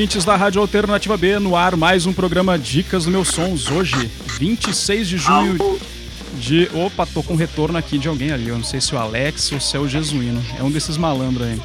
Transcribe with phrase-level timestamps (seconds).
[0.00, 3.70] Ouvintes da Rádio Alternativa B, no ar mais um programa Dicas do Meus Sons.
[3.70, 5.58] Hoje, 26 de junho
[6.38, 6.70] de.
[6.72, 8.48] Opa, tô com retorno aqui de alguém ali.
[8.48, 10.42] Eu não sei se o Alex ou se é o Jesuíno.
[10.58, 11.60] É um desses malandros aí.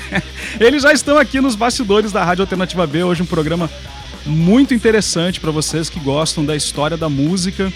[0.58, 3.04] Eles já estão aqui nos bastidores da Rádio Alternativa B.
[3.04, 3.70] Hoje, um programa
[4.24, 7.70] muito interessante para vocês que gostam da história da música.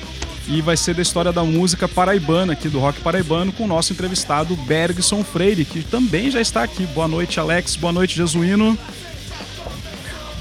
[0.48, 3.92] E vai ser da história da música paraibana, aqui do rock paraibano, com o nosso
[3.92, 6.86] entrevistado Bergson Freire, que também já está aqui.
[6.86, 7.76] Boa noite, Alex.
[7.76, 8.76] Boa noite, Jesuíno.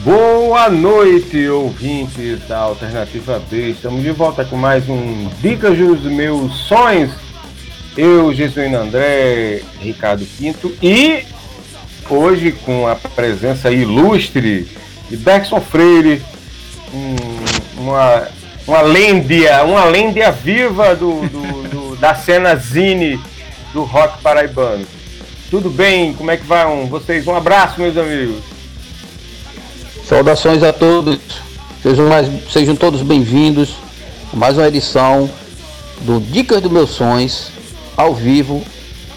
[0.04, 3.70] Boa noite, ouvintes da Alternativa B.
[3.70, 7.12] Estamos de volta com mais um Dicas dos Meus Sonhos.
[7.96, 11.24] Eu, Jesuíno André, Ricardo Quinto e
[12.10, 14.68] hoje com a presença ilustre
[15.08, 16.24] de Bergson Freire,
[16.92, 18.28] um, uma,
[18.66, 23.20] uma lêndia, uma lêndia viva do, do, do, da cena zine
[23.72, 24.84] do rock paraibano.
[25.52, 26.12] Tudo bem?
[26.14, 26.66] Como é que vai?
[26.88, 27.28] vocês?
[27.28, 28.61] Um abraço, meus amigos.
[30.12, 31.20] Saudações a todos,
[31.82, 33.78] sejam, mais, sejam todos bem-vindos
[34.34, 35.30] a mais uma edição
[36.02, 37.50] do Dicas dos Meus Sonhos,
[37.96, 38.62] ao vivo,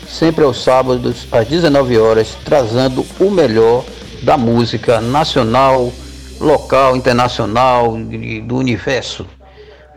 [0.09, 3.85] sempre aos sábados, às 19 horas, trazendo o melhor
[4.23, 5.93] da música nacional,
[6.41, 7.99] local, internacional,
[8.45, 9.27] do universo.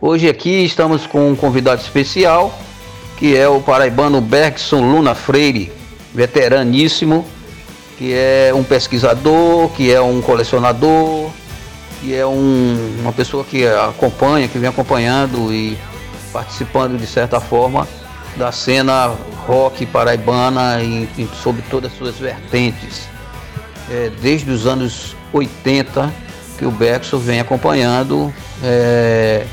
[0.01, 2.51] Hoje aqui estamos com um convidado especial,
[3.17, 5.71] que é o paraibano Bergson Luna Freire,
[6.11, 7.23] veteraníssimo,
[7.97, 11.31] que é um pesquisador, que é um colecionador,
[11.99, 15.77] que é um, uma pessoa que acompanha, que vem acompanhando e
[16.31, 17.87] participando de certa forma
[18.35, 19.15] da cena
[19.47, 23.07] rock paraibana e, e sobre todas as suas vertentes.
[23.89, 26.13] É, desde os anos 80
[26.57, 28.33] que o Bergson vem acompanhando,
[28.63, 29.45] é,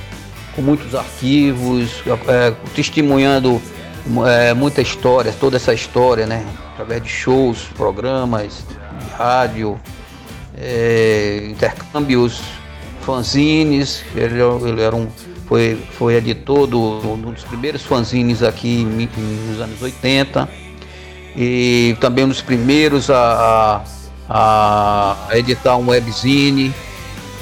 [0.54, 3.60] com muitos arquivos, é, testemunhando
[4.26, 6.44] é, muita história, toda essa história, né?
[6.84, 8.64] Através de shows, programas,
[9.00, 9.80] de rádio,
[10.56, 12.40] é, intercâmbios,
[13.00, 14.04] fanzines.
[14.14, 15.08] Ele, ele, era um,
[15.46, 20.48] foi, foi editor um dos primeiros fanzines aqui nos anos 80
[21.36, 23.82] e também um dos primeiros a,
[24.28, 26.72] a, a editar um webzine.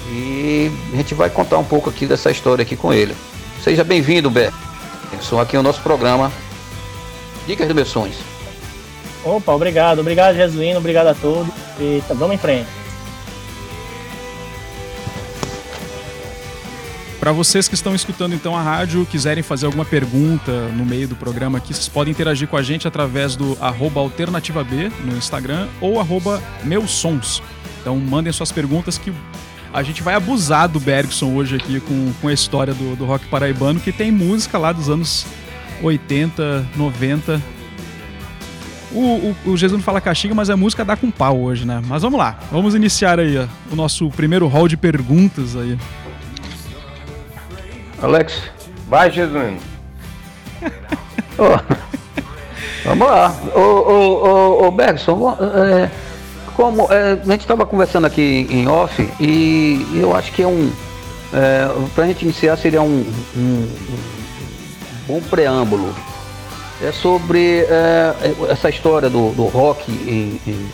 [0.09, 3.15] E a gente vai contar um pouco aqui dessa história aqui com ele.
[3.63, 6.31] Seja bem-vindo, Berson, aqui no nosso programa
[7.47, 8.32] Dicas dos Meus Sonhos.
[9.25, 10.01] Opa, obrigado.
[10.01, 10.79] Obrigado, Jesuíno.
[10.79, 11.53] Obrigado a todos.
[11.79, 12.69] E tá, vamos em frente.
[17.23, 21.15] Para vocês que estão escutando então a rádio, quiserem fazer alguma pergunta no meio do
[21.15, 25.69] programa aqui, vocês podem interagir com a gente através do arroba alternativa B no Instagram
[25.81, 27.41] ou arroba meus sons.
[27.81, 29.13] Então mandem suas perguntas que
[29.73, 33.25] a gente vai abusar do Bergson hoje aqui com, com a história do, do rock
[33.27, 35.25] paraibano, que tem música lá dos anos
[35.81, 37.41] 80, 90,
[38.95, 41.83] o, o, o Jesus não fala castiga, mas a música dá com pau hoje, né?
[41.87, 45.79] Mas vamos lá, vamos iniciar aí ó, o nosso primeiro hall de perguntas aí.
[48.01, 48.43] Alex,
[48.89, 49.61] vai Jesus.
[51.39, 51.59] oh,
[52.85, 55.91] vamos lá, ô, ô, ô, ô Bergson, é,
[56.55, 60.71] como é, a gente estava conversando aqui em off e eu acho que é um
[61.33, 63.69] é, para a gente iniciar seria um, um, um
[65.07, 65.95] bom preâmbulo
[66.83, 68.15] é sobre é,
[68.51, 70.71] essa história do, do rock em, em,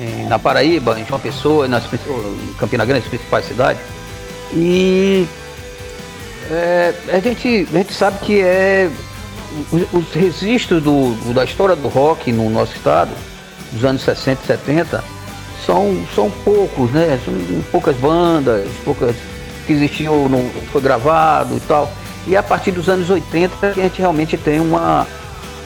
[0.00, 3.82] em, na Paraíba, em João Pessoa, nas, em Campina Grande, as principais cidades.
[4.52, 5.26] E
[6.50, 8.90] é, a, gente, a gente sabe que é
[9.70, 13.10] os, os registros do, da história do rock no nosso estado,
[13.72, 15.04] dos anos 60 e 70,
[15.64, 17.18] são, são poucos, né?
[17.24, 17.34] São
[17.70, 19.16] poucas bandas, poucas
[19.66, 21.90] que existiam, não foi gravado e tal.
[22.26, 25.06] E a partir dos anos 80 a gente realmente tem uma,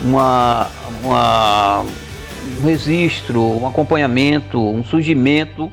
[0.03, 0.69] uma,
[1.03, 5.71] uma, um registro, um acompanhamento, um surgimento,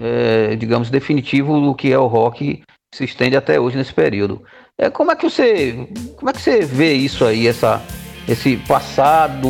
[0.00, 4.42] é, digamos, definitivo do que é o rock que se estende até hoje nesse período.
[4.78, 7.82] É, como é que você, como é que você vê isso aí, essa,
[8.28, 9.48] esse passado,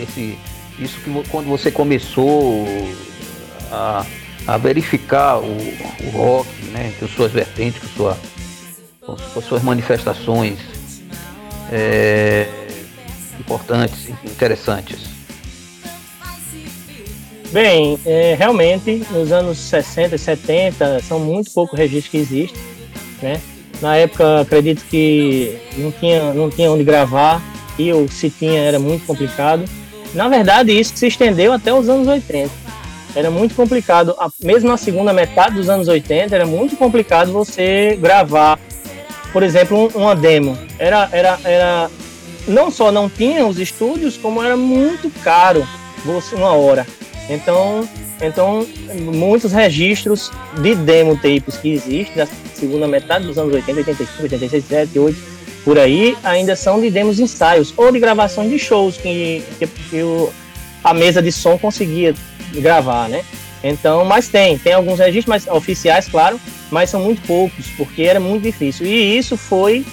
[0.00, 0.38] esse,
[0.78, 2.64] isso que quando você começou
[3.70, 4.06] a,
[4.46, 5.56] a verificar o,
[6.06, 8.18] o rock, né, com suas vertentes, com, sua,
[9.00, 10.58] com suas manifestações,
[11.72, 12.61] é,
[13.38, 15.22] importantes, interessantes?
[17.52, 22.62] Bem, é, realmente, nos anos 60 e 70, são muito poucos registros que existem,
[23.20, 23.40] né?
[23.82, 27.42] Na época, acredito que não tinha, não tinha onde gravar,
[27.78, 29.64] e ou se tinha, era muito complicado.
[30.14, 32.50] Na verdade, isso se estendeu até os anos 80.
[33.14, 38.58] Era muito complicado, mesmo na segunda metade dos anos 80, era muito complicado você gravar,
[39.32, 40.56] por exemplo, uma demo.
[40.78, 41.90] Era, era, era
[42.46, 45.66] não só não tinha os estúdios, como era muito caro
[46.32, 46.86] uma hora.
[47.28, 47.88] Então
[48.20, 48.64] Então,
[49.12, 50.30] muitos registros
[50.62, 55.18] de demo tapes que existem da segunda metade dos anos 80, 85, 86, 88,
[55.64, 60.02] por aí, ainda são de demos ensaios ou de gravações de shows que, que, que
[60.02, 60.32] o,
[60.84, 62.14] a mesa de som conseguia
[62.54, 63.24] gravar, né?
[63.62, 66.40] Então, mas tem, tem alguns registros mais oficiais, claro,
[66.70, 68.86] mas são muito poucos, porque era muito difícil.
[68.86, 69.84] E isso foi,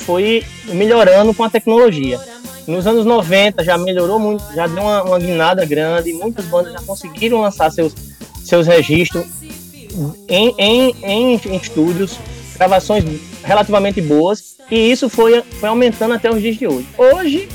[0.00, 2.20] foi melhorando com a tecnologia.
[2.66, 6.80] Nos anos 90 já melhorou muito, já deu uma, uma guinada grande, muitas bandas já
[6.82, 7.94] conseguiram lançar seus,
[8.44, 9.24] seus registros
[10.28, 12.16] em, em, em, em estúdios,
[12.54, 13.04] gravações
[13.42, 16.86] relativamente boas, e isso foi, foi aumentando até os dias de hoje.
[16.96, 17.48] Hoje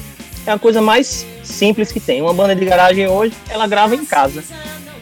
[0.45, 2.21] é a coisa mais simples que tem.
[2.21, 4.44] Uma banda de garagem hoje, ela grava em casa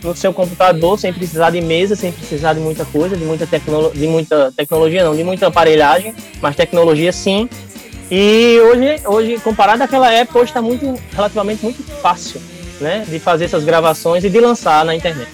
[0.03, 3.91] no seu computador sem precisar de mesa, sem precisar de muita coisa, de muita, tecno
[3.91, 7.49] de muita tecnologia, não, de muita aparelhagem, mas tecnologia sim.
[8.11, 12.41] E hoje, hoje comparado àquela época, hoje está muito, relativamente muito fácil,
[12.81, 15.29] né, de fazer essas gravações e de lançar na internet.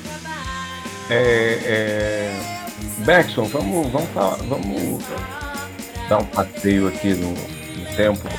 [1.09, 2.39] É, é...
[2.99, 5.03] Bergson, vamos, vamos, falar, vamos
[6.07, 8.29] dar um passeio aqui no, no tempo,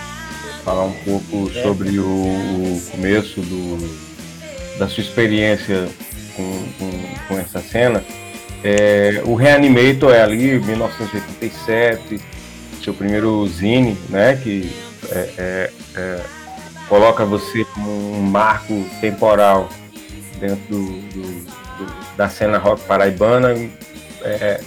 [0.65, 1.62] falar um pouco é.
[1.62, 5.88] sobre o, o começo do, da sua experiência
[6.40, 8.02] com, com, com essa cena.
[8.62, 12.20] É, o Reanimator é ali, 1987,
[12.82, 14.70] seu primeiro zine, né, que
[15.10, 16.20] é, é, é,
[16.88, 19.69] coloca você como um marco temporal
[20.38, 23.54] dentro do, do, do, da cena rock paraibana,
[24.22, 24.60] é,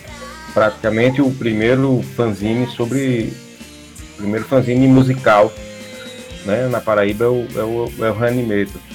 [0.53, 3.33] praticamente o primeiro fanzine sobre,
[4.17, 5.53] primeiro fanzine musical,
[6.45, 8.92] né, na Paraíba é o, é o, é o Reanimator.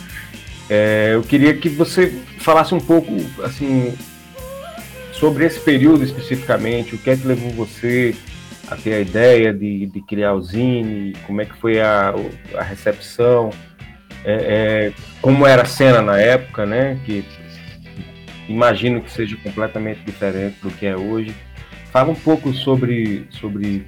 [0.70, 2.08] É, eu queria que você
[2.40, 3.96] falasse um pouco assim
[5.12, 8.14] sobre esse período especificamente, o que é que levou você
[8.70, 12.14] a ter a ideia de, de criar o Zine, como é que foi a,
[12.54, 13.50] a recepção,
[14.24, 14.92] é, é,
[15.22, 16.98] como era a cena na época, né?
[17.04, 17.24] Que
[18.48, 21.34] imagino que seja completamente diferente do que é hoje.
[21.90, 23.86] Fala um pouco sobre, sobre,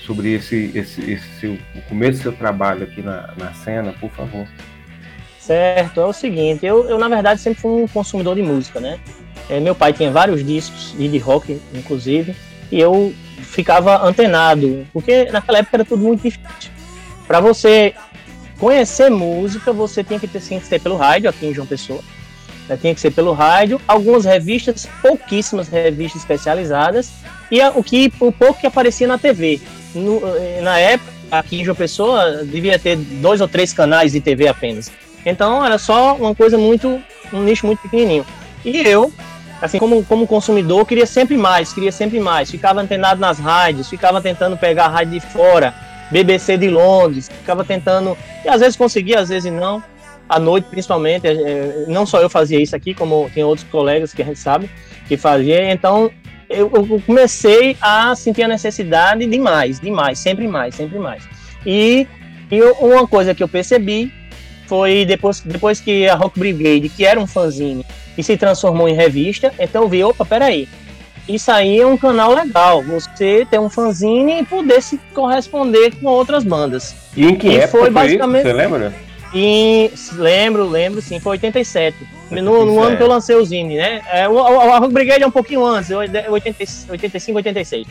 [0.00, 4.10] sobre esse, esse, esse seu, o começo do seu trabalho aqui na, na cena, por
[4.10, 4.46] favor.
[5.46, 8.98] Certo, é o seguinte, eu, eu na verdade sempre fui um consumidor de música, né?
[9.50, 12.34] É, meu pai tinha vários discos de rock, inclusive,
[12.72, 13.12] e eu
[13.42, 16.70] ficava antenado, porque naquela época era tudo muito difícil.
[17.26, 17.92] Para você
[18.58, 22.00] conhecer música, você tinha que ter, sim, ser pelo rádio, aqui em João Pessoa.
[22.66, 22.78] Né?
[22.80, 27.12] Tinha que ser pelo rádio, algumas revistas, pouquíssimas revistas especializadas,
[27.50, 29.60] e o, que, o pouco que aparecia na TV.
[29.94, 34.22] No, eh, na época, aqui em João Pessoa, devia ter dois ou três canais de
[34.22, 34.90] TV apenas.
[35.24, 37.00] Então era só uma coisa muito,
[37.32, 38.26] um nicho muito pequenininho.
[38.64, 39.12] E eu,
[39.60, 42.50] assim como, como consumidor, queria sempre mais, queria sempre mais.
[42.50, 45.74] Ficava antenado nas rádios, ficava tentando pegar a rádio de fora,
[46.10, 49.82] BBC de Londres, ficava tentando, e às vezes conseguia, às vezes não.
[50.26, 54.22] À noite, principalmente, é, não só eu fazia isso aqui, como tem outros colegas que
[54.22, 54.70] a gente sabe
[55.06, 55.70] que fazia.
[55.70, 56.10] Então
[56.48, 61.22] eu, eu comecei a sentir a necessidade de mais, de mais, sempre mais, sempre mais.
[61.66, 62.06] E,
[62.50, 64.12] e uma coisa que eu percebi
[64.74, 67.86] foi depois, depois que a Rock Brigade, que era um fanzine,
[68.18, 70.68] e se transformou em revista, então eu vi, opa, peraí,
[71.28, 76.08] isso aí é um canal legal, você ter um fanzine e poder se corresponder com
[76.08, 76.96] outras bandas.
[77.16, 78.92] E em que e época foi, basicamente, Você lembra?
[79.32, 81.96] E, lembro, lembro, sim, foi 87.
[82.30, 82.42] 87.
[82.42, 84.02] No, no ano que eu lancei o Zine, né?
[84.12, 87.86] É, o, a Rock Brigade é um pouquinho antes, 80, 85, 86.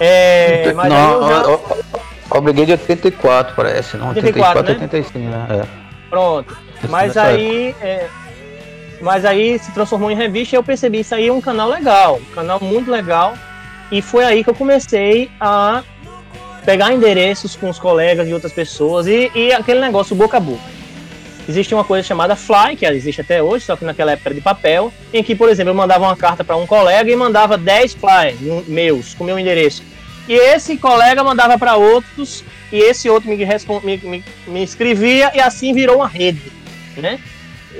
[0.00, 1.58] É, mas não, já...
[2.30, 4.08] a, Brigade é 84, parece, não?
[4.08, 4.70] 84, 84 né?
[4.82, 5.46] 85, né?
[5.84, 5.87] É.
[6.08, 6.56] Pronto.
[6.88, 7.74] Mas aí.
[7.80, 8.08] É,
[9.00, 12.16] mas aí se transformou em revista e eu percebi isso aí é um canal legal,
[12.16, 13.34] um canal muito legal.
[13.90, 15.82] E foi aí que eu comecei a
[16.64, 20.78] pegar endereços com os colegas e outras pessoas e, e aquele negócio boca a boca.
[21.48, 24.42] Existe uma coisa chamada Fly, que existe até hoje, só que naquela época era de
[24.42, 27.94] papel, em que, por exemplo, eu mandava uma carta para um colega e mandava 10
[27.94, 29.82] Fly meus com meu endereço.
[30.28, 35.40] E esse colega mandava para outros e esse outro me, me, me, me escrevia e
[35.40, 36.52] assim virou uma rede,
[36.96, 37.18] né?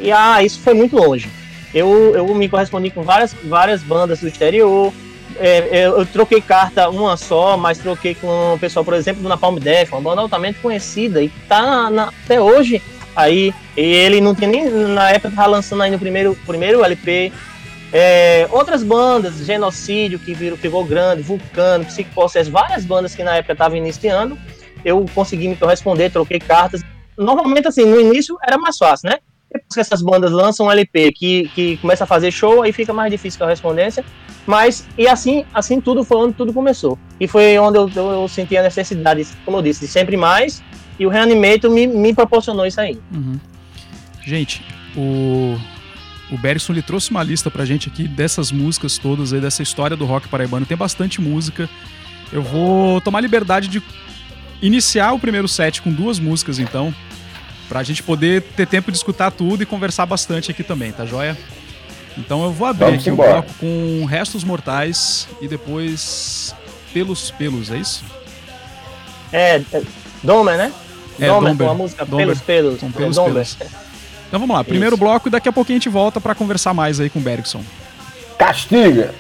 [0.00, 1.28] E ah, isso foi muito longe.
[1.74, 4.92] Eu, eu me correspondi com várias, várias bandas do exterior.
[5.38, 9.28] É, eu, eu, troquei carta uma só, mas troquei com o pessoal, por exemplo, do
[9.28, 12.82] Napalm Death, uma banda altamente conhecida e tá na, até hoje
[13.14, 13.52] aí.
[13.76, 17.32] ele não tinha nem na época tava lançando aí no primeiro, primeiro LP.
[17.92, 23.52] É, outras bandas, Genocídio, que virou, ficou grande, Vulcano, Psicoprocesso, várias bandas que na época
[23.52, 24.36] estavam iniciando
[24.84, 26.82] eu consegui me corresponder, troquei cartas.
[27.16, 29.18] Normalmente, assim, no início era mais fácil, né?
[29.52, 32.92] Depois que essas bandas lançam um LP que, que começa a fazer show, aí fica
[32.92, 34.04] mais difícil a correspondência.
[34.46, 36.98] Mas, e assim, assim tudo foi onde tudo começou.
[37.18, 40.62] E foi onde eu, eu, eu senti a necessidade, como eu disse, de sempre mais.
[40.98, 42.98] E o Reanimator me, me proporcionou isso aí.
[43.12, 43.38] Uhum.
[44.22, 44.62] Gente,
[44.96, 45.58] o
[46.30, 49.96] O Bergson ele trouxe uma lista pra gente aqui dessas músicas todas aí, dessa história
[49.96, 50.66] do rock paraibano.
[50.66, 51.68] Tem bastante música.
[52.30, 53.82] Eu vou tomar liberdade de
[54.62, 56.94] iniciar o primeiro set com duas músicas, então,
[57.68, 61.36] pra gente poder ter tempo de escutar tudo e conversar bastante aqui também, tá joia?
[62.16, 63.30] Então eu vou abrir Vamos aqui embora.
[63.30, 66.54] o bloco com Restos Mortais e depois
[66.92, 68.04] Pelos Pelos, é isso?
[69.32, 69.82] É, é
[70.22, 70.72] Domer, né?
[71.20, 71.66] É, Domer, Domber.
[71.66, 72.26] com a música Domber.
[72.26, 72.80] Pelos Pelos.
[72.80, 73.32] Com É, Pelos Domber.
[73.34, 73.56] Pelos.
[74.26, 75.00] Então vamos lá, primeiro Isso.
[75.00, 77.62] bloco e daqui a pouquinho a gente volta pra conversar mais aí com o Bergson.
[78.38, 79.14] Castiga!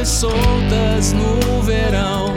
[0.00, 2.34] Pessoas soltas no verão.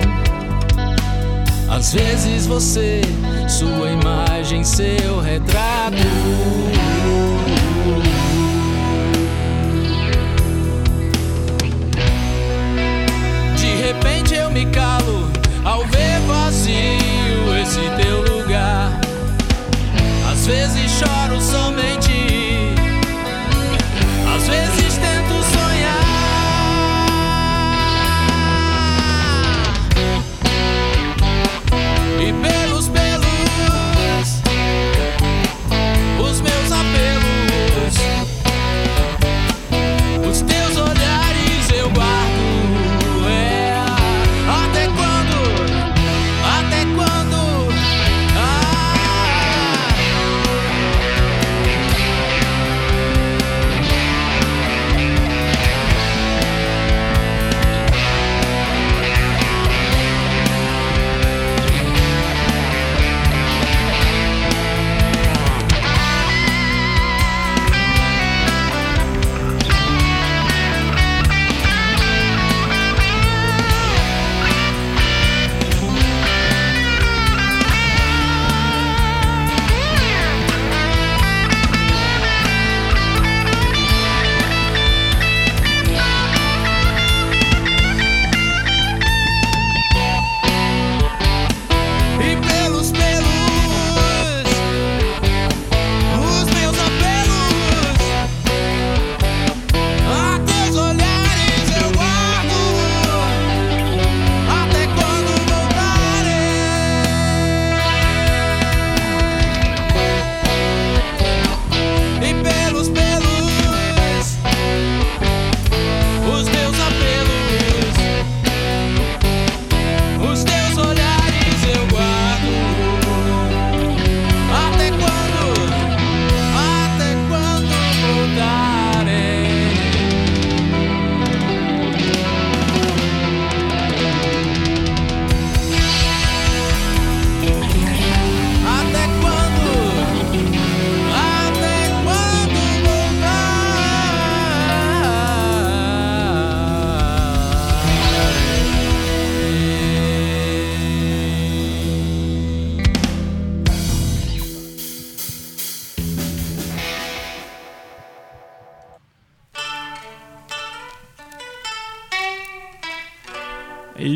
[1.70, 3.01] Às vezes você,
[3.48, 5.96] sua imagem, seu retrato.
[13.55, 15.32] De repente eu me calo
[15.63, 19.00] ao ver vazio esse teu lugar.
[20.29, 21.73] Às vezes choro somente,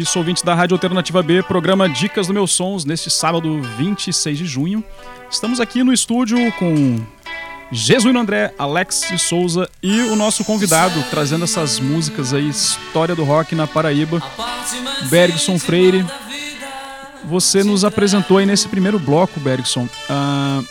[0.07, 4.37] É isso, ouvintes da Rádio Alternativa B, programa Dicas do Meus Sons, neste sábado 26
[4.37, 4.81] de junho.
[5.29, 6.97] Estamos aqui no estúdio com
[7.73, 13.25] Jesuíno André, Alex de Souza e o nosso convidado, trazendo essas músicas aí, história do
[13.25, 14.23] rock na Paraíba,
[15.09, 16.05] Bergson Freire.
[17.25, 20.65] Você nos apresentou aí nesse primeiro bloco, Bergson, uh,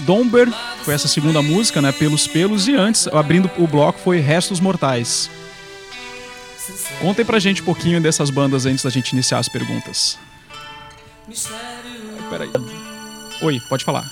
[0.00, 4.60] Domber, foi essa segunda música, né, Pelos Pelos, e antes, abrindo o bloco, foi Restos
[4.60, 5.30] Mortais.
[7.00, 10.18] Contem pra gente um pouquinho dessas bandas antes da gente iniciar as perguntas.
[12.30, 12.50] Peraí.
[13.42, 14.04] Oi, pode falar.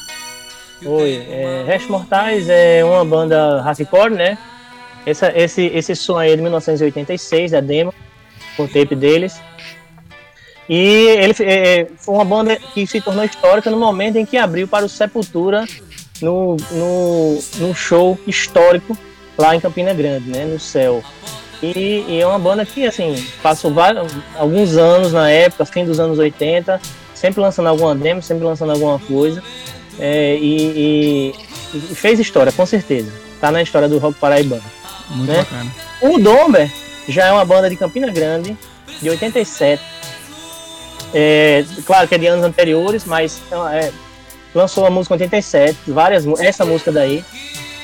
[0.85, 4.37] Oi, é, Mortais é uma banda hardcore, né?
[5.07, 7.95] Essa, esse, esse som aí é de 1986, é demo,
[8.57, 9.41] com o tape deles.
[10.69, 14.67] E ele é, foi uma banda que se tornou histórica no momento em que abriu
[14.69, 15.67] para o Sepultura
[16.21, 18.97] no, no, no show histórico
[19.37, 20.45] lá em Campina Grande, né?
[20.45, 21.03] No céu.
[21.63, 26.01] E, e, é uma banda que, assim, passou vários, alguns anos na época, fim dos
[26.01, 26.81] anos 80,
[27.15, 29.43] sempre lançando alguma demo, sempre lançando alguma coisa.
[29.99, 31.33] É, e,
[31.73, 33.13] e, e, fez história, com certeza.
[33.41, 34.63] Tá na história do rock paraibano.
[35.11, 35.39] Muito né?
[35.39, 35.71] bacana.
[36.01, 36.69] O Domber
[37.09, 38.57] já é uma banda de Campina Grande,
[39.01, 39.81] de 87.
[41.15, 43.41] É, claro que é de anos anteriores, mas
[43.73, 43.93] é,
[44.53, 47.25] lançou a música em 87, várias, essa música daí,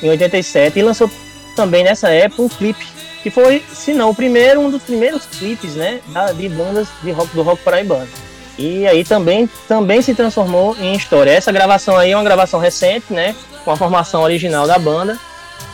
[0.03, 1.09] em 87, e lançou
[1.55, 5.75] também nessa época um clipe que foi, se não o primeiro, um dos primeiros clipes,
[5.75, 6.01] né,
[6.37, 8.09] de bandas de rock do rock paraibano.
[8.57, 11.31] E aí também, também se transformou em história.
[11.31, 15.19] Essa gravação aí é uma gravação recente, né, com a formação original da banda.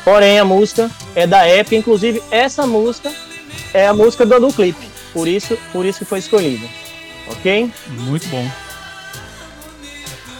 [0.04, 3.10] Porém, a música é da época, inclusive essa música
[3.72, 4.86] é a música do, do clipe.
[5.12, 6.66] Por isso, por isso que foi escolhida.
[7.30, 7.70] Ok?
[7.88, 8.46] Muito bom.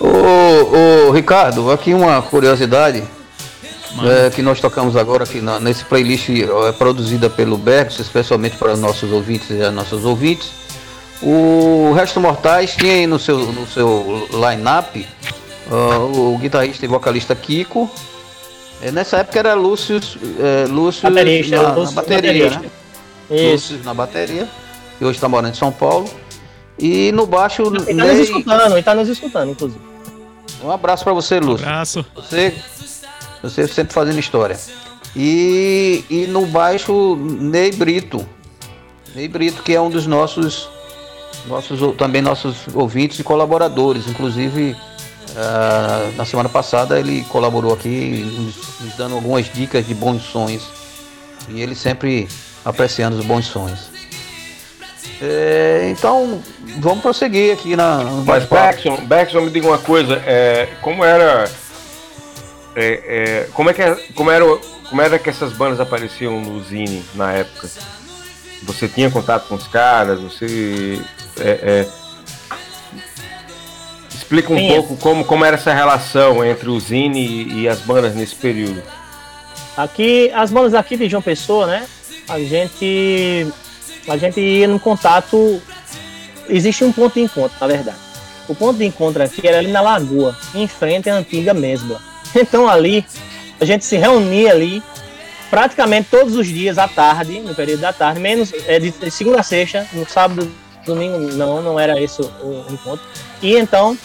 [0.01, 3.03] Ô, ô Ricardo, aqui uma curiosidade
[4.03, 8.77] é, que nós tocamos agora aqui na, nesse playlist é, produzida pelo Bergs, especialmente para
[8.77, 10.51] nossos ouvintes e nossos ouvintes.
[11.23, 15.07] O Resto Mortais tinha aí no seu, no seu line-up
[15.71, 17.91] uh, o guitarrista e vocalista Kiko.
[18.83, 20.01] É, nessa época era Lúcio,
[20.39, 22.73] é, Lúcio, baterista, na, Lúcio na bateria, baterista.
[23.31, 23.53] né?
[23.53, 24.49] Lúcio na bateria,
[24.99, 26.11] que hoje está morando em São Paulo.
[26.79, 27.63] E no baixo.
[27.63, 29.81] Ele está nos escutando, ele tá nos escutando, inclusive.
[30.63, 31.65] Um abraço para você, Lúcio.
[31.65, 32.07] Um abraço.
[32.15, 32.55] Você
[33.51, 34.59] você sempre fazendo história.
[35.15, 38.27] E, e no baixo, Ney Brito.
[39.15, 40.69] Ney Brito, que é um dos nossos,
[41.47, 44.09] nossos também nossos ouvintes e colaboradores.
[44.09, 44.75] Inclusive,
[45.31, 50.63] uh, na semana passada ele colaborou aqui, nos, nos dando algumas dicas de bons sons.
[51.49, 52.27] E ele sempre
[52.65, 53.95] apreciando os bons sons.
[55.21, 56.43] É, então,
[56.79, 58.03] vamos prosseguir aqui na.
[58.27, 61.49] Mas Baxon, Baxon, me diga uma coisa, é, como era
[62.77, 64.45] é, é, como, é que, é, como, era,
[64.89, 67.69] como era que essas bandas apareciam no Zine na época?
[68.63, 70.21] Você tinha contato com os caras?
[70.21, 71.01] Você.
[71.41, 72.05] É, é
[74.25, 74.69] explica um Sim.
[74.69, 78.83] pouco como, como era essa relação entre o Zine e, e, as bandas nesse período.
[79.77, 81.87] Aqui, as bandas aqui de João Pessoa, né?
[82.29, 83.47] A gente.
[84.09, 85.61] A gente ia no contato.
[86.49, 87.99] Existe um ponto de encontro, na verdade.
[88.49, 92.01] O ponto de encontro aqui era ali na Lagoa, em frente à antiga Mesbla.
[92.41, 93.05] Então ali,
[93.61, 94.83] a gente se reunia ali
[95.51, 99.43] praticamente todos os dias à tarde, no período da tarde, menos é, de segunda a
[99.43, 100.51] sexta, no sábado,
[100.85, 103.07] domingo não, não era esse o, encontro.
[103.41, 103.97] E então,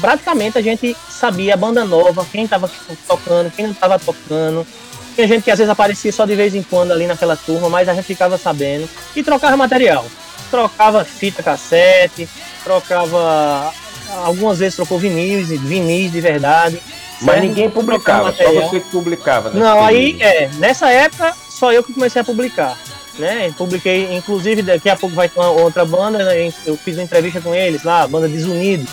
[0.00, 2.70] praticamente a gente sabia a banda nova, quem estava
[3.06, 4.66] tocando, quem não estava tocando.
[5.14, 7.88] Tinha gente que às vezes aparecia só de vez em quando ali naquela turma, mas
[7.88, 10.04] a gente ficava sabendo e trocava material.
[10.50, 12.28] Trocava fita cassete,
[12.64, 13.72] trocava.
[14.24, 16.80] Algumas vezes trocou vinis, vinis de verdade.
[17.20, 19.50] Mas ninguém publicava, só você que publicava.
[19.50, 22.76] Não, aí é, nessa época só eu que comecei a publicar.
[23.18, 23.52] Né?
[23.58, 26.52] Publiquei, inclusive daqui a pouco vai ter uma outra banda, né?
[26.64, 28.86] eu fiz uma entrevista com eles lá, a banda Desunido.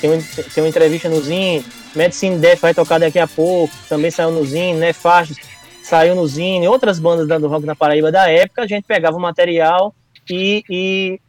[0.00, 0.22] Tem, um,
[0.54, 4.44] tem uma entrevista no Zine, Medicine Death vai tocar daqui a pouco, também saiu no
[4.44, 4.92] Zine, né?
[4.92, 5.36] Faixas,
[5.82, 9.20] saiu no Zine, outras bandas do rock na Paraíba da época, a gente pegava o
[9.20, 9.94] material
[10.28, 11.20] e, e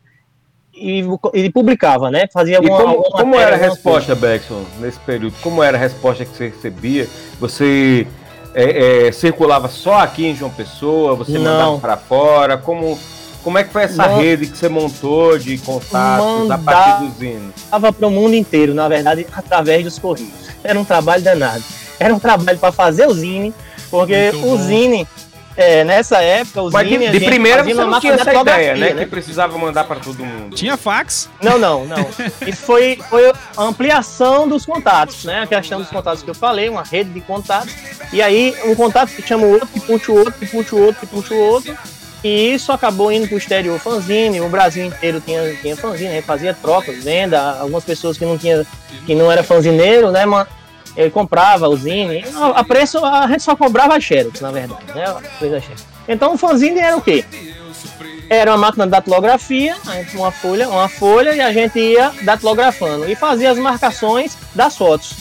[0.79, 2.27] e, e publicava, né?
[2.31, 5.35] Fazia alguma, e como, alguma como era a resposta, Beckson, nesse período?
[5.41, 7.07] Como era a resposta que você recebia?
[7.39, 8.07] Você
[8.53, 11.15] é, é, circulava só aqui em João Pessoa?
[11.15, 11.43] Você Não.
[11.43, 12.57] mandava para fora?
[12.57, 12.97] Como,
[13.43, 14.19] como é que foi essa Não.
[14.19, 17.55] rede que você montou de contatos a partir dos hinos?
[17.55, 20.31] Estava para o mundo inteiro, na verdade, através dos correios.
[20.63, 21.63] Era um trabalho danado.
[21.99, 23.53] Era um trabalho para fazer o Zine,
[23.89, 24.63] porque Muito o bom.
[24.63, 25.07] Zine
[25.57, 28.93] é, nessa época, os Mas de, de primeira você não tinha essa ideia, né?
[28.93, 29.03] né?
[29.03, 30.55] Que precisava mandar para todo mundo.
[30.55, 31.27] Tinha fax?
[31.41, 32.07] Não, não, não.
[32.45, 35.41] Isso foi, foi a ampliação dos contatos, né?
[35.41, 37.73] A questão dos contatos que eu falei, uma rede de contatos.
[38.13, 40.79] E aí, um contato que chama o outro, que puxa o outro, que puxa o
[40.79, 41.77] outro, que puxa o outro.
[42.23, 46.25] E isso acabou indo para o exterior fanzine, o Brasil inteiro tinha, tinha fanzine, gente
[46.25, 48.65] fazia trocas, venda, algumas pessoas que não tinha,
[49.05, 50.25] que não era fanzineiro, né,
[50.97, 55.61] ele comprava zine, a, preço a gente só cobrava a Xerox, na verdade, né, a
[55.61, 55.85] Xerox.
[56.07, 57.23] Então o fanzine era o quê?
[58.29, 59.75] Era uma máquina de datilografia,
[60.15, 65.13] uma folha, uma folha e a gente ia datilografando e fazia as marcações das fotos,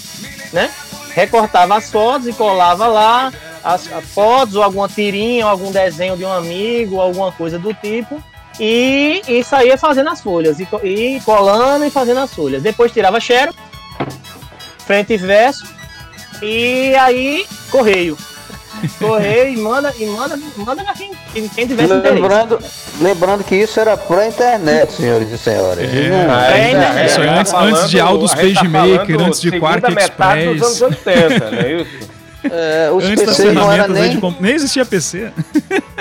[0.52, 0.70] né?
[1.14, 6.16] Recortava as fotos e colava lá, as, as fotos, ou alguma tirinha, ou algum desenho
[6.16, 8.22] de um amigo, alguma coisa do tipo,
[8.58, 12.62] e, e saía fazendo as folhas, e, e colando e fazendo as folhas.
[12.62, 13.56] Depois tirava xerox,
[14.86, 15.64] frente e verso,
[16.42, 18.16] e aí correio.
[18.98, 22.58] Correio e manda, e manda, manda pra quem, quem tivesse lembrando,
[23.00, 25.78] lembrando que isso era pré-internet, senhores e senhoras.
[25.78, 30.60] É, é, é, isso antes, antes de Aldous PageMaker, antes de Quark Express.
[30.60, 31.86] Dos anos 80, não
[32.50, 34.18] é os Antes PCs não era nem...
[34.18, 34.36] De...
[34.40, 35.32] nem existia PC.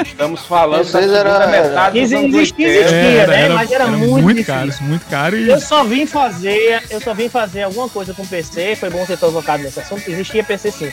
[0.04, 1.48] Estamos falando da era...
[1.48, 3.42] metade existia, existia era, né?
[3.42, 5.38] Era, Mas era, era muito, muito caro, muito caro.
[5.38, 5.50] E...
[5.50, 8.76] Eu só vim fazer, eu só vim fazer alguma coisa com PC.
[8.76, 10.10] Foi bom ter provocado nesse assunto.
[10.10, 10.92] Existia PC sim,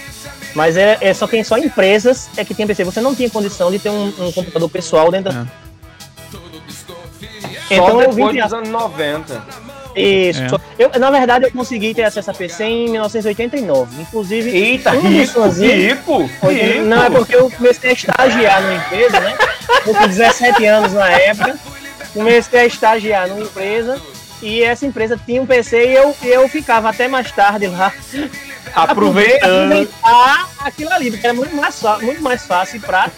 [0.55, 2.85] mas é, é só quem só empresas é que tinha PC.
[2.85, 5.41] Você não tinha condição de ter um, um computador pessoal dentro da...
[5.41, 5.47] É.
[7.71, 9.43] Então, só depois dos anos 90.
[9.95, 10.43] Isso.
[10.43, 10.61] É.
[10.79, 14.03] Eu, na verdade, eu consegui ter acesso a PC em 1989.
[14.03, 16.83] Inclusive, Eita, um rico, rico, rico.
[16.87, 19.37] Não, é porque eu comecei a estagiar numa empresa, né?
[19.87, 21.59] Eu tinha 17 anos na época.
[22.13, 24.01] Comecei a estagiar numa empresa
[24.43, 27.93] e essa empresa tinha um PC e eu, eu ficava até mais tarde lá.
[28.75, 29.73] Aproveitando.
[29.73, 33.11] Aproveitar aquilo ali, porque era muito mais, muito mais fácil para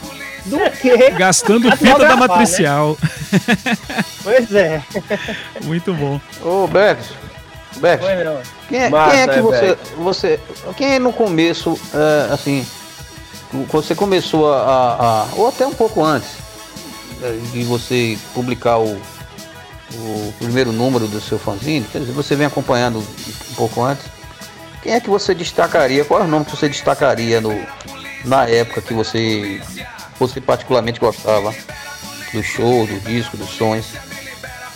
[0.44, 1.10] do que.
[1.10, 2.14] Gastando fita da né?
[2.14, 2.98] matricial.
[3.00, 4.04] Né?
[4.22, 4.82] Pois é.
[5.62, 6.20] Muito bom.
[6.42, 7.10] Ô, Bex.
[7.76, 8.04] Bex.
[8.68, 10.40] Quem é, Massa, quem é que é, você, você.
[10.76, 12.66] Quem é no começo, uh, assim.
[13.70, 16.30] Você começou a, a, a, Ou até um pouco antes
[17.22, 19.00] é, de você publicar o,
[19.92, 24.06] o primeiro número do seu fanzine, quer dizer, você vem acompanhando um pouco antes.
[24.82, 26.04] Quem é que você destacaria?
[26.04, 27.54] Qual é o nome que você destacaria no,
[28.24, 29.60] na época que você
[30.28, 31.54] você particularmente gostava
[32.32, 33.86] do show, do disco, dos sons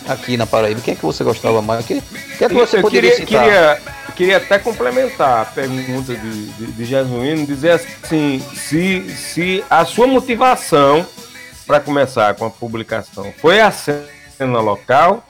[0.07, 0.81] aqui na Paraíba?
[0.81, 1.85] Quem é que você gostava mais?
[1.85, 3.43] Quem, quem é que você eu poderia queria, citar?
[3.43, 3.81] Queria,
[4.15, 10.07] queria até complementar a pergunta de, de, de Jesuíno, dizer assim, se, se a sua
[10.07, 11.05] motivação
[11.65, 15.23] para começar com a publicação foi a cena local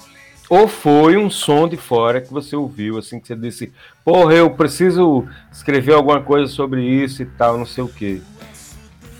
[0.49, 3.71] ou foi um som de fora que você ouviu, assim, que você disse,
[4.03, 8.19] porra, eu preciso escrever alguma coisa sobre isso e tal, não sei o quê.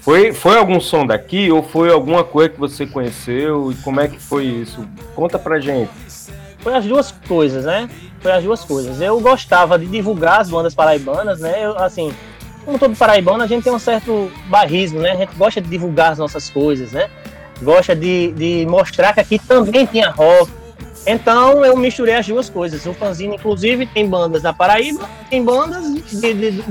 [0.02, 4.08] Foi, foi algum som daqui ou foi alguma coisa que você conheceu e como é
[4.08, 4.88] que foi isso?
[5.14, 5.92] Conta pra gente.
[6.60, 7.90] Foi as duas coisas, né?
[8.20, 9.02] Foi as duas coisas.
[9.02, 11.66] Eu gostava de divulgar as bandas paraibanas, né?
[11.66, 12.14] Eu, assim,
[12.66, 15.12] como todo paraibano, a gente tem um certo barrismo, né?
[15.12, 17.10] A gente gosta de divulgar as nossas coisas, né?
[17.62, 20.52] Gosta de, de mostrar que aqui também tinha rock.
[21.08, 22.86] Então eu misturei as duas coisas.
[22.86, 26.62] O fanzine, inclusive, tem bandas da Paraíba, tem bandas de, de, de,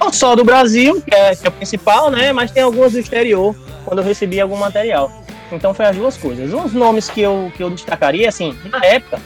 [0.00, 2.32] não só do Brasil, que é, que é o principal, né?
[2.32, 3.54] Mas tem algumas do exterior,
[3.84, 5.10] quando eu recebi algum material.
[5.52, 6.52] Então foi as duas coisas.
[6.52, 9.20] Uns nomes que eu, que eu destacaria, assim, na época,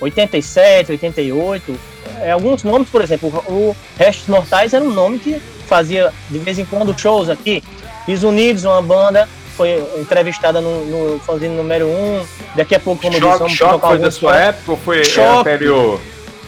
[0.00, 1.78] 87, 88,
[2.20, 6.58] é, alguns nomes, por exemplo, o Restos Mortais era um nome que fazia de vez
[6.58, 7.62] em quando shows aqui.
[8.06, 11.90] Os Unidos, uma banda, foi entrevistada no, no fanzine número 1.
[11.90, 12.26] Um.
[12.54, 16.00] Daqui a pouco, como choque, disse, choque foi da sua época ou foi choque, anterior?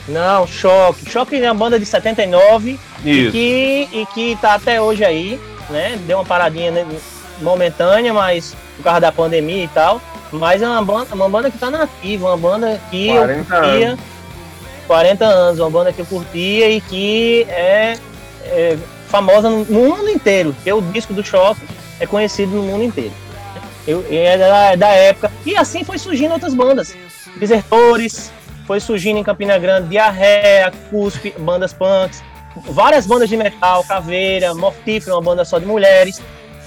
[0.08, 1.10] Não, Choque.
[1.10, 3.36] Choque é uma banda de 79 Isso.
[3.36, 5.98] E, que, e que tá até hoje aí, né?
[6.06, 6.72] Deu uma paradinha
[7.40, 10.00] momentânea, mas por causa da pandemia e tal.
[10.32, 13.88] Mas é uma banda, uma banda que tá nativa, uma banda que eu curtia.
[13.90, 14.00] Anos.
[14.86, 17.98] 40 anos, uma banda que eu curtia e que é,
[18.44, 18.78] é
[19.08, 20.52] famosa no, no, mundo inteiro.
[20.52, 21.60] Porque o disco do Choque
[21.98, 23.12] é conhecido no mundo inteiro.
[23.86, 25.30] Eu, é da, da época.
[25.44, 26.94] E assim foi surgindo outras bandas.
[27.36, 28.32] Desertores,
[28.66, 32.22] foi surgindo em Campina Grande Diarreia, Cuspe, bandas punks,
[32.64, 36.20] várias bandas de metal, Caveira, Mortífero, uma banda só de mulheres.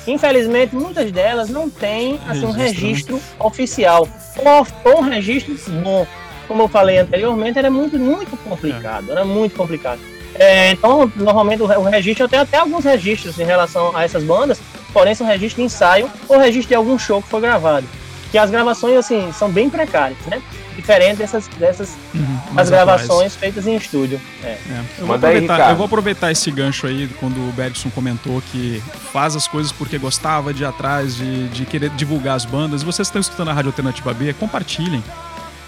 [0.07, 6.07] Infelizmente, muitas delas não têm assim, um registro oficial ou, ou, um registro bom.
[6.47, 9.11] Como eu falei anteriormente, era muito, muito complicado.
[9.11, 9.99] Era muito complicado.
[10.35, 14.23] É, então, normalmente, o, o registro, eu tenho até alguns registros em relação a essas
[14.23, 14.59] bandas,
[14.93, 17.87] porém, são registros de ensaio ou registro de algum show que foi gravado.
[18.31, 20.41] Que as gravações, assim, são bem precárias, né?
[20.79, 24.19] Diferente dessas, dessas uhum, as gravações feitas em estúdio.
[24.43, 24.47] É.
[24.47, 24.83] É.
[24.99, 29.35] Eu, vou aproveitar, eu, vou aproveitar, esse gancho aí, quando o Bergson comentou que faz
[29.35, 32.83] as coisas porque gostava de ir atrás, de, de querer divulgar as bandas.
[32.83, 35.03] Vocês estão escutando a Rádio Alternativa B, compartilhem.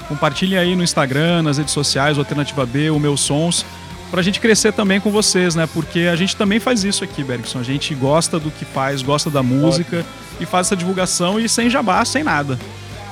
[0.07, 3.65] Compartilhem aí no Instagram, nas redes sociais, Alternativa B, o Meus Sons
[4.09, 5.65] pra gente crescer também com vocês, né?
[5.73, 7.59] Porque a gente também faz isso aqui, Bergson.
[7.59, 9.99] A gente gosta do que faz, gosta da música.
[9.99, 12.59] Ótimo e faz essa divulgação e sem jabá, sem nada,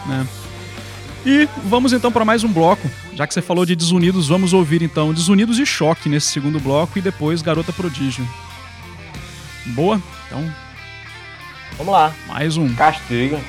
[0.08, 0.28] né?
[1.26, 2.90] E vamos então para mais um bloco.
[3.14, 6.98] Já que você falou de Desunidos, vamos ouvir então Desunidos e Choque nesse segundo bloco
[6.98, 8.28] e depois Garota Prodígio.
[9.68, 10.02] Boa?
[10.28, 10.54] Então.
[11.78, 12.14] Vamos lá.
[12.28, 12.74] Mais um.
[12.76, 13.40] Castiga.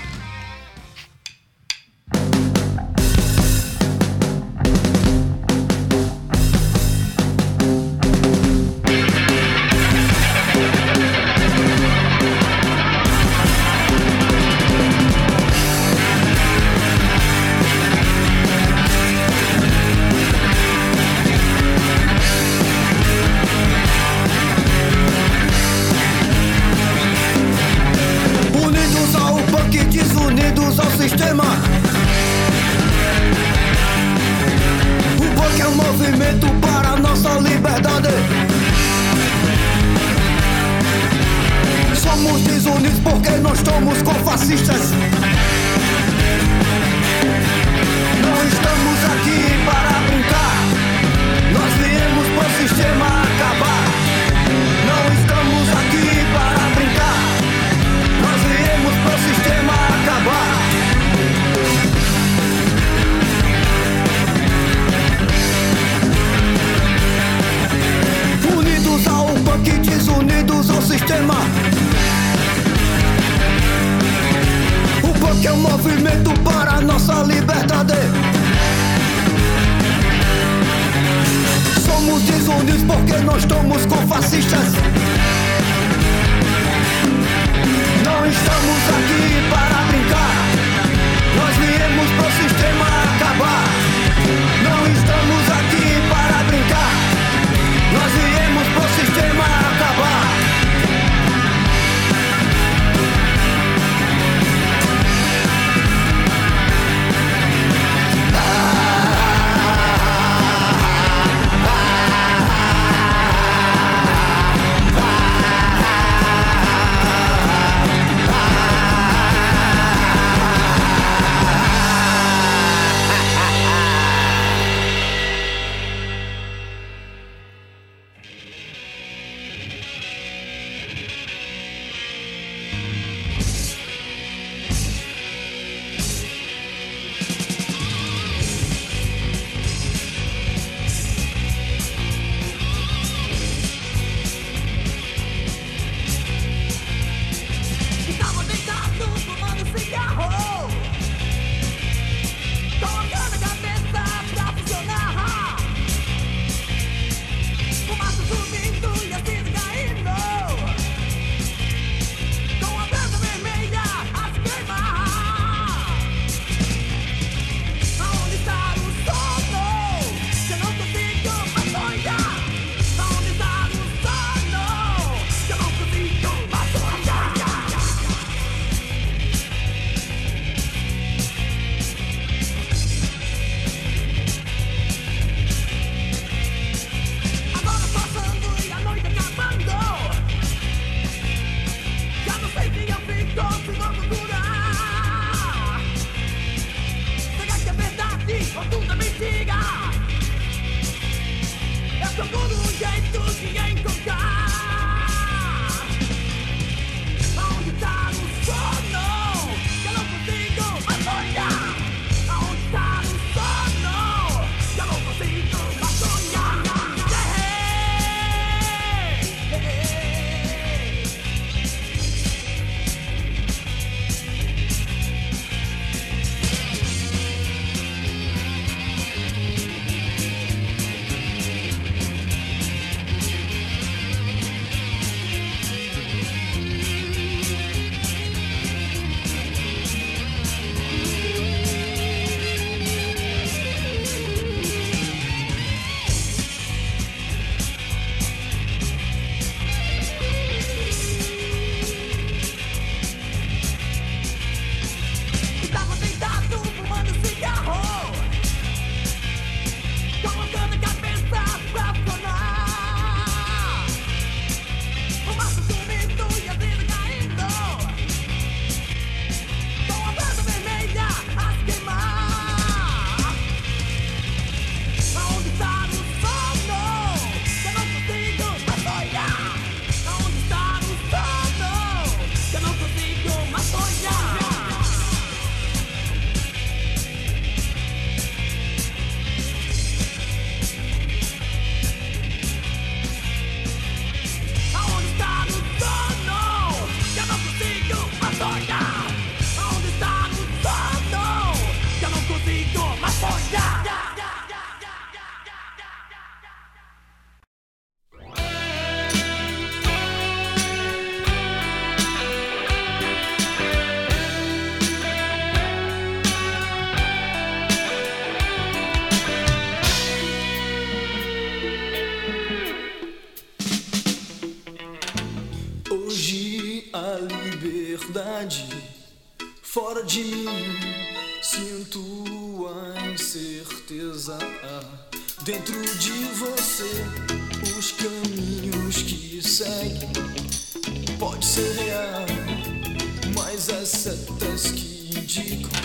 [345.31, 345.80] Que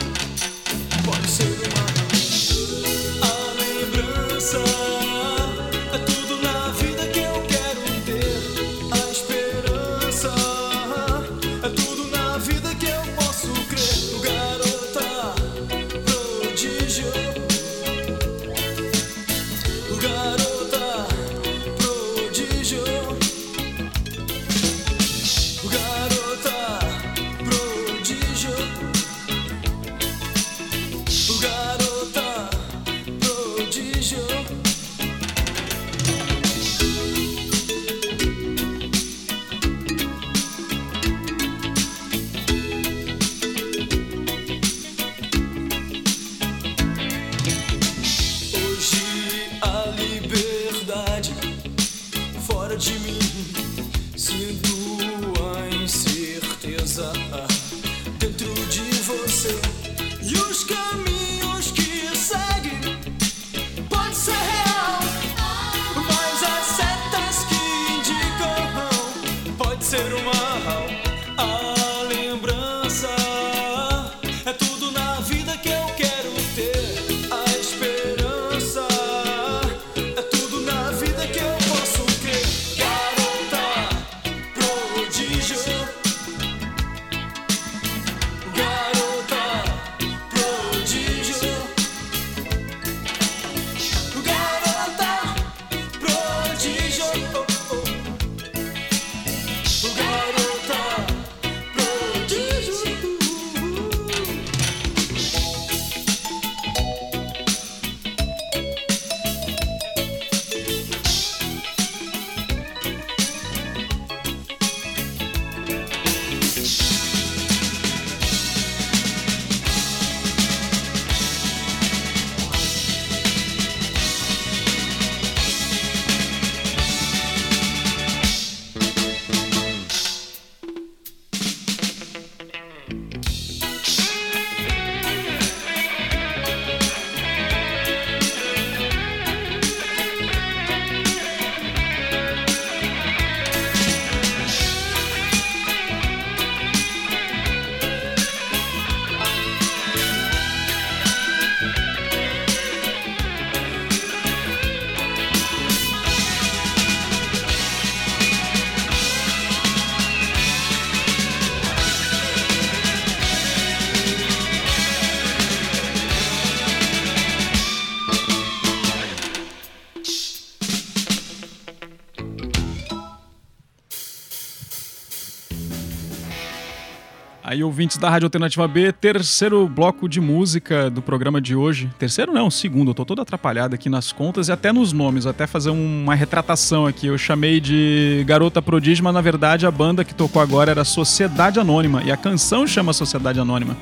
[177.76, 181.90] ouvintes da Rádio Alternativa B, terceiro bloco de música do programa de hoje.
[182.00, 182.92] Terceiro não, segundo.
[182.92, 186.88] Eu tô todo atrapalhado aqui nas contas e até nos nomes, até fazer uma retratação
[186.88, 187.08] aqui.
[187.08, 191.60] Eu chamei de Garota Prodígio, mas na verdade a banda que tocou agora era Sociedade
[191.60, 193.76] Anônima e a canção chama Sociedade Anônima.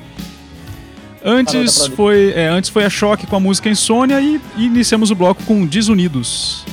[1.24, 5.14] Antes foi, é, antes foi a Choque com a música Insônia e, e iniciamos o
[5.14, 6.64] bloco com Desunidos.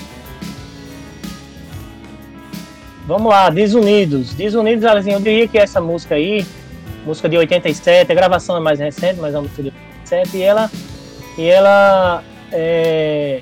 [3.05, 4.33] Vamos lá, Desunidos.
[4.33, 6.43] Desunidos, Alezinho, eu diria que essa música aí,
[7.05, 10.41] música de 87, a gravação é mais recente, mas é uma música de 87, e
[10.41, 10.71] ela,
[11.37, 13.41] e ela é,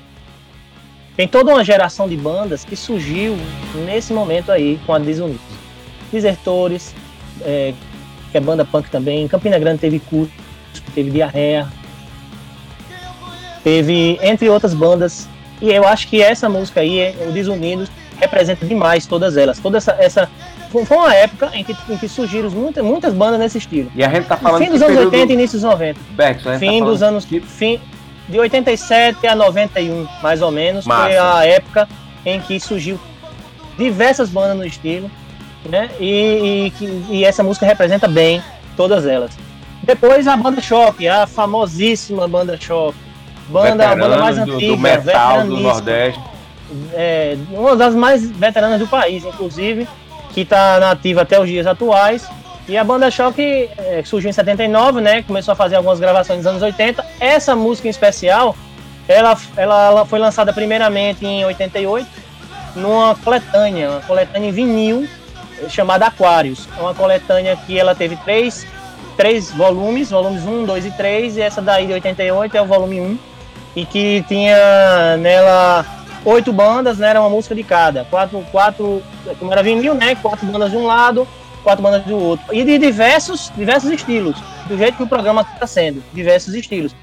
[1.16, 3.36] tem toda uma geração de bandas que surgiu
[3.84, 5.40] nesse momento aí com a Desunidos.
[6.12, 6.94] Desertores,
[7.42, 7.74] é,
[8.30, 10.32] que é banda punk também, Campina Grande teve Cuspe,
[10.94, 11.68] teve Diarreia,
[13.62, 15.28] teve entre outras bandas,
[15.60, 17.90] e eu acho que essa música aí, o Desunidos,
[18.20, 19.58] representa demais todas elas.
[19.58, 20.30] Toda essa, essa
[20.70, 23.90] foi foi uma época em que, em que surgiram muitas, muitas bandas nesse estilo.
[23.94, 26.00] E a gente tá falando Fim dos anos período- 80 e início dos 90.
[26.10, 27.80] Bex, tá Fim falando dos anos que- fim
[28.28, 31.34] de 87 a 91, mais ou menos, foi Massa.
[31.38, 31.88] a época
[32.24, 32.98] em que surgiu
[33.76, 35.10] diversas bandas no estilo,
[35.68, 35.90] né?
[35.98, 38.42] E, e, e essa música representa bem
[38.76, 39.30] todas elas.
[39.82, 42.98] Depois a banda Choque, a famosíssima banda Choque.
[43.48, 46.20] Banda, a banda mais do, antiga, do metal do Nordeste.
[46.92, 49.88] é, uma das mais veteranas do país, inclusive,
[50.32, 52.28] que está nativa até os dias atuais.
[52.68, 55.22] E a banda Choque é, surgiu em 79, né?
[55.22, 57.04] Começou a fazer algumas gravações nos anos 80.
[57.18, 58.54] Essa música em especial,
[59.08, 62.06] ela, ela, ela foi lançada primeiramente em 88,
[62.76, 65.08] numa coletânea, uma coletânea em vinil,
[65.60, 66.68] eh, chamada Aquários.
[66.78, 68.64] É uma coletânea que ela teve três
[69.20, 73.02] três volumes, volumes 1, 2 e 3, e essa daí de 88 é o volume
[73.02, 73.18] 1,
[73.76, 75.84] e que tinha nela
[76.24, 77.08] oito bandas, né?
[77.08, 78.04] Era uma música de cada.
[78.04, 79.02] Quatro, quatro,
[79.38, 80.14] como era vinil, né?
[80.14, 81.26] Quatro bandas de um lado,
[81.62, 82.54] quatro bandas do outro.
[82.54, 86.94] E de diversos, diversos estilos, do jeito que o programa está sendo, diversos estilos.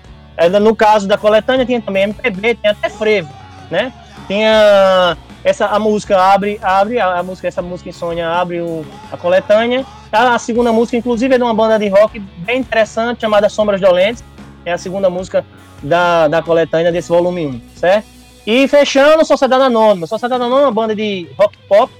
[0.61, 3.30] No caso da coletânea tinha também MPB, tinha até frevo,
[3.72, 3.91] né?
[4.28, 9.18] Tinha essa a música abre abre a, a música essa música Insônia abre o, a
[9.18, 9.86] coletânea.
[10.11, 13.82] A, a, segunda música inclusive é de uma banda de rock bem interessante chamada Sombras
[13.82, 14.24] Dolentes.
[14.63, 15.45] É a segunda música
[15.82, 18.16] da, da coletânea desse volume 1, certo?
[18.48, 20.08] E fechando Sociedade Anônima.
[20.08, 21.93] Sociedade Anônima é uma banda de rock pop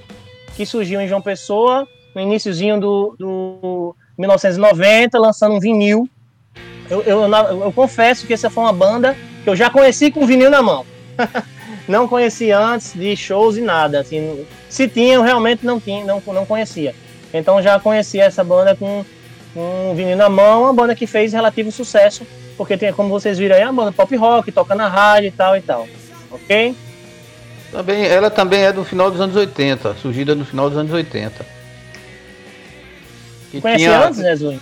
[0.56, 6.10] que surgiu em João Pessoa no iníciozinho do, do 1990, lançando um vinil
[6.90, 7.34] eu, eu,
[7.64, 10.86] eu, confesso que essa foi uma banda que eu já conheci com vinil na mão.
[11.88, 14.00] não conheci antes de shows e nada.
[14.00, 16.96] Assim, se tinha, eu realmente não tinha, não, não conhecia.
[17.34, 19.04] Então já conheci essa banda com,
[19.54, 22.26] com vinil na mão, uma banda que fez relativo sucesso,
[22.58, 25.58] porque tem, como vocês viram aí, a banda pop rock, toca na rádio e tal
[25.58, 25.88] e tal.
[26.44, 26.76] Ok?
[27.72, 31.46] Também, ela também é do final dos anos 80, surgida no final dos anos 80.
[33.62, 34.08] Conhecia tinha...
[34.08, 34.60] antes, Jesus?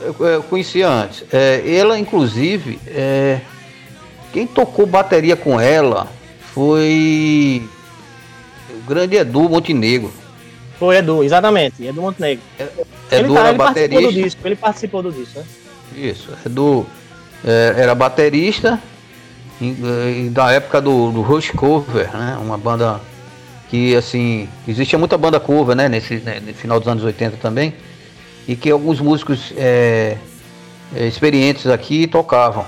[0.00, 1.24] Eu, eu conhecia antes.
[1.32, 3.40] É, ela, inclusive, é,
[4.32, 6.06] quem tocou bateria com ela
[6.54, 7.68] foi
[8.70, 10.12] o grande Edu Montenegro.
[10.78, 12.44] Foi Edu, exatamente, Edu Montenegro.
[12.58, 12.76] É, Edu
[13.10, 13.90] ele, era ele baterista.
[13.90, 15.46] Participou do disco, ele participou do disco, né?
[15.96, 16.86] Isso, Edu
[17.44, 18.80] é, era baterista
[20.30, 22.38] da época do, do Rush Cover, né?
[22.40, 23.00] Uma banda
[23.68, 25.88] que, assim, existia muita banda cover, né?
[25.88, 27.74] Nesse, né, no final dos anos 80 também
[28.48, 30.16] e que alguns músicos é,
[30.96, 32.64] é, experientes aqui tocavam,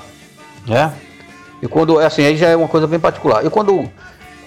[0.66, 0.92] né?
[1.62, 3.42] E quando, assim, aí já é uma coisa bem particular.
[3.42, 3.88] Eu quando,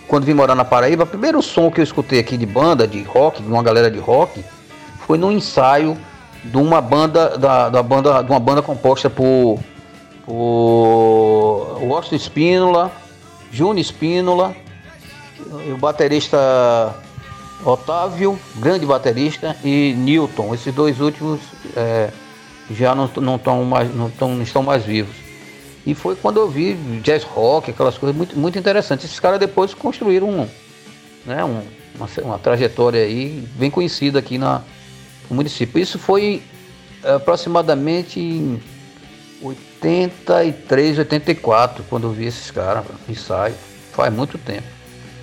[0.07, 3.01] quando vim morar na Paraíba, o primeiro som que eu escutei aqui de banda, de
[3.01, 4.45] rock, de uma galera de rock,
[5.07, 5.97] foi no ensaio
[6.43, 9.59] de uma banda, da, da banda, de uma banda composta por,
[10.25, 12.91] por Washington Spínola,
[13.51, 14.55] Júnior Spínola,
[15.73, 16.95] o baterista
[17.65, 20.53] Otávio, grande baterista, e Newton.
[20.53, 21.39] Esses dois últimos
[21.75, 22.09] é,
[22.71, 25.15] já não, não, tão mais, não, tão, não estão mais vivos.
[25.85, 29.05] E foi quando eu vi jazz rock, aquelas coisas muito, muito interessantes.
[29.05, 30.47] Esses caras depois construíram um,
[31.25, 31.61] né, um,
[31.95, 34.61] uma, uma, trajetória aí bem conhecida aqui na,
[35.29, 35.81] no município.
[35.81, 36.41] Isso foi
[37.03, 38.59] é, aproximadamente
[39.83, 43.55] 83, 84, quando eu vi esses caras, ensaio.
[43.91, 44.63] Faz muito tempo.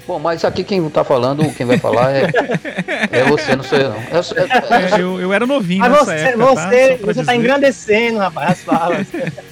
[0.06, 2.30] Bom, mas aqui quem tá falando, quem vai falar é,
[3.12, 3.96] é você, não sou eu, não.
[3.98, 6.68] É, é, eu, eu, era novinho mas nessa você, época, tá?
[6.68, 7.06] Você, tá?
[7.06, 9.06] você tá engrandecendo, rapaz, as falas.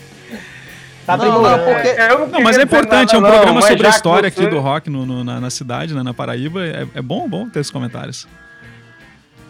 [1.08, 1.94] Tá não, não, porque...
[1.94, 4.90] não, não, mas é importante, nada, é um programa sobre a história aqui do rock
[4.90, 6.62] no, no na, na, cidade, né, na Paraíba.
[6.62, 8.28] É, é bom, bom ter esses comentários.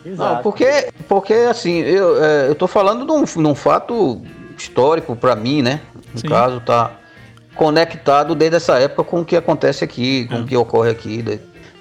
[0.06, 0.34] Exato.
[0.34, 4.22] Não, porque, porque assim, eu, é, eu tô falando de um, de um fato
[4.62, 5.80] histórico para mim, né?
[6.12, 6.28] No Sim.
[6.28, 6.92] caso, tá
[7.54, 10.40] conectado desde essa época com o que acontece aqui, com é.
[10.40, 11.24] o que ocorre aqui,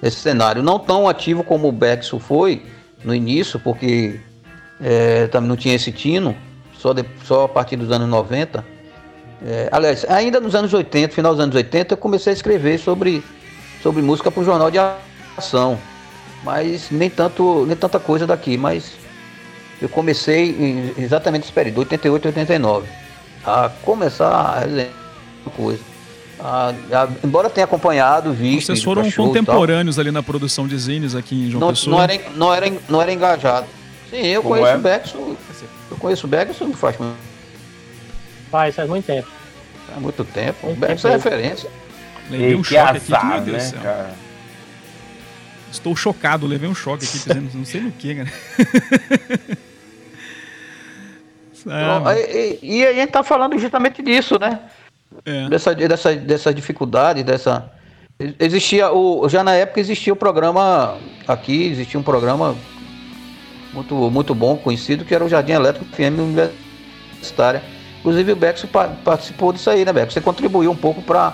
[0.01, 0.63] nesse cenário.
[0.63, 2.63] Não tão ativo como o Bexo foi
[3.03, 4.19] no início, porque
[4.82, 6.36] é, também não tinha esse tino,
[6.78, 8.65] só, de, só a partir dos anos 90.
[9.45, 13.23] É, aliás, ainda nos anos 80, final dos anos 80, eu comecei a escrever sobre,
[13.84, 14.80] sobre música para o jornal de
[15.38, 15.78] ação.
[16.43, 18.93] Mas nem, tanto, nem tanta coisa daqui, mas
[19.82, 22.88] eu comecei exatamente esse período, 88 e 89,
[23.45, 24.63] a começar
[25.45, 25.82] a coisa.
[26.39, 28.67] Ah, ah, embora tenha acompanhado, visto.
[28.67, 31.95] Vocês foram contemporâneos ali na produção de zines aqui em João não, Pessoa?
[31.95, 33.67] Não era, não, era, não era engajado.
[34.09, 34.78] Sim, eu Como conheço é?
[34.78, 35.36] o Beckson.
[35.89, 36.95] Eu conheço o Beckson faz
[38.51, 39.28] Faz, faz muito tempo.
[39.88, 40.67] Faz muito tempo.
[40.67, 41.69] Muito o Beckson é referência.
[42.30, 43.82] Levei um choque azar, aqui, meu Deus né, do céu.
[43.82, 44.15] Cara?
[45.71, 48.32] Estou chocado, levei um choque aqui, dizendo, não sei no que, cara.
[51.65, 54.59] e, e, e a gente tá falando justamente disso, né?
[55.25, 55.49] É.
[55.49, 57.71] Dessa, dessa, dessa dificuldade, dessa.
[58.39, 59.27] Existia o.
[59.29, 60.97] Já na época existia o programa.
[61.27, 62.55] Aqui existia um programa
[63.73, 67.61] muito, muito bom, conhecido, que era o Jardim Elétrico FM Universitária.
[67.99, 68.65] Inclusive o Bex
[69.03, 70.13] participou disso aí, né, Bex?
[70.13, 71.33] Você contribuiu um pouco para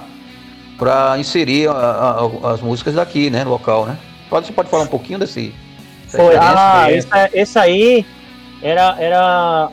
[0.77, 3.97] para inserir a, a, as músicas daqui, né, local, né?
[4.29, 5.53] Pode, você pode falar um pouquinho desse.
[6.07, 8.05] Foi, ah, esse, esse aí
[8.61, 9.69] era, era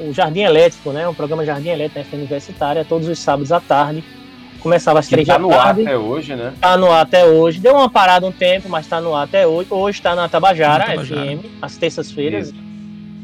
[0.00, 1.06] o Jardim Elétrico, né?
[1.06, 4.02] Um programa Jardim Elétrico FM Universitária, todos os sábados à tarde.
[4.60, 5.84] Começava às três tá da tarde.
[5.84, 6.52] Tá no ar até hoje, né?
[6.60, 7.60] Tá no ar até hoje.
[7.60, 9.68] Deu uma parada um tempo, mas tá no ar até hoje.
[9.70, 11.36] Hoje está na Tabajara, Tabajara.
[11.36, 12.52] FM, às terças-feiras.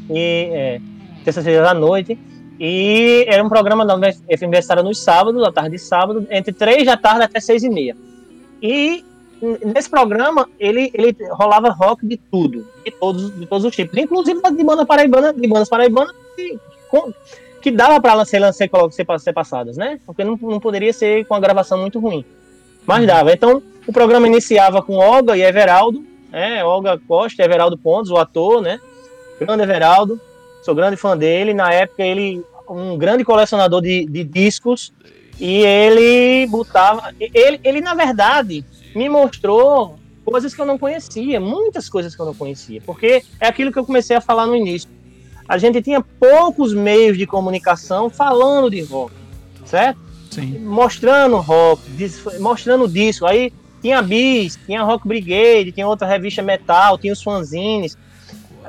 [0.09, 0.81] E é,
[1.23, 2.17] terças-feiras à noite.
[2.59, 6.85] E era um programa da FM Universitária nos sábados, à tarde de sábado, entre três
[6.85, 7.95] da tarde até seis e meia.
[8.61, 9.05] E
[9.63, 14.41] nesse programa ele, ele rolava rock de tudo, de todos, de todos os tipos, inclusive
[14.41, 16.59] de banda paraibana, de bandas paraibanas que,
[17.61, 19.99] que dava para ser, ser, ser, ser passadas, né?
[20.05, 22.23] Porque não, não poderia ser com a gravação muito ruim.
[22.85, 23.33] Mas dava.
[23.33, 26.63] Então, o programa iniciava com Olga e Everaldo, né?
[26.63, 28.79] Olga Costa e Everaldo Pontes, o ator, né?
[29.39, 30.19] Grande Everaldo,
[30.63, 31.53] sou grande fã dele.
[31.53, 34.93] Na época, ele um grande colecionador de, de discos
[35.39, 37.13] e ele botava.
[37.19, 38.65] Ele, ele, na verdade,
[38.95, 43.47] me mostrou coisas que eu não conhecia, muitas coisas que eu não conhecia, porque é
[43.47, 44.89] aquilo que eu comecei a falar no início.
[45.47, 49.13] A gente tinha poucos meios de comunicação falando de rock,
[49.65, 49.99] certo?
[50.29, 50.59] Sim.
[50.59, 51.81] Mostrando rock,
[52.39, 53.25] mostrando disco.
[53.25, 57.97] Aí tinha Bis, tinha Rock Brigade, tinha outra revista metal, tinha os fanzines.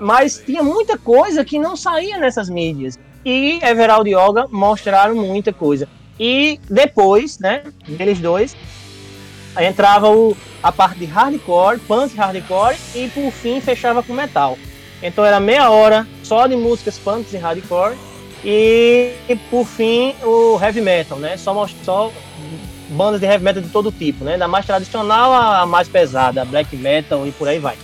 [0.01, 2.99] Mas tinha muita coisa que não saía nessas mídias.
[3.24, 5.89] E Everaldo e Olga mostraram muita coisa.
[6.18, 8.57] E depois, né, deles dois,
[9.59, 14.57] entrava o, a parte de hardcore, punk hardcore, e por fim fechava com metal.
[15.03, 17.96] Então era meia hora só de músicas punks e hardcore,
[18.44, 21.36] e, e por fim o heavy metal, né?
[21.36, 22.12] Só, só
[22.90, 24.36] bandas de heavy metal de todo tipo, né?
[24.36, 27.76] Da mais tradicional à mais pesada, black metal e por aí vai.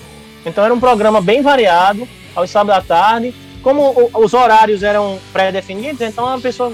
[0.45, 3.35] Então era um programa bem variado, aos sábados à tarde.
[3.63, 6.73] Como os horários eram pré-definidos, então a pessoa,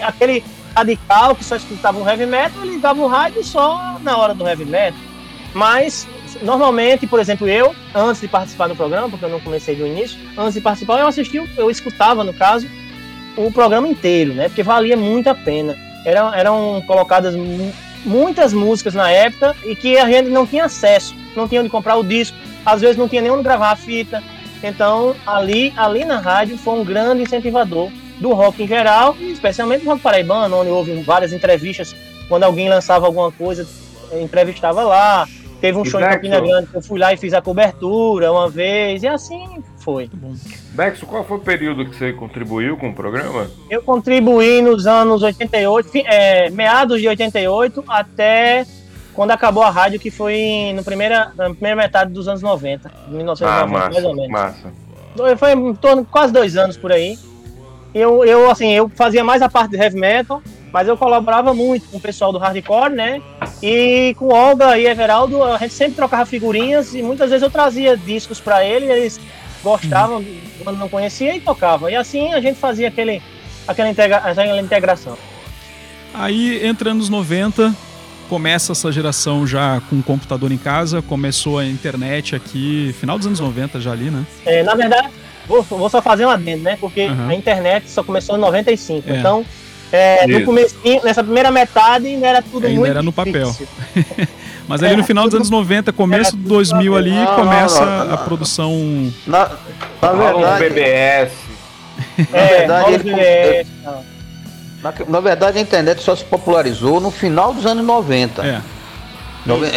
[0.00, 4.32] aquele radical que só escutava um heavy metal, ele ligava o rádio só na hora
[4.32, 5.00] do heavy metal.
[5.52, 6.06] Mas,
[6.42, 10.18] normalmente, por exemplo, eu, antes de participar do programa, porque eu não comecei do início,
[10.36, 12.66] antes de participar, eu assistia, eu escutava, no caso,
[13.36, 14.48] o programa inteiro, né?
[14.48, 15.76] Porque valia muito a pena.
[16.04, 17.34] Eram, eram colocadas
[18.04, 21.96] muitas músicas na época e que a gente não tinha acesso, não tinha onde comprar
[21.96, 24.22] o disco, às vezes não tinha nem onde gravar a fita.
[24.62, 29.90] Então, ali, ali na rádio foi um grande incentivador do rock em geral, especialmente do
[29.90, 31.94] rock paraibano, onde houve várias entrevistas,
[32.28, 33.66] quando alguém lançava alguma coisa,
[34.12, 35.26] entrevistava lá.
[35.60, 38.32] Teve um e show em Campina Grande que eu fui lá e fiz a cobertura
[38.32, 40.10] uma vez, e assim foi.
[40.72, 43.50] Bex, qual foi o período que você contribuiu com o programa?
[43.68, 48.66] Eu contribuí nos anos 88, é, meados de 88 até
[49.12, 53.46] quando acabou a rádio, que foi no primeira, na primeira metade dos anos 90, 1990,
[53.46, 54.30] ah, massa, mais ou menos.
[54.30, 54.72] Massa.
[55.36, 57.18] Foi em torno quase dois anos por aí
[57.94, 60.42] eu, eu, assim, eu fazia mais a parte de heavy metal,
[60.72, 63.20] mas eu colaborava muito com o pessoal do hardcore, né?
[63.62, 67.96] E com Olga e Everaldo, a gente sempre trocava figurinhas e muitas vezes eu trazia
[67.96, 69.20] discos para ele, eles
[69.62, 70.40] gostavam uhum.
[70.62, 71.88] quando não conhecia e tocavam.
[71.90, 73.22] E assim a gente fazia aquele,
[73.66, 75.16] aquela, integra aquela integração.
[76.14, 77.74] Aí, entrando nos 90,
[78.28, 83.40] começa essa geração já com computador em casa, começou a internet aqui, final dos anos
[83.40, 84.24] 90 já ali, né?
[84.44, 85.10] É, na verdade,
[85.50, 86.78] Vou, vou só fazer um adendo, né?
[86.80, 87.28] Porque uhum.
[87.28, 89.10] a internet só começou em 95.
[89.10, 89.18] É.
[89.18, 89.44] Então,
[89.92, 93.54] é, no começo, nessa primeira metade, ainda era tudo ainda muito era no papel.
[94.68, 98.14] Mas ali no final dos anos 90, começo de 2000 ali, não, começa não, não,
[98.14, 99.12] a produção...
[99.26, 99.50] Na,
[100.00, 100.68] na verdade...
[100.68, 101.32] BBS.
[102.32, 103.68] É, na verdade, ele, BBS,
[104.82, 108.42] na, na, verdade, a internet só se popularizou no final dos anos 90.
[108.46, 108.60] É.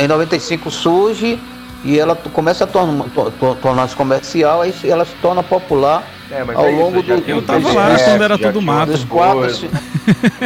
[0.04, 1.40] Em 95 surge
[1.84, 6.04] e ela começa a tornar-se comercial, aí ela se torna popular
[6.34, 7.14] é, ao é longo do.
[7.28, 8.92] Eu tava lá quando era tudo mato.
[8.92, 9.70] Dos 4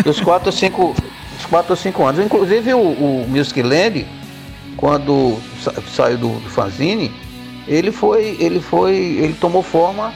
[0.04, 0.96] dos quatro, cinco,
[1.36, 2.24] dos quatro ou cinco anos.
[2.24, 4.06] Inclusive o, o Music Land,
[4.76, 7.12] quando sa saiu do, do fanzine,
[7.68, 8.38] ele foi.
[8.40, 8.96] ele foi.
[8.96, 10.14] ele tomou forma.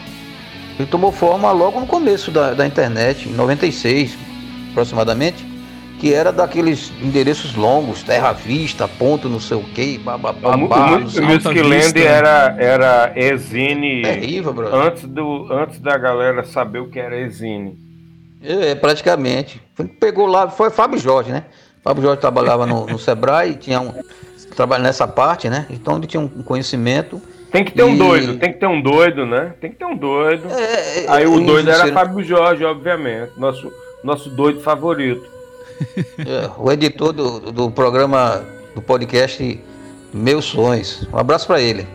[0.80, 4.17] Ele tomou forma logo no começo da, da internet, em 96
[4.72, 5.50] aproximadamente
[6.01, 10.55] que era daqueles endereços longos, Terra Vista, ponto não sei o que, bababá.
[10.55, 10.67] O
[11.21, 17.15] Music Land era, era Exine Terrível, antes, do, antes da galera saber o que era
[17.19, 17.77] Exine.
[18.43, 19.61] É, praticamente.
[19.99, 21.43] Pegou lá, foi Fábio Jorge, né?
[21.83, 23.93] Fábio Jorge trabalhava no, no Sebrae, tinha um,
[24.55, 25.67] trabalha nessa parte, né?
[25.69, 27.21] Então ele tinha um conhecimento.
[27.51, 27.85] Tem que ter e...
[27.85, 29.53] um doido, tem que ter um doido, né?
[29.61, 30.49] Tem que ter um doido.
[30.49, 33.71] É, é Aí o doido era Fábio Jorge, obviamente, nosso,
[34.03, 35.40] nosso doido favorito.
[36.19, 38.43] É, o editor do, do programa,
[38.75, 39.59] do podcast
[40.13, 41.07] Meus Sonhos.
[41.11, 41.88] Um abraço para ele.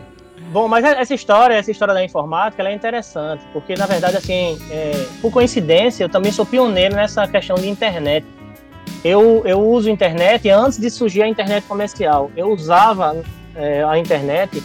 [0.51, 4.57] Bom, mas essa história, essa história da informática, ela é interessante, porque na verdade, assim,
[4.71, 8.25] é, por coincidência, eu também sou pioneiro nessa questão de internet.
[9.03, 12.31] Eu, eu uso internet antes de surgir a internet comercial.
[12.35, 13.21] Eu usava
[13.55, 14.63] é, a internet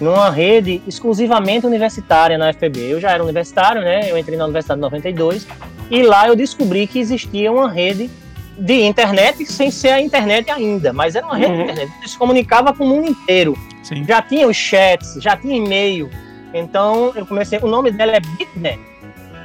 [0.00, 2.92] numa rede exclusivamente universitária na FPB.
[2.92, 4.10] Eu já era universitário, né?
[4.10, 5.46] Eu entrei na universidade em 92
[5.90, 8.10] e lá eu descobri que existia uma rede
[8.58, 11.56] de internet sem ser a internet ainda, mas era uma rede uhum.
[11.58, 11.92] de internet.
[12.00, 13.56] que se comunicava com o mundo inteiro.
[13.82, 14.04] Sim.
[14.04, 16.10] Já tinha os chats, já tinha e-mail.
[16.52, 18.80] Então eu comecei, o nome dela é Bitnet,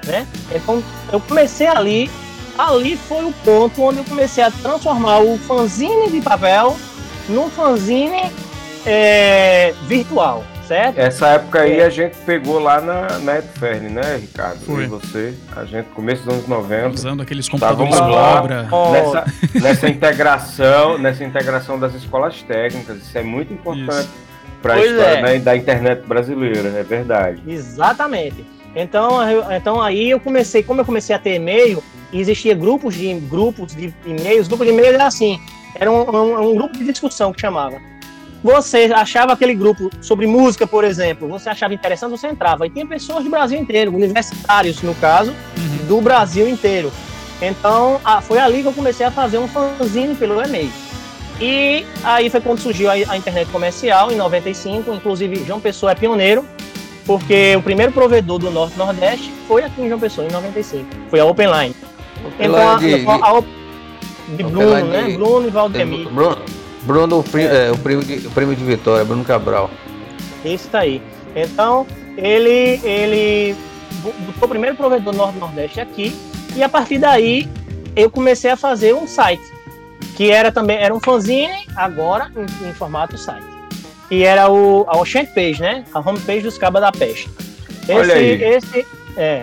[0.06, 0.28] né?
[0.54, 2.10] Então eu comecei ali,
[2.58, 6.76] ali foi o ponto onde eu comecei a transformar o fanzine de papel
[7.30, 8.32] num fanzine
[8.86, 10.44] é, virtual.
[10.68, 10.98] Certo?
[10.98, 11.86] Essa época aí É.
[11.86, 14.60] a gente pegou lá na, na Etfern, né, Ricardo?
[14.66, 14.84] Foi.
[14.84, 16.90] E você, a gente, começo dos anos 90.
[16.90, 18.68] Usando aqueles computadores lá Cobra.
[18.72, 19.26] Ó, Nessa,
[19.62, 24.10] nessa integração, nessa integração das escolas técnicas, isso é muito importante
[24.62, 25.22] para a história é.
[25.22, 27.42] né, da internet brasileira, é verdade.
[27.48, 28.46] Exatamente.
[28.76, 33.14] Então, eu- então aí eu comecei, como eu comecei a ter e-mail, existia grupos de
[33.16, 35.40] grupos de e-mails, grupo de e-mail era assim,
[35.76, 37.78] era um, um- um grupo de discussão que chamava.
[38.44, 42.68] Você achava aquele grupo sobre música, por exemplo, você achava interessante, você entrava.
[42.68, 45.88] E tinha pessoas do Brasil inteiro, universitários, no caso, Uhum.
[45.88, 46.92] do Brasil inteiro.
[47.42, 50.70] Então, ah, foi ali que eu comecei a fazer um fanzine pelo e-mail.
[51.40, 54.94] E aí foi quando surgiu a, a internet comercial, em 95.
[54.94, 56.46] Inclusive, João Pessoa é pioneiro,
[57.06, 60.86] porque o primeiro provedor do Norte Nordeste foi aqui em João Pessoa, em 95.
[61.10, 61.76] Foi a Openline.
[62.40, 63.42] Então, a, de, a, a,
[64.36, 65.04] de Bruno, Openline né?
[65.04, 66.10] de- Bruno e de- Valdemir.
[66.10, 66.38] Bruno,
[66.86, 69.70] Bruno o, pri- é, o primo de, o primo de Vitória, Bruno Cabral.
[70.44, 71.02] Isso tá aí.
[71.36, 73.56] Então, ele, ele
[74.26, 76.16] botou o primeiro provedor do Norte Nordeste aqui,
[76.56, 77.48] e a partir daí
[77.96, 79.42] eu comecei a fazer um site,
[80.16, 83.46] que era também era um fanzine, agora em, em formato site.
[84.12, 85.86] E era o, a Ocean Page, né?
[85.94, 87.30] A homepage dos Cabas da Peste.
[87.84, 88.44] Esse, Olha aí.
[88.44, 88.86] esse,
[89.18, 89.40] é,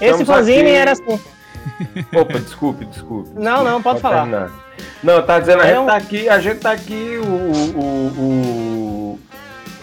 [0.00, 1.20] esse Estamos fanzine aqui- era assim.
[2.14, 3.30] Opa, desculpe, desculpe.
[3.34, 4.18] Não, não, pode falar.
[4.22, 4.63] terminar.
[5.02, 7.26] Não, tá dizendo, a É gente um- tá aqui, a gente tá aqui, o.
[7.26, 7.78] o,
[8.18, 9.20] o-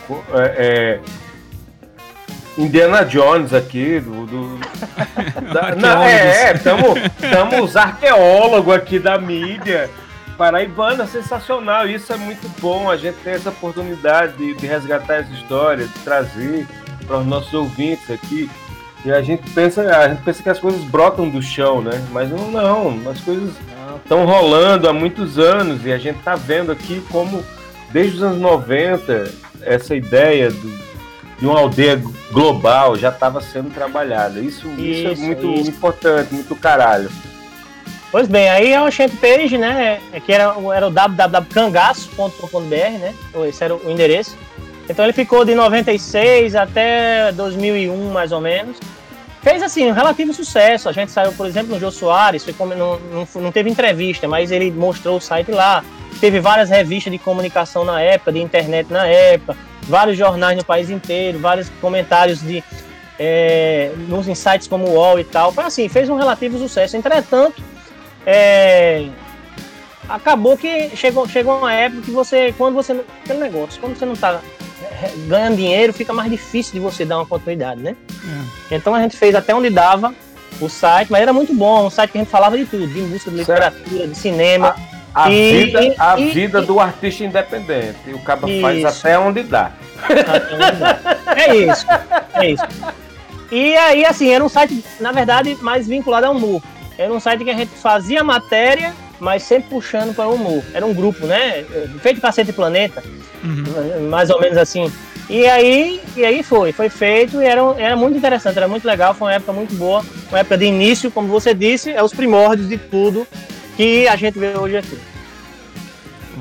[0.09, 0.99] o- é, é,
[2.57, 4.25] Indiana Jones aqui, do.
[4.25, 4.59] do-
[5.53, 6.95] da- não, é, é, tamo,
[7.31, 9.89] tamo os arqueólogos aqui da mídia.
[10.37, 12.89] Paraibana, sensacional, isso é muito bom.
[12.89, 16.65] A gente tem essa oportunidade de, de resgatar essa história, de trazer
[17.05, 18.49] para os nossos ouvintes aqui.
[19.05, 21.91] E a gente pensa, a gente pensa que as coisas brotam do chão, né?
[22.11, 23.53] Mas não, não as coisas
[24.03, 27.43] estão rolando há muitos anos e a gente está vendo aqui como
[27.91, 29.31] desde os anos 90
[29.61, 30.91] essa ideia do-
[31.39, 34.39] de uma aldeia global já estava sendo trabalhada.
[34.39, 35.69] Isso, isso, é Isso, muito isso.
[35.69, 37.09] importante, muito caralho.
[38.11, 39.99] Pois bem, aí é o Ocean Page, né?
[40.11, 42.65] é Que era, o- era o www.cangaço.com.br,
[42.99, 43.13] né?
[43.47, 44.37] Esse era o endereço.
[44.89, 48.75] Então ele ficou de 96 até 2001, mais ou menos.
[49.41, 50.87] Fez assim, um relativo sucesso.
[50.87, 54.51] A gente saiu, por exemplo, no Jô Soares, foi não, não, não teve entrevista, mas
[54.51, 55.83] ele mostrou o site lá.
[56.19, 60.89] Teve várias revistas de comunicação na época, de internet na época, vários jornais no país
[60.91, 62.63] inteiro, vários comentários de
[63.17, 65.51] é, nos insights como o UOL e tal.
[65.51, 66.95] Foi assim, fez um relativo sucesso.
[66.95, 67.63] Entretanto,
[68.25, 69.07] é,
[70.07, 74.13] acabou que chegou, chegou uma época que você, quando você, aquele negócio, quando você não
[74.13, 74.39] está
[75.27, 77.95] ganhando dinheiro, fica mais difícil de você dar uma continuidade, né?
[78.69, 80.13] Então a gente fez até onde dava
[80.59, 82.99] o site, mas era muito bom, um site que a gente falava de tudo, de
[83.01, 84.75] música, de literatura, de cinema.
[85.13, 87.97] A, E- vida, e- a e- vida e- do artista independente.
[88.07, 89.71] E o cabo faz até onde dá.
[91.35, 91.85] É isso,
[92.33, 92.63] é isso.
[93.51, 96.61] E aí, assim, era um site, na verdade, mais vinculado ao humor.
[96.97, 100.63] Era um site que a gente fazia matéria, mas sempre puxando para o humor.
[100.73, 101.63] Era um grupo, né?
[102.01, 103.03] Feito Cacete Planeta,
[103.43, 104.09] Uhum.
[104.09, 104.91] mais ou menos assim.
[105.29, 109.13] E aí, e aí foi, foi feito e era, era muito interessante, era muito legal,
[109.13, 112.67] foi uma época muito boa, uma época de início, como você disse, é os primórdios
[112.67, 113.25] de tudo
[113.77, 114.97] que a gente vê hoje aqui.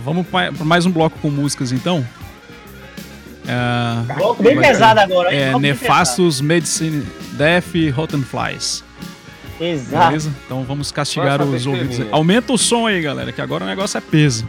[0.05, 2.05] Vamos para mais um bloco com músicas então.
[3.47, 8.83] É, Bloco bem pesado agora, é Nefastos, Medicine, Death Rotten Flies.
[9.61, 10.06] Exato.
[10.08, 10.30] Beleza?
[10.46, 11.88] Então vamos castigar os ouvidos.
[11.88, 12.14] besteirinha.
[12.14, 14.46] Aumenta o som aí, galera, que agora o negócio é peso.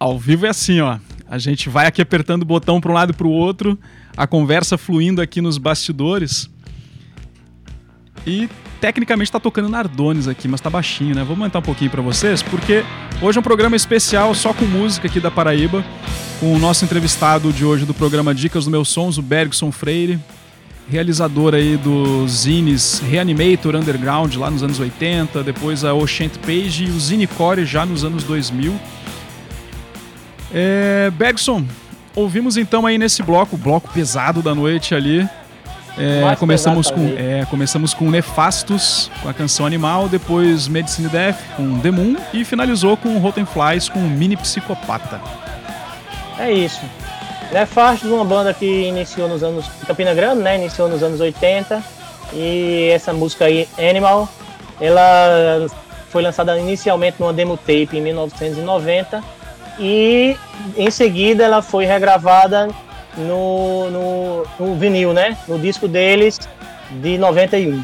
[0.00, 0.96] Ao vivo é assim, ó.
[1.28, 3.78] A gente vai aqui apertando o botão para um lado e para o outro,
[4.16, 6.48] a conversa fluindo aqui nos bastidores.
[8.26, 8.48] E
[8.80, 11.22] tecnicamente está tocando Nardones aqui, mas tá baixinho, né?
[11.22, 12.82] Vou aumentar um pouquinho para vocês, porque
[13.20, 15.84] hoje é um programa especial só com música aqui da Paraíba,
[16.40, 20.18] com o nosso entrevistado de hoje do programa Dicas do Meus Sons, o Bergson Freire,
[20.88, 26.90] realizador aí dos zines Reanimator Underground lá nos anos 80, depois a Ocean Page e
[26.90, 28.80] o Zine Core já nos anos 2000.
[30.52, 31.64] É, Bergson,
[32.14, 35.28] ouvimos então aí nesse bloco, bloco pesado da noite ali.
[35.98, 41.78] É, começamos, com, é, começamos com Nefastos, com a canção Animal, depois Medicine Death com
[41.80, 45.20] The Moon e finalizou com Rotten Flies com Mini Psicopata.
[46.38, 46.80] É isso.
[47.52, 49.66] Nefastos, uma banda que iniciou nos anos.
[49.86, 50.56] Campina Grande, né?
[50.56, 51.82] Iniciou nos anos 80.
[52.32, 54.28] E essa música aí, Animal,
[54.80, 55.66] ela
[56.08, 59.39] foi lançada inicialmente numa demo tape em 1990
[59.80, 60.36] e
[60.76, 62.68] em seguida ela foi regravada
[63.16, 65.38] no, no, no, vinil, né?
[65.48, 66.38] No disco deles
[66.90, 67.82] de 91.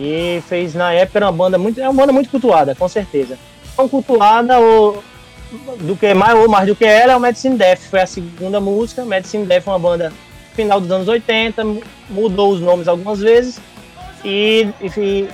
[0.00, 3.38] E fez na época era uma banda muito, é uma banda muito cultuada, com certeza.
[3.76, 5.02] Tão cultuada ou
[5.80, 8.60] do que mais ou mais do que ela é o Medicine Death, foi a segunda
[8.60, 9.04] música.
[9.04, 10.12] Medicine Death é uma banda
[10.54, 11.62] final dos anos 80,
[12.10, 13.60] mudou os nomes algumas vezes
[14.24, 15.28] e, e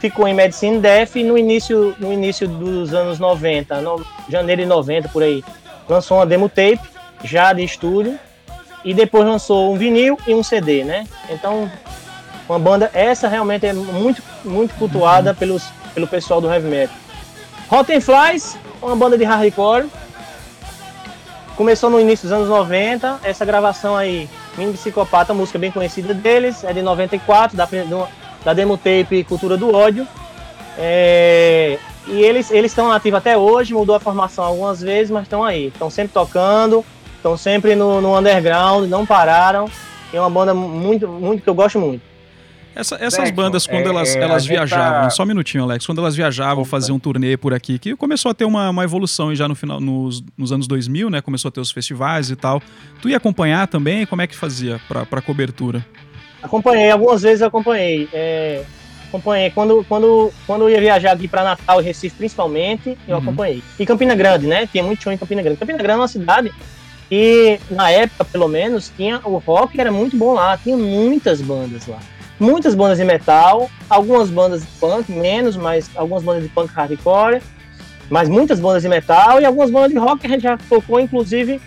[0.00, 4.68] ficou em Medicine Death e no início, no início dos anos 90, no, janeiro de
[4.68, 5.42] 90 por aí,
[5.88, 6.80] lançou uma demo tape
[7.24, 8.18] já de estúdio
[8.84, 11.06] e depois lançou um vinil e um CD, né?
[11.30, 11.70] Então,
[12.48, 15.36] uma banda essa realmente é muito muito cultuada uhum.
[15.36, 16.94] pelos pelo pessoal do heavy metal.
[17.68, 19.88] Rotten Flies, uma banda de hardcore.
[21.56, 24.28] Começou no início dos anos 90, essa gravação aí,
[24.58, 27.66] Mini Psicopata, música bem conhecida deles, é de 94, da,
[28.46, 30.06] da demo tape Cultura do Ódio.
[30.78, 35.42] É, e eles eles estão ativos até hoje, mudou a formação algumas vezes, mas estão
[35.42, 36.84] aí, estão sempre tocando,
[37.16, 39.68] estão sempre no, no, underground, não pararam.
[40.12, 42.00] É uma banda muito, muito que eu gosto muito.
[42.72, 45.10] Essa, essas bandas, quando é, elas, é, elas viajavam, tá...
[45.10, 46.70] só um minutinho, Alex, quando elas viajavam, Opa.
[46.70, 49.80] faziam um turnê por aqui, que começou a ter uma, uma evolução já no final,
[49.80, 51.20] nos, nos anos 2000, né?
[51.20, 52.62] Começou a ter os festivais e tal.
[53.02, 54.06] Tu ia acompanhar também?
[54.06, 55.84] Como é que fazia para cobertura?
[56.46, 58.08] Acompanhei, algumas vezes acompanhei.
[58.12, 58.62] É,
[59.08, 59.50] acompanhei.
[59.50, 63.22] Quando, quando, quando eu ia viajar aqui para Natal e Recife, principalmente, eu uhum.
[63.22, 63.62] acompanhei.
[63.78, 64.66] E Campina Grande, né?
[64.66, 65.58] Tinha muito show em Campina Grande.
[65.58, 66.52] Campina Grande é uma cidade
[67.10, 71.86] e na época, pelo menos, tinha o rock era muito bom lá, tinha muitas bandas
[71.86, 71.98] lá.
[72.38, 77.40] Muitas bandas de metal, algumas bandas de punk, menos, mas algumas bandas de punk hardcore,
[78.10, 81.00] mas muitas bandas de metal e algumas bandas de rock que a gente já tocou,
[81.00, 81.60] inclusive,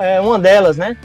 [0.00, 0.96] é, uma delas, né?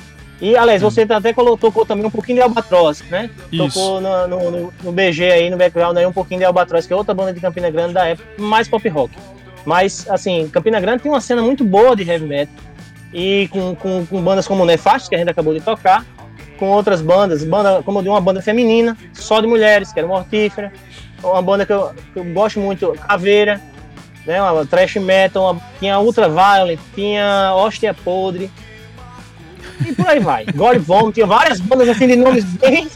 [0.42, 3.30] E, aliás, você até tocou também um pouquinho de Albatroz, né?
[3.52, 3.68] Isso.
[3.68, 6.96] Tocou no, no, no, BG aí, no background aí, um pouquinho de Albatroz, que é
[6.96, 9.16] outra banda de Campina Grande da época, mais pop rock.
[9.66, 12.54] Mas, assim, Campina Grande tem uma cena muito boa de heavy metal
[13.14, 16.06] e com, com, com bandas como Nefast, que a gente acabou de tocar,
[16.60, 20.72] com outras bandas, banda, como de uma banda feminina, só de mulheres, que era Mortífera,
[21.24, 23.62] uma banda que eu, que eu gosto muito, Caveira,
[24.26, 28.52] né, uma thrash metal, uma, tinha Ultra Violent, tinha Hóstia Podre,
[29.86, 30.46] e por aí vai.
[30.46, 32.88] God tinha várias bandas assim de nomes bem,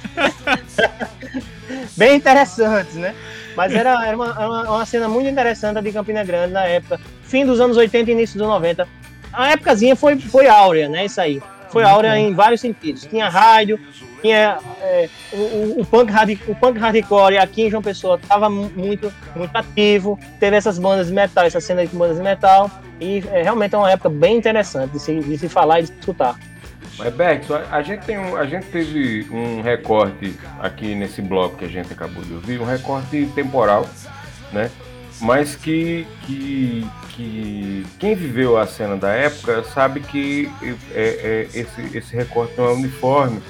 [1.97, 3.15] bem interessantes, né?
[3.55, 7.45] Mas era, era, uma, uma, uma, cena muito interessante de Campina Grande na época, fim
[7.45, 8.87] dos anos 80 e início dos 90
[9.33, 11.05] a épocazinha foi, foi áurea, né?
[11.05, 11.41] Isso aí.
[11.69, 13.05] Foi áurea em vários sentidos.
[13.05, 13.79] Tinha rádio,
[14.21, 19.13] tinha é, o, o, punk hard, o punk hardcore aqui em João Pessoa estava muito,
[19.35, 20.19] muito ativo.
[20.39, 22.71] Teve essas bandas de metal, essa cena de bandas de metal.
[22.99, 25.91] E é, realmente é uma época bem interessante de se, de se falar e de
[25.91, 26.35] escutar.
[26.99, 31.65] Mas Bex, a gente tem um, a gente teve um recorte aqui nesse bloco que
[31.65, 33.89] a gente acabou de ouvir, um recorte temporal,
[34.51, 34.69] né?
[35.21, 36.85] Mas que, que
[37.19, 40.49] que quem viveu a cena da época sabe que
[40.93, 43.41] é, é, esse, esse recorte não é uniforme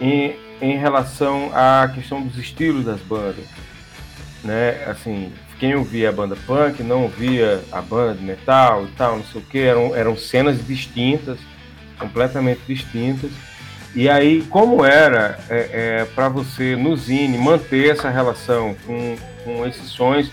[0.00, 3.44] em, em relação à questão dos estilos das bandas.
[4.42, 4.84] Né?
[4.88, 9.24] Assim, quem ouvia a banda punk não ouvia a banda de metal e tal, não
[9.24, 11.38] sei o que, eram, eram cenas distintas,
[11.98, 13.30] completamente distintas.
[13.94, 19.66] E aí, como era é, é para você no Zine manter essa relação com, com
[19.66, 20.30] esses sons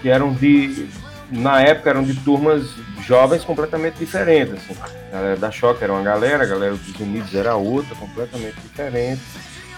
[0.00, 0.88] que eram de,
[1.30, 2.70] na época eram de turmas
[3.02, 4.54] jovens completamente diferentes.
[4.54, 4.76] Assim.
[5.10, 9.20] A galera da Choque era uma galera, a galera dos Unidos era outra, completamente diferente.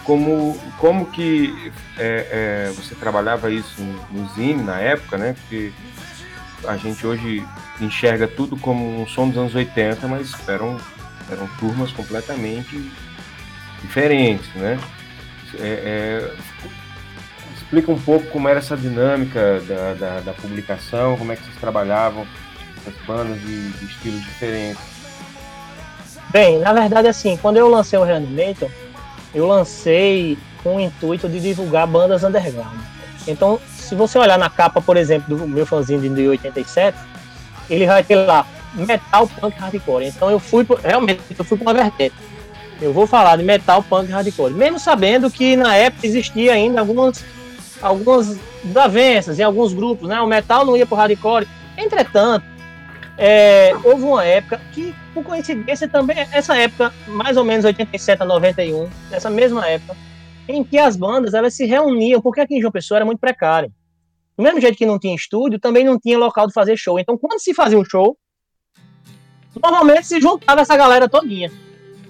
[0.05, 5.35] Como, como que é, é, você trabalhava isso no Zine na época, né?
[5.41, 5.72] Porque
[6.66, 7.45] a gente hoje
[7.80, 10.78] enxerga tudo como um som dos anos 80, mas eram,
[11.31, 12.91] eram turmas completamente
[13.83, 14.79] diferentes, né?
[15.59, 16.35] É, é,
[17.57, 21.57] explica um pouco como era essa dinâmica da, da, da, publicação, como é que vocês
[21.57, 22.27] trabalhavam
[22.77, 24.83] essas bandas de, de estilos diferentes.
[26.31, 28.70] Bem, na verdade, assim, quando eu lancei o Reanimator,
[29.35, 32.79] eu lancei com o intuito de divulgar bandas underground.
[33.27, 36.99] Então, se você olhar na capa, por exemplo, do meu fanzine de 87,
[37.70, 40.07] ele vai ter lá metal, punk, hardcore.
[40.07, 42.14] Então eu fui, realmente, eu fui para uma vertente.
[42.81, 44.53] Eu vou falar de metal, punk, hardcore.
[44.53, 47.25] Mesmo sabendo que na época existia ainda algumas,
[47.81, 50.20] algumas desavenças em alguns grupos, né?
[50.20, 51.47] O metal não ia para hardcore.
[51.77, 52.45] Entretanto,
[53.16, 58.27] é, houve uma época que, por coincidência também, essa época, mais ou menos 87 a
[58.27, 59.97] 91, essa mesma época,
[60.49, 63.72] em que as bandas elas se reuniam, porque aqui em João Pessoa era muito precário.
[64.37, 66.99] Do mesmo jeito que não tinha estúdio, também não tinha local de fazer show.
[66.99, 68.16] Então, quando se fazia um show,
[69.63, 71.51] normalmente se juntava essa galera todinha.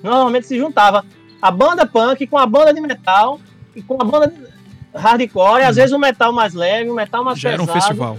[0.02, 1.04] Normalmente se juntava
[1.40, 3.40] a banda punk com a banda de metal
[3.74, 4.32] e com a banda
[4.94, 7.70] hardcore, e às vezes um metal mais leve, um metal mais Já pesado.
[7.70, 8.18] era um festival.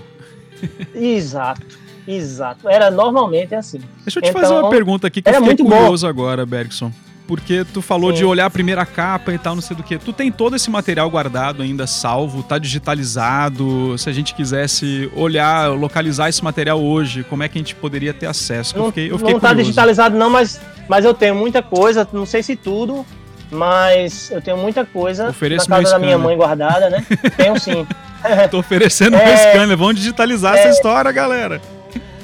[0.94, 1.62] Exato,
[2.08, 2.70] exato.
[2.70, 3.82] Era normalmente assim.
[4.04, 6.10] Deixa eu te então, fazer uma então, pergunta aqui que eu fiquei muito curioso bom.
[6.10, 6.92] agora, Bergson
[7.28, 8.18] porque tu falou Sim.
[8.18, 9.98] de olhar a primeira capa e tal, não sei do que.
[9.98, 13.98] Tu tem todo esse material guardado ainda salvo, tá digitalizado.
[13.98, 18.14] Se a gente quisesse olhar, localizar esse material hoje, como é que a gente poderia
[18.14, 18.78] ter acesso?
[18.78, 22.08] Não, eu fiquei, eu fiquei não tá digitalizado não, mas, mas eu tenho muita coisa,
[22.14, 23.06] não sei se tudo,
[23.52, 27.06] mas eu tenho muita coisa Ofereço na casa da minha mãe guardada, né?
[27.38, 27.86] tenho sim.
[28.50, 31.62] Tô oferecendo é, meu scanner, vamos digitalizar é, essa história, galera.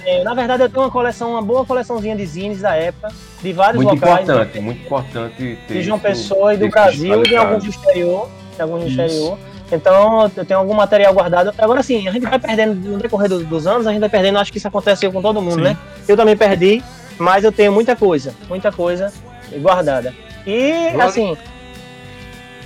[0.05, 3.09] É, na verdade, eu tenho uma coleção, uma boa coleçãozinha de zines da época,
[3.41, 4.27] de vários muito locais.
[4.27, 5.73] Muito importante, muito importante ter.
[5.73, 8.29] De João Pessoa e do Brasil, de alguns do exterior.
[8.55, 9.37] De alguns do exterior.
[9.71, 11.53] Então, eu tenho algum material guardado.
[11.57, 14.37] Agora sim, a gente vai perdendo, no decorrer dos, dos anos, a gente vai perdendo.
[14.37, 15.61] Acho que isso aconteceu com todo mundo, sim.
[15.61, 15.77] né?
[16.07, 16.83] Eu também perdi,
[17.17, 19.11] mas eu tenho muita coisa, muita coisa
[19.59, 20.13] guardada.
[20.45, 21.01] E, vale.
[21.01, 21.37] assim.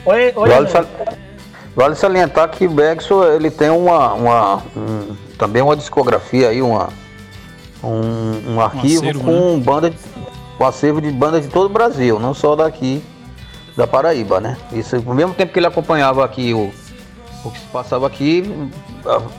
[0.05, 0.85] Oi, oi, vale, sal...
[1.75, 6.89] vale salientar que o Bergson, ele tem uma, uma um, também uma discografia aí, uma
[7.83, 9.63] um, um arquivo um acervo, com né?
[9.63, 9.97] banda de,
[10.59, 13.03] um acervo de bandas de todo o Brasil, não só daqui
[13.75, 14.57] da Paraíba, né?
[14.71, 16.71] Isso, ao mesmo tempo que ele acompanhava aqui o,
[17.43, 18.43] o que se passava aqui,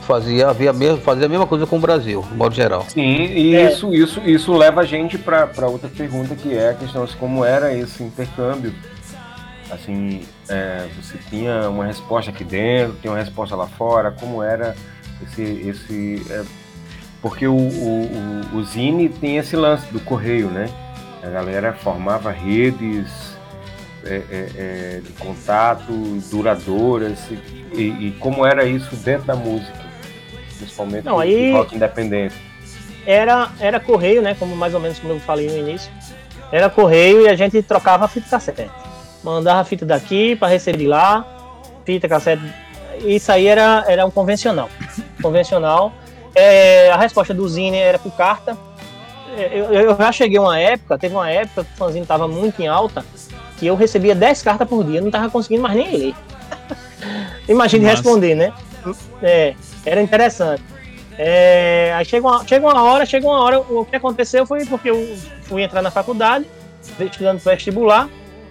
[0.01, 2.85] fazia, havia mesmo, fazia a mesma coisa com o Brasil, de modo geral.
[2.87, 3.71] Sim, e é.
[3.71, 7.43] isso, isso, isso leva a gente para outra pergunta que é a questão de como
[7.43, 8.73] era esse intercâmbio.
[9.69, 14.75] Assim, é, você tinha uma resposta aqui dentro, tinha uma resposta lá fora, como era
[15.21, 16.43] esse, esse é,
[17.21, 20.69] porque o, o, o, Zine tem esse lance do correio, né?
[21.23, 23.37] A galera formava redes
[24.03, 25.91] é, é, é, de contato
[26.31, 27.19] duradouras
[27.73, 29.77] e, e, como era isso dentro da música,
[30.57, 32.35] principalmente Não, aí rock independente.
[33.05, 34.35] Era, era correio, né?
[34.37, 35.91] Como mais ou menos como eu falei no início.
[36.51, 38.69] Era correio e a gente trocava a fita cassete.
[39.23, 41.25] Mandava a fita daqui para receber de lá,
[41.85, 42.43] fita cassete.
[42.99, 44.69] Isso aí era, era um convencional.
[45.21, 45.93] Convencional.
[46.33, 48.57] É, a resposta do Zine era por carta.
[49.35, 52.61] É, eu, eu, já cheguei uma época, teve uma época que o fanzine estava muito
[52.61, 53.03] em alta,
[53.57, 56.15] que eu recebia 10 cartas por dia, não estava conseguindo mais nem ler.
[57.47, 57.95] Imagine Nossa.
[57.95, 58.53] responder, né?
[59.21, 59.53] É,
[59.85, 60.63] era interessante.
[61.17, 64.89] É, aí chega uma, chega uma hora, chega uma hora, o que aconteceu foi porque
[64.89, 66.45] eu fui entrar na faculdade,
[66.99, 68.07] estudando vestibular,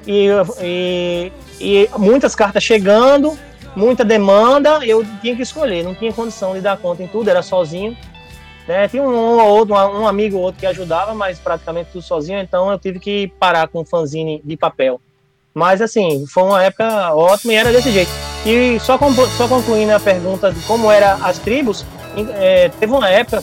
[0.06, 0.28] e,
[0.60, 3.38] e, e muitas cartas chegando,
[3.74, 7.42] muita demanda, eu tinha que escolher, não tinha condição de dar conta em tudo, era
[7.42, 7.96] sozinho.
[8.66, 8.88] Né?
[8.88, 12.70] Tinha um ou outro, um amigo ou outro que ajudava, mas praticamente tudo sozinho, então
[12.70, 15.00] eu tive que parar com o fanzine de papel.
[15.54, 18.10] Mas assim, foi uma época ótima e era desse jeito.
[18.44, 18.98] E só,
[19.36, 21.84] só concluindo a pergunta de como eram as tribos,
[22.34, 23.42] é, teve uma época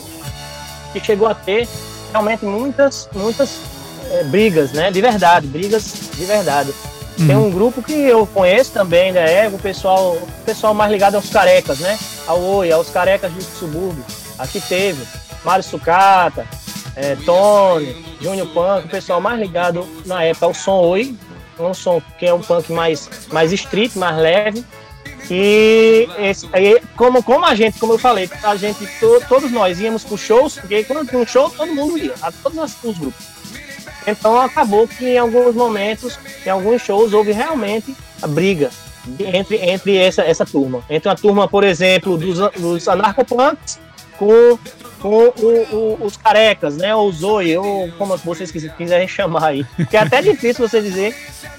[0.92, 1.66] que chegou a ter
[2.12, 3.60] realmente muitas, muitas
[4.10, 4.90] é, brigas, né?
[4.90, 6.72] De verdade, brigas de verdade.
[7.16, 9.44] Tem um grupo que eu conheço também, né?
[9.44, 11.98] É o pessoal, o pessoal mais ligado aos carecas, né?
[12.26, 14.04] Ao Oi, aos carecas do subúrbio.
[14.38, 15.06] Aqui teve
[15.44, 16.46] Mário Sucata,
[16.96, 21.16] é, Tony, Júnior Punk, o pessoal mais ligado na época ao som Oi,
[21.58, 24.64] um som que é um punk mais, mais street, mais leve.
[25.30, 26.46] E esse,
[26.96, 30.58] como, como a gente, como eu falei, a gente, to, todos nós íamos para shows,
[30.58, 33.26] porque quando tinha um show, todo mundo ia, todos os grupos.
[34.06, 38.70] Então acabou que em alguns momentos, em alguns shows, houve realmente a briga
[39.18, 40.82] entre, entre essa, essa turma.
[40.90, 43.78] Entre a turma, por exemplo, dos, dos anarcopunks
[44.18, 44.58] com,
[45.00, 46.94] com o, o, os carecas, né?
[46.94, 49.66] Ou Zoe, ou como vocês quiserem chamar aí.
[49.88, 51.16] Que é até difícil você dizer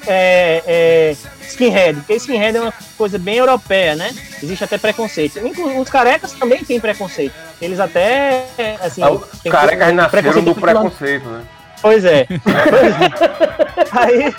[0.07, 4.13] é, é, skinhead, porque skinhead é uma coisa bem europeia, né?
[4.41, 5.39] Existe até preconceito.
[5.79, 7.33] Os carecas também têm preconceito.
[7.61, 8.45] Eles até,
[8.81, 9.01] assim...
[9.01, 11.43] Ah, os carecas nasceram do preconceito, né?
[11.85, 12.25] Pois é.
[12.25, 12.41] Pois
[12.99, 13.91] é.
[13.91, 14.35] Aí,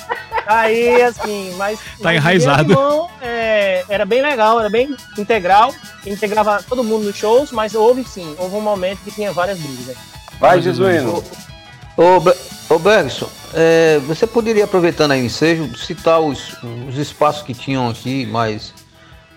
[0.49, 1.79] Aí, assim, mas.
[2.03, 2.73] Tá enraizado.
[2.73, 5.73] irmão, é, era bem legal, era bem integral.
[6.05, 9.97] Integrava todo mundo nos shows, mas houve sim, houve um momento que tinha várias brigas.
[10.41, 11.23] Vai, Jesuíno.
[11.97, 16.57] Ô, ô Bergson, é, você poderia, aproveitando aí o ensejo, citar os,
[16.89, 18.75] os espaços que tinham aqui mais,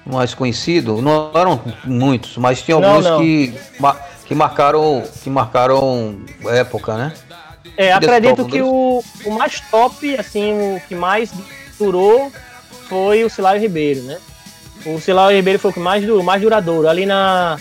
[0.04, 1.00] mais conhecidos?
[1.02, 3.20] Não eram muitos, mas tinha Não, alguns não.
[3.22, 7.14] Que, ma- que marcaram que marcaram época, né?
[7.82, 11.32] É, acredito que o, o mais top, assim, o que mais
[11.80, 12.30] durou
[12.90, 14.18] foi o Silário Ribeiro, né?
[14.86, 16.88] O Silário Ribeiro foi o que mais durou, mais duradouro.
[16.90, 17.58] Ali na.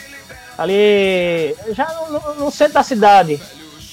[0.56, 1.54] Ali.
[1.70, 3.40] Já no, no centro da cidade.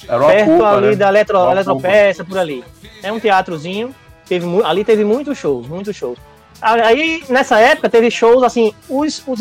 [0.08, 0.96] Era perto culpa, ali né?
[0.96, 2.64] da Eletro, Eletropeça, por ali.
[3.04, 3.94] É um teatrozinho.
[4.28, 6.18] Teve, ali teve muitos shows, muitos shows.
[6.62, 9.40] Aí, nessa época, teve shows, assim, os, os-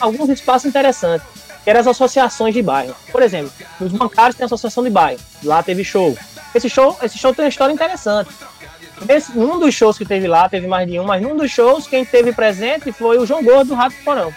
[0.00, 1.26] alguns espaços interessantes,
[1.62, 2.94] que eram as associações de bairro.
[3.12, 5.20] Por exemplo, nos bancários tem a associação de bairro.
[5.42, 6.16] Lá teve show.
[6.54, 8.30] Esse show, esse show tem uma história interessante.
[9.06, 11.86] Nesse, num dos shows que teve lá, teve mais de um, mas num dos shows,
[11.86, 14.32] quem teve presente foi o João Gordo do Rato Porão.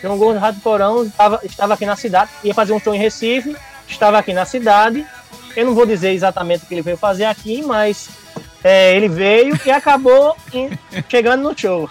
[0.00, 2.98] João Gordo do Rato Porão estava, estava aqui na cidade, ia fazer um show em
[2.98, 3.56] Recife,
[3.88, 5.04] estava aqui na cidade.
[5.56, 8.08] Eu não vou dizer exatamente o que ele veio fazer aqui, mas
[8.62, 10.70] é, ele veio e acabou em-
[11.08, 11.88] chegando no show.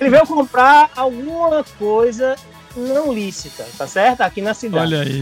[0.00, 2.36] Ele veio comprar alguma coisa
[2.76, 4.20] não lícita, tá certo?
[4.22, 4.94] Aqui na cidade.
[4.94, 5.20] Olha aí.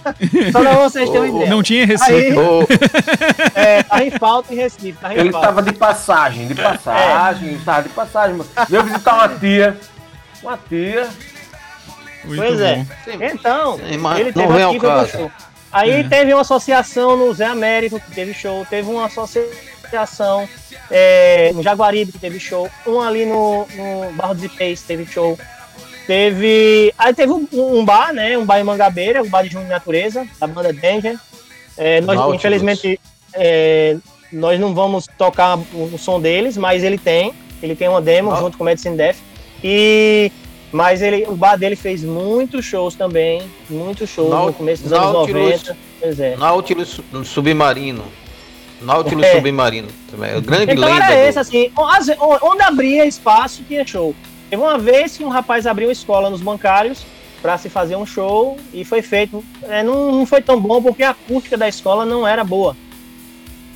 [0.52, 1.50] Só pra vocês terem uma ideia.
[1.50, 2.40] Não tinha receita.
[2.40, 2.66] Aí, Ô,
[3.54, 5.46] é, tá em falta em Recife, tá em Ele falta.
[5.48, 8.40] estava de passagem, de passagem, ele estava de passagem.
[8.68, 9.76] Veio visitar uma tia.
[10.42, 11.08] Uma tia.
[12.24, 12.76] Muito Pois é.
[12.76, 12.86] bom.
[13.24, 13.98] Então, Sim, ele
[14.34, 15.30] não teve ao aqui show.
[15.72, 16.04] Aí É.
[16.04, 18.66] teve uma associação no Zé Américo, que teve show.
[18.68, 20.48] Teve uma associação
[20.90, 22.68] é, no Jaguaribe, que teve show.
[22.86, 25.38] Um ali no, no Barro dos Ipês, teve show.
[26.06, 26.92] Teve.
[26.96, 28.36] Aí teve um, um bar, né?
[28.38, 31.18] Um bar em Mangabeira, um bar de Junho de Natureza, da banda Danger.
[31.76, 32.36] É, nós, Nautilus.
[32.36, 33.00] infelizmente,
[33.34, 33.96] é,
[34.32, 37.32] nós não vamos tocar o, som deles, mas ele tem.
[37.62, 39.16] Ele tem uma demo Nau- junto com o Medicine Death.
[39.64, 40.30] E.
[40.72, 43.42] Mas ele, o bar dele fez muitos shows também.
[43.70, 45.42] Muitos shows Nau- no começo dos anos Nautilus.
[45.62, 45.76] 90.
[46.00, 46.36] Pois é.
[46.36, 48.04] Nautilus Submarino.
[48.82, 49.36] Nautilus É.
[49.36, 49.88] Submarino.
[50.10, 50.32] Também.
[50.32, 51.04] É o grande Então lenda.
[51.04, 54.14] era do- esse, assim, onde onde abria espaço tinha show.
[54.48, 57.04] Teve uma vez que um rapaz abriu escola nos bancários
[57.42, 59.44] para se fazer um show e foi feito.
[59.64, 62.76] É, não, não foi tão bom porque a acústica da escola não era boa.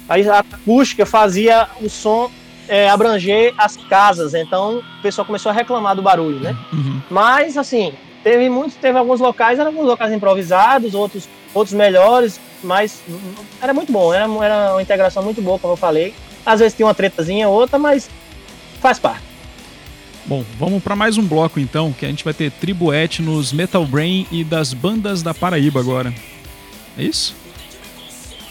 [0.08, 2.30] A acústica fazia o som
[2.68, 6.56] é, abranger as casas, então o pessoal começou a reclamar do barulho, né?
[6.72, 7.00] Uhum.
[7.08, 7.92] Mas assim,
[8.22, 13.02] teve muitos, teve alguns locais, eram alguns locais improvisados, outros, outros melhores, mas
[13.62, 16.14] era muito bom, era, era uma integração muito boa, como eu falei.
[16.44, 18.10] Às vezes tinha uma tretazinha, outra, mas
[18.80, 19.29] faz parte.
[20.26, 23.84] Bom, vamos para mais um bloco então, que a gente vai ter tribo etnos, Metal
[23.84, 26.12] Brain e das bandas da Paraíba agora.
[26.96, 27.34] É isso?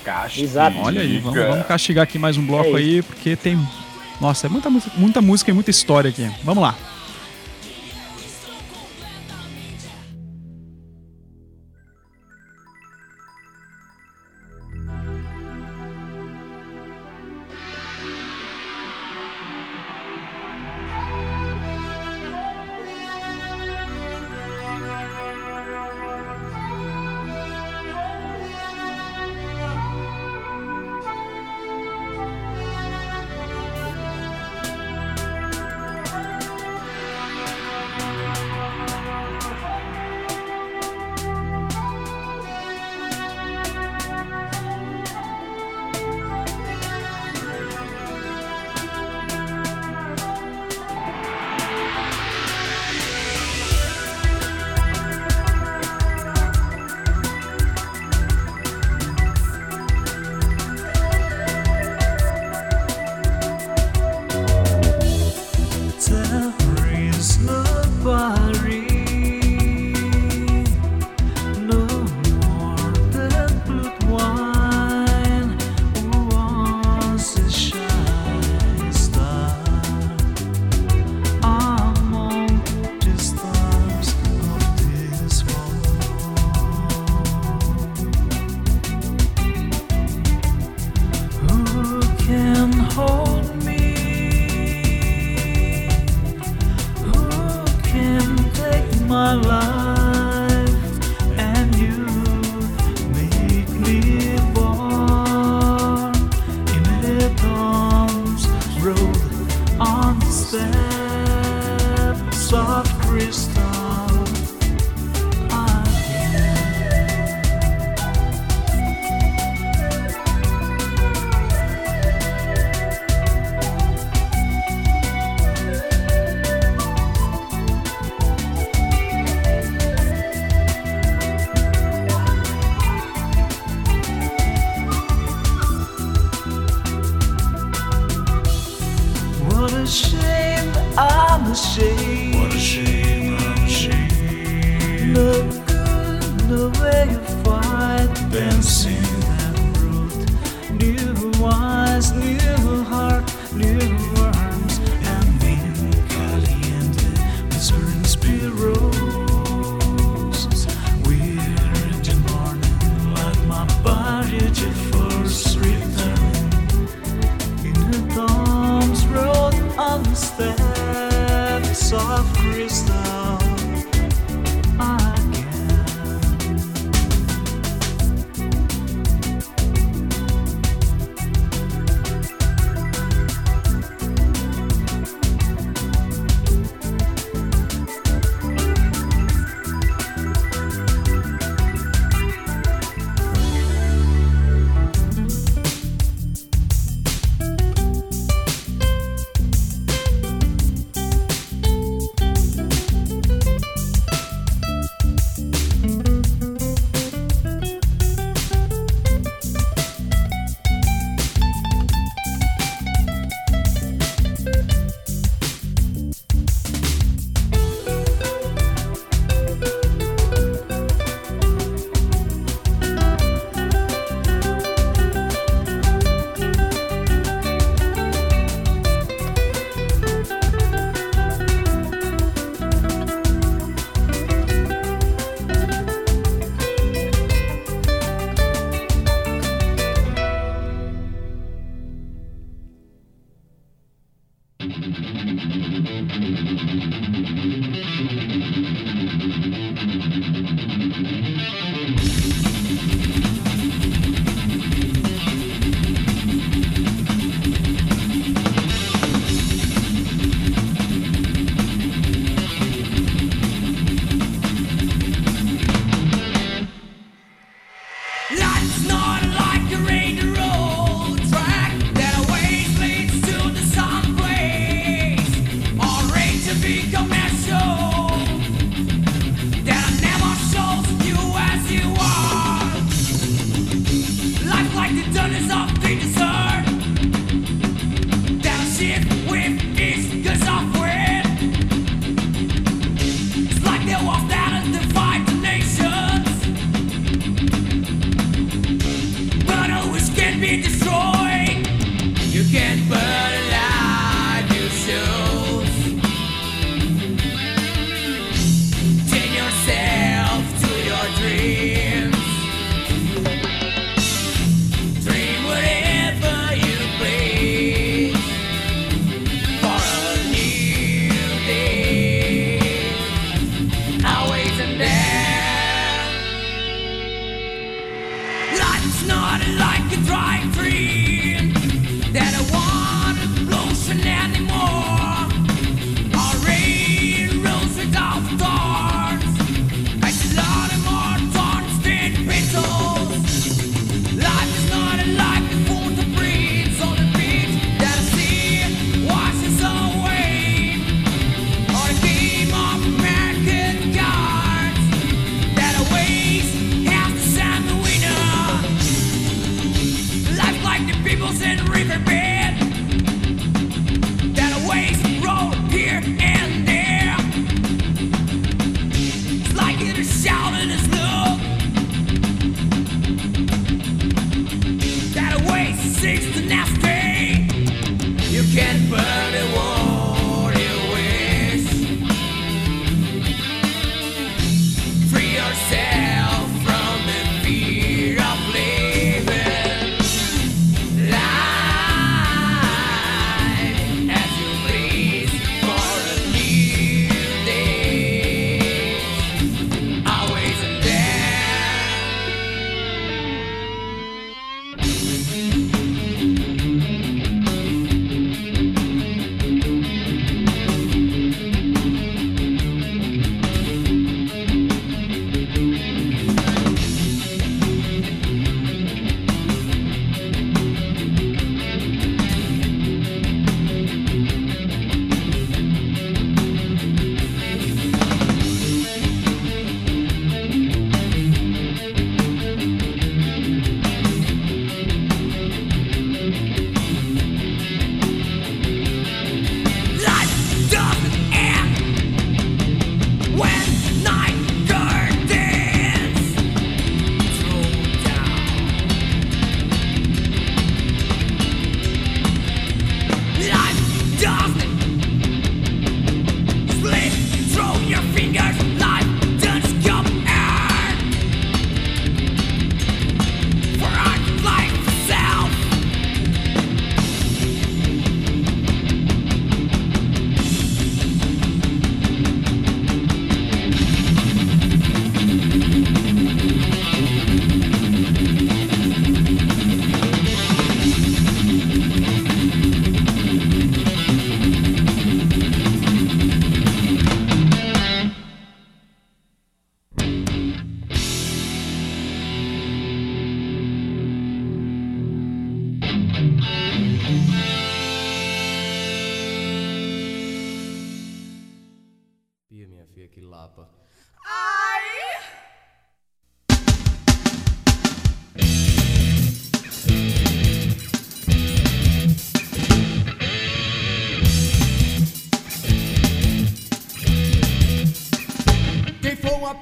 [0.04, 0.74] Castiga.
[0.82, 3.60] Olha aí, vamos, vamos castigar aqui mais um bloco É aí, porque tem.
[4.20, 6.30] Nossa, é muita, mu- muita música e muita história aqui.
[6.44, 6.76] Vamos lá.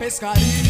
[0.07, 0.66] Pescaria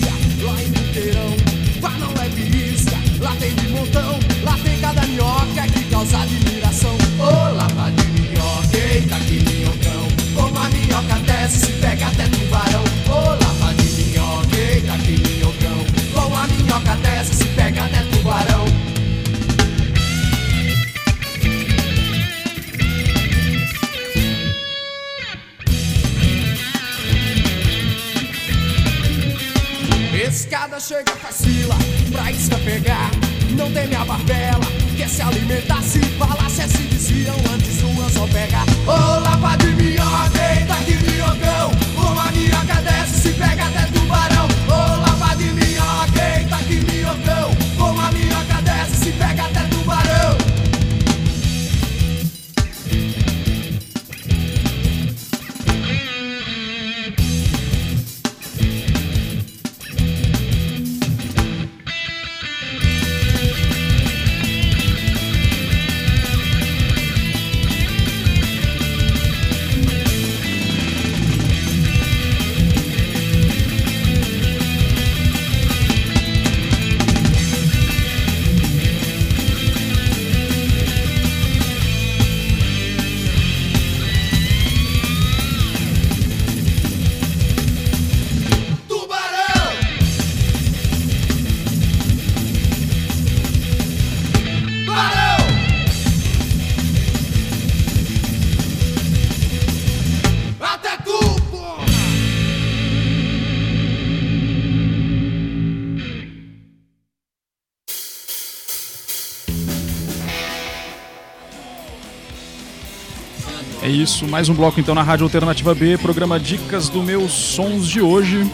[114.07, 117.99] isso, mais um bloco então na Rádio Alternativa B, programa Dicas do Meus Sons de
[117.99, 118.49] hoje.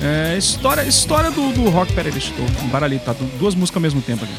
[0.00, 1.92] É, história história do, do rock.
[1.92, 3.14] Pera aí, deixa eu embaralhado, tá?
[3.38, 4.32] Duas músicas ao mesmo tempo aqui.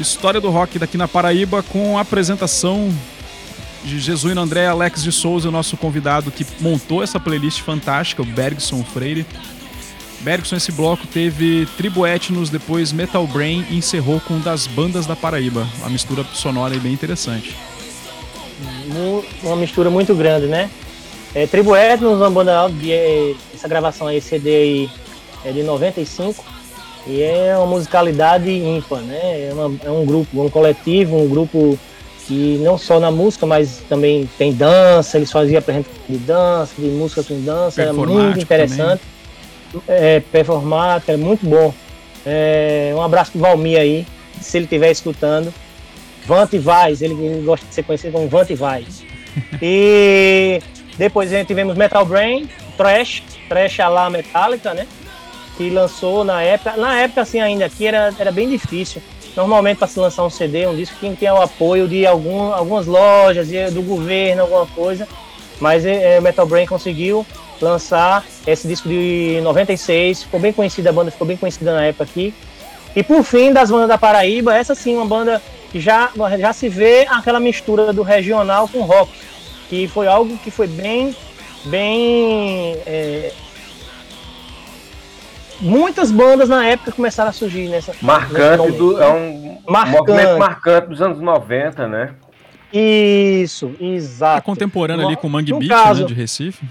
[0.00, 2.94] História do rock daqui na Paraíba com a apresentação
[3.84, 8.84] de Jesuíno André Alex de Souza, nosso convidado que montou essa playlist fantástica, o Bergson
[8.84, 9.26] Freire.
[10.20, 15.16] Bergson, esse bloco teve Tribo Etnos, depois Metal Brain e encerrou com Das Bandas da
[15.16, 15.66] Paraíba.
[15.80, 17.56] Uma mistura sonora bem interessante.
[19.04, 20.70] Mu- uma mistura muito grande, né?
[21.34, 24.90] É, Tribo Etnos, uma banda de, é, essa gravação aí, CD aí,
[25.44, 26.44] é de 95
[27.06, 29.48] e é uma musicalidade ímpar, né?
[29.48, 31.78] É, uma- é um grupo, um coletivo, um grupo
[32.26, 36.86] que não só na música, mas também tem dança, eles faziam apresentação de dança, de
[36.86, 39.02] música com dança, era muito interessante.
[39.88, 41.74] É, performático, é muito bom.
[42.24, 44.06] É, um abraço pro Valmir aí,
[44.40, 45.52] se ele estiver escutando.
[46.26, 49.04] Vante Vaz, ele, ele gosta de ser conhecido como Vante Vaz.
[49.60, 50.60] E
[50.96, 54.86] depois a gente tivemos Metal Brain, Trash, Trash a la Metallica, né?
[55.56, 56.76] Que lançou na época.
[56.76, 59.02] Na época, assim, ainda aqui era, era bem difícil.
[59.36, 62.52] Normalmente, para se lançar um CD, um disco, tinha que ter o apoio de algum,
[62.52, 65.08] algumas lojas, do governo, alguma coisa.
[65.60, 67.26] Mas é, é, Metal Brain conseguiu
[67.60, 70.24] lançar esse disco de 96.
[70.24, 72.32] Ficou bem conhecida, a banda ficou bem conhecida na época aqui.
[72.94, 75.42] E por fim, das bandas da Paraíba, essa sim, uma banda
[75.80, 79.10] já, já se vê aquela mistura do regional com rock,
[79.68, 81.14] que foi algo que foi bem,
[81.66, 82.76] bem.
[82.86, 83.32] é,
[85.60, 87.94] Muitas bandas na época começaram a surgir nessa.
[88.02, 89.06] Marcante do, né?
[89.06, 89.98] é um Marcante.
[89.98, 92.10] movimento marcante dos anos 90, né?
[92.72, 94.42] Isso, É exato.
[94.42, 96.64] contemporâneo ali com o Mangue No Beat, caso- né, de Recife.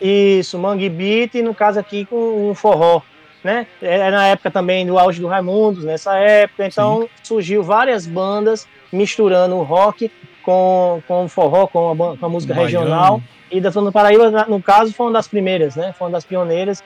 [0.00, 3.00] Isso, Mangue Beat, e no caso aqui com um forró,
[3.44, 3.66] né?
[3.82, 9.54] É na época também do auge do Raimundos, nessa época, então surgiu várias bandas misturando
[9.56, 10.10] o rock
[10.42, 12.70] com, com o forró, com a, com a música Baiano.
[12.70, 13.22] regional.
[13.50, 15.94] E da Zona do Paraíba, no caso, foi uma das primeiras, né?
[15.96, 16.82] Foi uma das pioneiras.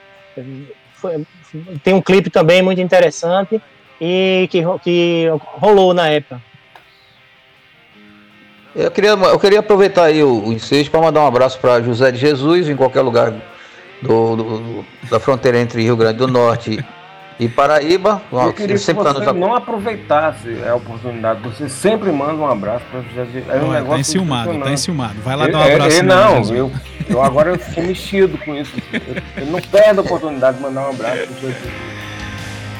[0.93, 1.25] Foi-
[1.83, 3.59] tem um clipe também muito interessante
[3.99, 5.27] e que, que
[5.59, 6.41] rolou na época.
[8.75, 12.11] Eu queria, eu queria aproveitar aí o, o ensejo para mandar um abraço para José
[12.11, 13.33] de Jesus, em qualquer lugar
[14.01, 16.83] do, do- da fronteira entre Rio Grande do Norte
[17.39, 18.21] e Paraíba.
[18.31, 21.41] Eu queria que tá você nos não aproveitasse a oportunidade.
[21.43, 25.15] Você sempre manda um abraço para José de É um Olha, tá enciumado, tá enciumado.
[25.21, 26.71] Vai lá Eu- dar um abraço é, é, nele, não, eu,
[27.09, 28.73] eu agora eu fiquei mexido com isso.
[28.91, 29.01] Eu,
[29.37, 31.55] eu não perdo a oportunidade de mandar um abraço pro José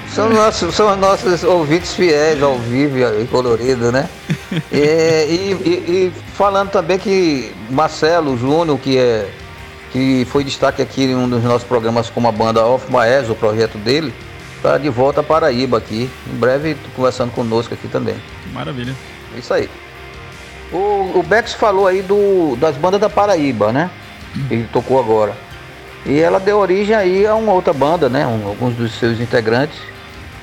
[0.10, 4.10] São nossos, são nossos ouvintes fiéis ao vivo e colorido, né?
[4.72, 9.30] E, e- e- e falando também que Marcelo Júnior, que é
[9.92, 13.36] que foi destaque aqui em um dos nossos programas como a banda Off Maes, o
[13.36, 14.14] projeto dele,
[14.56, 16.10] está de volta à Paraíba aqui.
[16.32, 18.16] Em breve conversando conosco aqui também.
[18.54, 18.96] Maravilha.
[19.36, 19.70] É isso aí.
[20.72, 20.78] O,
[21.20, 23.90] o Bex falou aí do, das bandas da Paraíba, né?
[24.48, 25.34] Que ele tocou agora.
[26.06, 28.26] E ela deu origem aí a uma outra banda, né?
[28.28, 29.78] Um- alguns dos seus integrantes,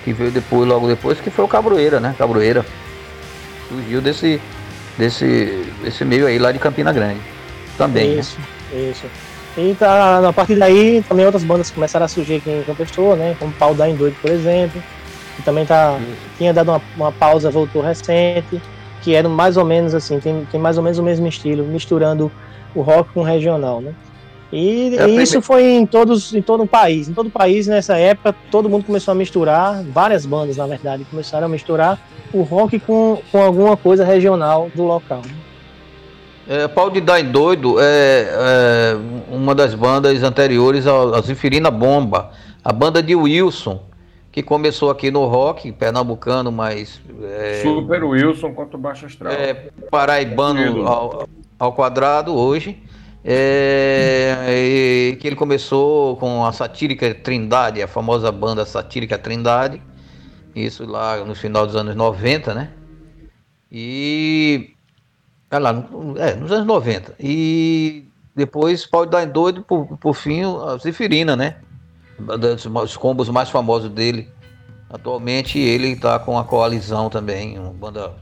[0.04, 2.14] que veio depois, logo depois, que foi o Cabroeira, né?
[2.18, 2.66] Cabroeira.
[3.68, 4.40] Surgiu desse,
[4.98, 7.20] desse, desse meio aí lá de Campina Grande.
[7.78, 8.20] Também, né?
[8.20, 8.38] Isso,
[8.72, 9.06] isso.
[9.56, 13.16] E tá, a partir daí também outras bandas começaram a surgir aqui em João Pessoa,
[13.16, 13.34] né?
[13.38, 14.82] Como Pau da Doido, por exemplo.
[15.36, 15.98] Que também tá,
[16.36, 18.60] tinha dado uma, uma pausa, voltou recente.
[19.02, 22.30] Que era mais ou menos assim, tem, tem mais ou menos o mesmo estilo, misturando
[22.74, 23.92] o rock com o regional, né?
[24.52, 27.08] E, É e isso prime- foi em todos, em todo o país.
[27.08, 31.04] Em todo o país, nessa época, todo mundo começou a misturar, várias bandas, na verdade,
[31.10, 31.98] começaram a misturar
[32.32, 35.18] o rock com, com alguma coisa regional do local.
[35.24, 35.32] né?
[36.48, 38.96] É, Pau de em Doido é, é
[39.30, 42.30] uma das bandas anteriores à Zifirina Bomba,
[42.62, 43.82] a banda de Wilson,
[44.30, 49.32] que começou aqui no rock, pernambucano, mas é, Super Wilson contra o Baixo Astral.
[49.32, 49.54] é,
[49.90, 51.28] paraibano ao,
[51.58, 52.80] ao quadrado hoje.
[53.28, 59.82] É, e que ele começou com a satírica Trindade, a famosa banda satírica Trindade,
[60.54, 62.70] isso lá no final dos anos 90, né?
[63.70, 64.75] E.
[65.50, 65.70] É lá,
[66.16, 67.14] é, nos anos 90.
[67.20, 68.04] E
[68.34, 71.56] depois pode dar em doido, por, por fim, a Zefirina, né?
[72.18, 74.28] Dos os combos mais famosos dele.
[74.90, 78.12] Atualmente ele está com a coalizão também, uma banda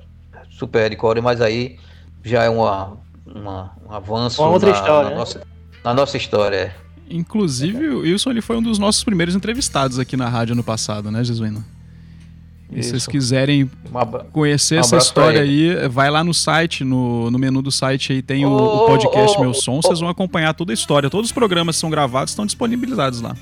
[0.51, 1.79] super hardcore, mas aí
[2.23, 2.97] já é uma,
[3.27, 5.17] uma- um avanço Uma outra na, história, na né?
[5.17, 5.41] nossa,
[5.85, 6.57] na nossa história.
[6.57, 6.75] é.
[7.11, 11.11] Inclusive, o Wilson ele foi um dos nossos primeiros entrevistados aqui na rádio ano passado,
[11.11, 11.63] né, Jesuíno?
[12.73, 16.83] E se vocês quiserem Um abra- conhecer Um essa história aí, vai lá no site,
[16.83, 19.83] no, no menu do site aí tem o, Ô, o podcast ô, Meu Som, ô.
[19.83, 21.09] vocês vão acompanhar toda a história.
[21.11, 23.37] Todos os programas que são gravados estão disponibilizados lá.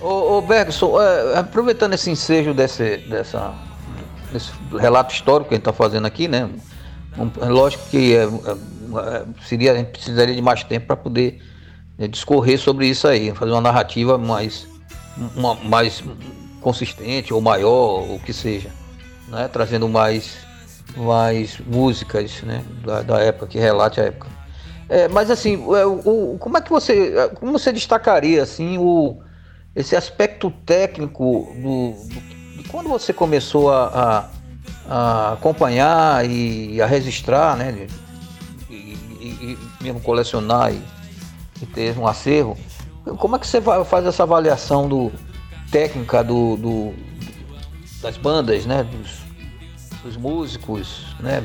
[0.00, 3.52] Ô, ô Bergson, é, aproveitando esse ensejo desse, dessa,
[4.32, 6.48] desse relato histórico que a gente está fazendo aqui, né?
[7.18, 10.96] Um- é lógico que é, é, é, seria, a gente precisaria de mais tempo para
[10.96, 11.42] poder
[11.98, 14.68] é, discorrer sobre isso aí, fazer uma narrativa mais,
[15.34, 16.02] uma- mais
[16.60, 18.70] consistente ou maior, o que seja,
[19.28, 19.48] né?
[19.48, 20.36] Trazendo mais,
[20.96, 22.64] mais músicas, né?
[22.84, 24.28] Da, da época, que relate a época.
[24.88, 28.78] É, mas assim, é, o, o- como é que você, é, como você destacaria assim
[28.78, 29.18] o
[29.76, 34.30] esse aspecto técnico do, do- de quando você começou a, a-
[34.90, 37.86] a acompanhar e a registrar, né?
[38.70, 40.80] E, e- e mesmo colecionar e,
[41.62, 42.56] e ter um acervo,
[43.18, 45.12] como é que você faz essa avaliação do
[45.70, 46.94] técnica do, do-
[48.00, 48.84] das bandas, né?
[48.84, 49.10] Dos,
[50.02, 51.42] dos músicos, né?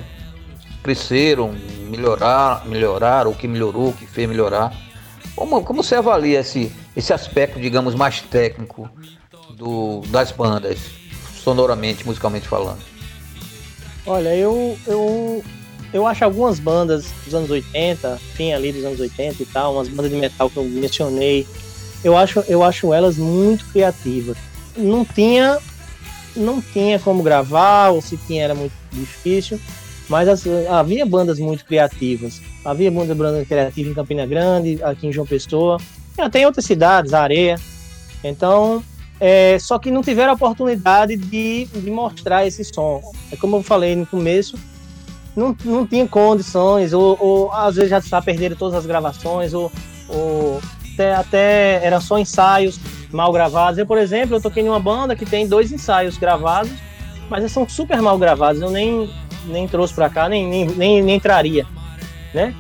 [0.82, 1.54] Cresceram,
[1.90, 4.74] melhorar, melhoraram, o que melhorou, o que fez melhorar.
[5.36, 8.90] Como, como você avalia esse, esse aspecto, digamos, mais técnico
[9.58, 10.78] do, das bandas,
[11.36, 12.82] sonoramente, musicalmente falando?
[14.06, 15.44] Olha, eu, eu,
[15.94, 19.88] eu acho algumas bandas dos anos 80, fim ali dos anos 80 e tal, umas
[19.88, 21.48] bandas de metal que eu mencionei,
[22.04, 24.38] eu acho, eu acho elas muito criativas.
[24.76, 25.58] Não tinha,
[26.36, 29.60] não tinha como gravar, ou se tinha era muito difícil,
[30.10, 32.42] mas as- havia bandas muito criativas.
[32.66, 35.78] Havia muita banda criativa em Campina Grande, aqui em João Pessoa,
[36.18, 37.56] e até em outras cidades, Areia.
[38.24, 38.84] Então,
[39.20, 43.02] é, só que não tiveram a oportunidade de, de mostrar esse som.
[43.32, 44.58] É como eu falei no começo,
[45.36, 49.72] não, não tinha condições, ou, ou às vezes já já perderam todas as gravações, ou,
[50.08, 50.62] ou
[50.94, 52.80] até, até eram só ensaios
[53.12, 53.78] mal gravados.
[53.78, 56.72] Eu, por exemplo, eu toquei numa banda que tem dois ensaios gravados,
[57.30, 59.10] mas são super mal gravados, eu nem,
[59.46, 61.22] nem trouxe pra cá, nem, nem, nem, nem
[62.34, 62.56] né?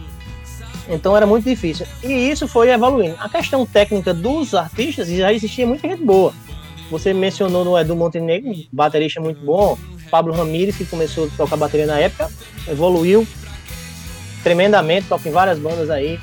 [0.89, 1.85] Então era muito difícil.
[2.03, 3.15] E isso foi evoluindo.
[3.19, 6.33] A questão técnica dos artistas já existia muita gente boa.
[6.91, 9.77] Você mencionou no Edu Montenegro, baterista muito bom.
[10.11, 12.29] Pablo Ramírez, que começou a tocar bateria na época,
[12.67, 13.25] evoluiu
[14.43, 16.19] tremendamente, toca em várias bandas aí.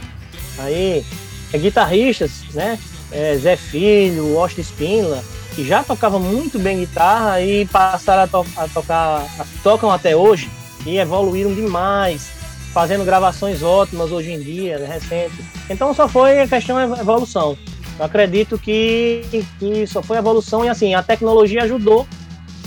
[0.58, 1.04] Aí,
[1.52, 2.78] é, guitarristas, né?
[3.12, 5.20] É, Zé Filho, Austin Spindler,
[5.54, 10.14] que já tocavam muito bem guitarra e passaram a, to- a tocar, a- tocam até
[10.14, 10.48] hoje
[10.86, 12.30] e evoluíram demais,
[12.72, 15.34] fazendo gravações ótimas hoje em dia, né, recente.
[15.68, 17.58] Então só foi a questão de evolução.
[17.98, 19.22] Eu acredito que,
[19.58, 22.06] que só foi evolução e assim, a tecnologia ajudou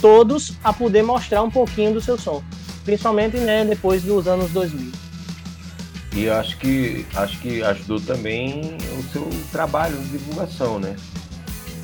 [0.01, 2.43] todos a poder mostrar um pouquinho do seu som,
[2.83, 4.91] principalmente né, depois dos anos 2000.
[6.15, 10.95] E acho que acho que ajudou também o seu trabalho de divulgação, né?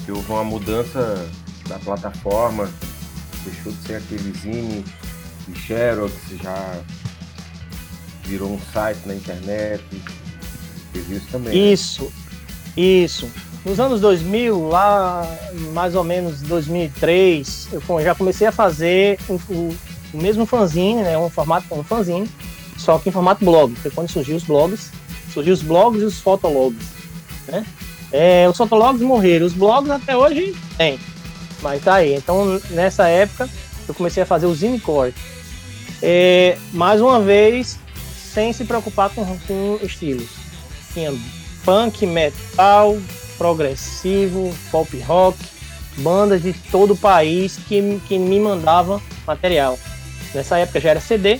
[0.05, 1.27] Que houve uma mudança
[1.67, 2.69] da plataforma,
[3.43, 4.85] deixou de ser aquele zine
[5.47, 6.79] de Xerox, já
[8.25, 9.83] virou um site na internet.
[10.93, 11.53] Teve isso também.
[11.59, 11.71] né?
[11.73, 12.11] Isso,
[12.77, 13.29] isso.
[13.65, 15.27] Nos anos 2000, lá
[15.73, 19.75] mais ou menos 2003, eu já comecei a fazer o, o-
[20.13, 22.27] mesmo fanzine, né, um formato um fanzine,
[22.79, 23.75] só que em formato blog.
[23.75, 24.91] Foi quando surgiu os blogs,
[25.33, 26.87] surgiu os blogs e os fotologs,
[27.47, 27.65] né?
[28.11, 30.99] É, os fotologs morreram, os blogs até hoje tem,
[31.61, 32.15] mas tá aí.
[32.15, 33.47] Então nessa época
[33.87, 35.13] eu comecei a fazer o Zinecore.
[36.01, 37.77] É, mais uma vez,
[38.33, 40.29] sem se preocupar com, com estilos.
[40.93, 41.13] Tinha
[41.65, 42.97] punk, metal,
[43.37, 45.37] progressivo, pop rock,
[45.97, 49.77] bandas de todo o país que, que me mandavam material.
[50.33, 51.39] Nessa época já era CD,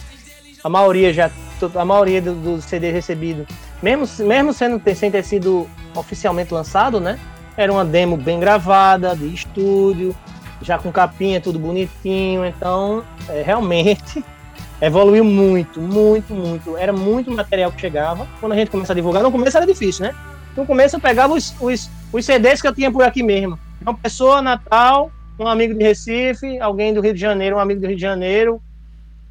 [0.64, 1.30] a maioria já
[1.76, 3.45] a maioria do, do recebido,
[3.81, 7.19] mesmo, mesmo sendo sem ter sido oficialmente lançado, né?
[7.57, 10.15] Era uma demo bem gravada, de estúdio,
[10.61, 12.45] já com capinha, tudo bonitinho.
[12.45, 14.23] Então, é, realmente
[14.81, 16.77] evoluiu muito, muito, muito.
[16.77, 18.26] Era muito material que chegava.
[18.40, 20.15] Quando a gente começa a divulgar, no começo era difícil, né?
[20.56, 23.60] No começo eu pegava os, os, os CDs que eu tinha por aqui mesmo.
[23.81, 27.88] Uma pessoa, Natal, um amigo de Recife, alguém do Rio de Janeiro, um amigo do
[27.88, 28.61] Rio de Janeiro,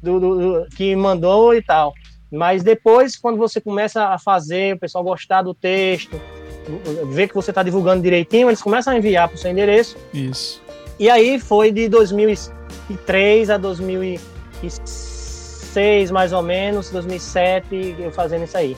[0.01, 1.93] do, do- do- que mandou e tal.
[2.31, 6.19] Mas depois, quando você começa a fazer, o pessoal gostar do texto,
[7.11, 9.97] ver que você está divulgando direitinho, eles começam a enviar para o seu endereço.
[10.13, 10.61] Isso.
[10.99, 18.77] E aí foi de 2003 a 2006, mais ou menos, 2007, eu fazendo isso aí.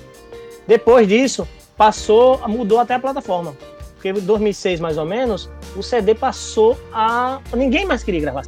[0.68, 3.56] Depois disso, passou, mudou até a plataforma.
[3.96, 7.40] Porque em 2006, mais ou menos, o CD passou a.
[7.54, 8.44] Ninguém mais queria gravar.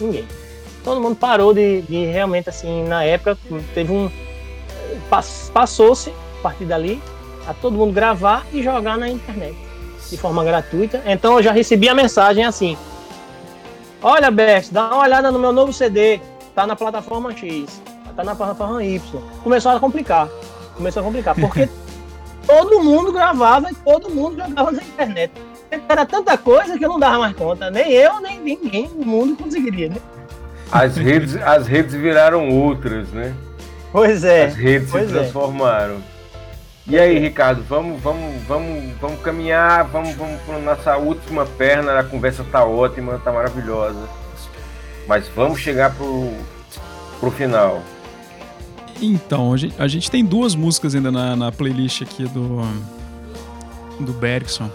[0.00, 0.24] Ninguém.
[0.86, 3.36] Todo mundo parou de, de realmente, assim, na época,
[3.74, 4.08] teve um.
[5.10, 7.02] pass- Passou-se, a partir dali,
[7.44, 9.56] a todo mundo gravar e jogar na internet
[10.08, 11.02] de forma gratuita.
[11.04, 12.76] Então eu já recebi a mensagem assim:
[14.00, 16.20] Olha, Best, dá uma olhada no meu novo CD.
[16.54, 17.82] Tá na plataforma X,
[18.14, 19.20] tá na plataforma Y.
[19.42, 20.28] Começou a complicar.
[20.76, 21.68] Começou a complicar, porque
[22.46, 25.32] todo mundo gravava e todo mundo jogava na internet.
[25.88, 27.72] Era tanta coisa que eu não dava mais conta.
[27.72, 29.96] Nem eu, nem ninguém no mundo conseguiria, né?
[30.70, 33.34] As redes, as redes viraram outras, né?
[33.92, 34.46] Pois é.
[34.46, 35.04] As redes se é.
[35.04, 35.98] transformaram.
[36.88, 41.98] E aí, Ricardo, vamos, vamos, vamos, vamos caminhar, vamos, vamos para nossa última perna.
[41.98, 44.08] A conversa tá ótima, tá maravilhosa.
[45.08, 46.32] Mas vamos chegar pro,
[47.18, 47.82] pro final.
[49.00, 52.62] Então, a gente, a gente tem duas músicas ainda na, na playlist aqui do,
[54.00, 54.70] do Bergson.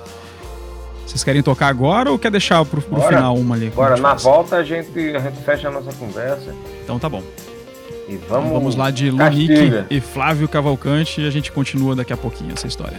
[1.12, 3.08] Vocês querem tocar agora ou quer deixar pro, pro Bora.
[3.18, 3.68] final uma ali?
[3.68, 4.24] Agora, na faz?
[4.24, 7.22] volta, a gente, a gente fecha a nossa conversa Então tá bom.
[8.08, 8.52] e Então vamos.
[8.54, 9.12] vamos lá de.
[9.12, 12.98] Lunique e Flávio Cavalcante e a gente continua daqui a pouquinho essa história.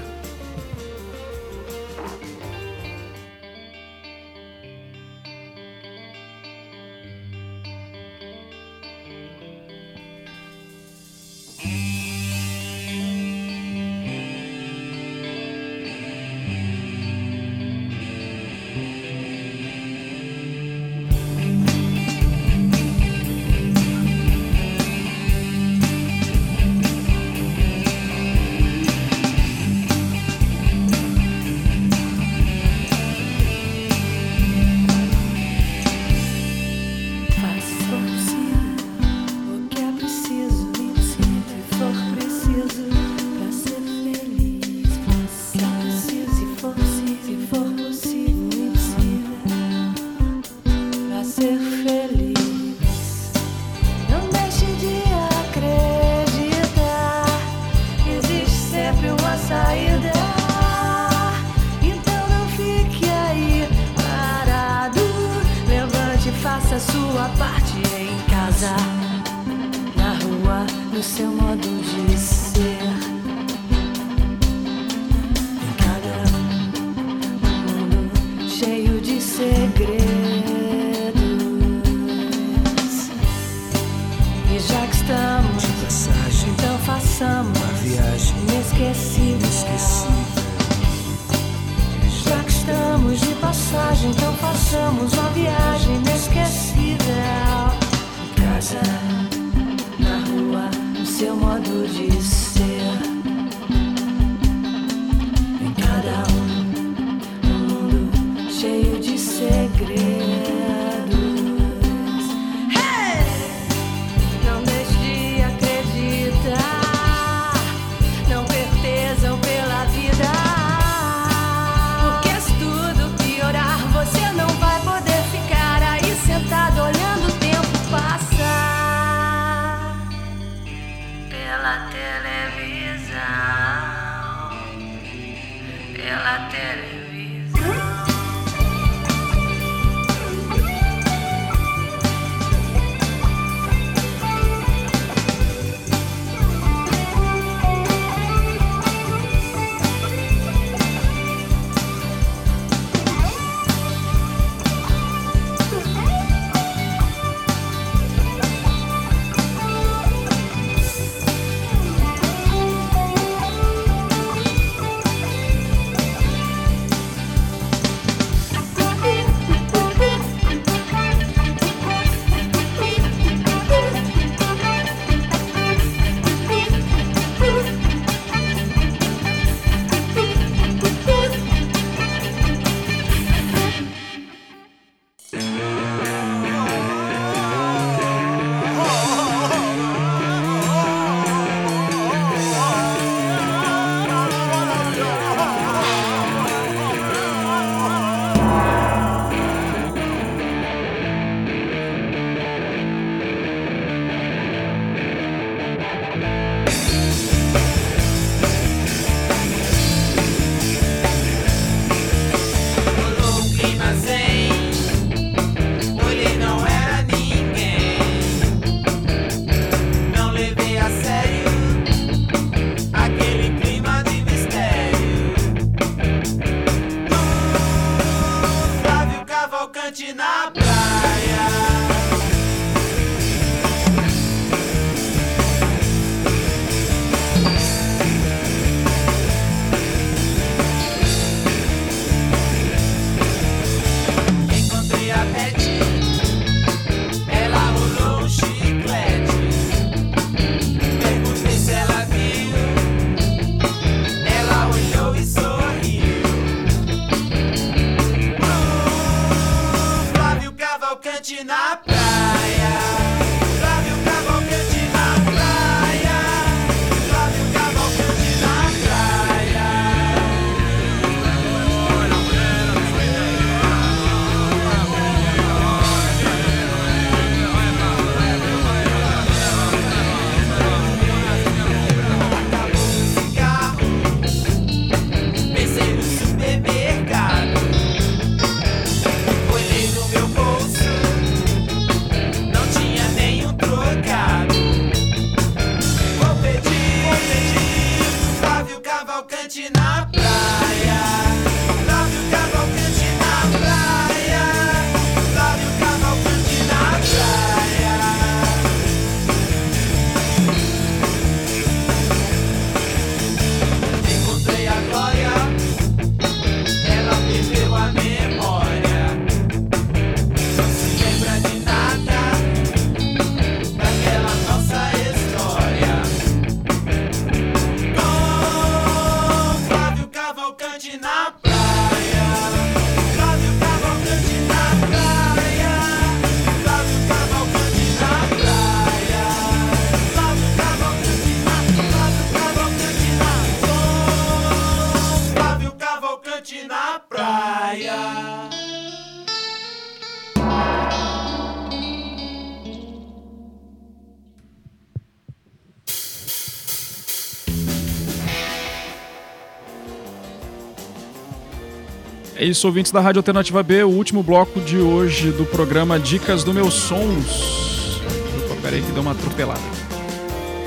[362.42, 366.42] É isso, ouvintes da Rádio Alternativa B, o último bloco de hoje do programa Dicas
[366.42, 368.00] do Meus Sons.
[368.46, 369.60] Opa, peraí que deu uma atropelada.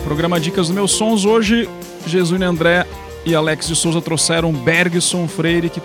[0.06, 1.68] Programa Dicas do Meus Sons, hoje,
[2.08, 2.88] Jesus André
[3.26, 5.82] e Alex de Souza trouxeram Bergson Freire, que,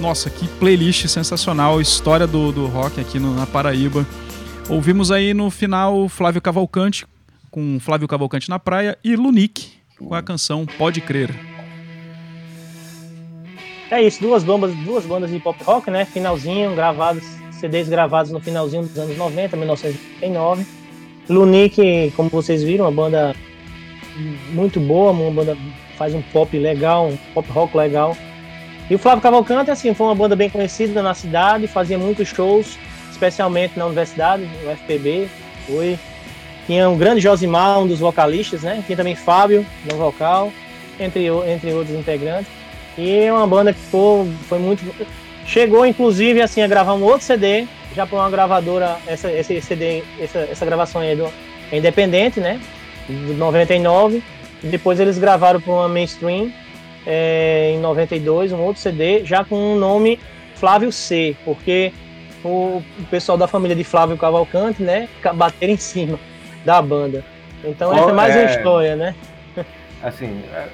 [0.00, 4.06] nossa, que playlist sensacional, história do, do rock aqui no- na Paraíba.
[4.70, 7.04] Ouvimos aí no final Flávio Cavalcante,
[7.50, 11.43] com Flávio Cavalcante na praia, e Lunique, com a canção Pode Crer.
[13.94, 16.04] É isso, duas bandas, duas bandas de pop rock, né?
[16.04, 17.22] Finalzinho, gravados,
[17.52, 20.66] CDs gravados no finalzinho dos anos 90, 1989.
[21.30, 23.36] Lunique, como vocês viram, uma banda
[24.50, 25.56] muito boa, uma banda
[25.96, 28.16] faz um pop legal, um pop rock legal.
[28.90, 32.76] E o Flávio Cavalcante, assim, foi uma banda bem conhecida na cidade, fazia muitos shows,
[33.12, 35.28] especialmente na universidade, no FPB.
[35.68, 35.96] Foi.
[36.66, 38.82] Tinha um grande Josimar, um dos vocalistas, né?
[38.84, 40.52] Tinha também Fábio, no vocal,
[40.98, 42.63] entre, entre outros integrantes.
[42.96, 44.82] E é uma banda que foi, foi muito.
[45.46, 48.96] Chegou, inclusive, assim, a gravar um outro CD, já para uma gravadora.
[49.06, 51.30] Essa, esse CD, essa, essa gravação aí é, do,
[51.70, 52.60] é independente, né?
[53.08, 54.22] De 99.
[54.62, 56.50] E depois eles gravaram para uma mainstream
[57.06, 60.18] é, em 92, um outro CD, já com o nome
[60.54, 61.92] Flávio C, porque
[62.44, 65.08] o, pessoal da família de Flávio Cavalcante, né?
[65.34, 66.18] Bateram em cima
[66.64, 67.24] da banda.
[67.62, 68.56] Então essa é mais uma É.
[68.56, 69.14] história, né?
[70.02, 70.66] Assim, é,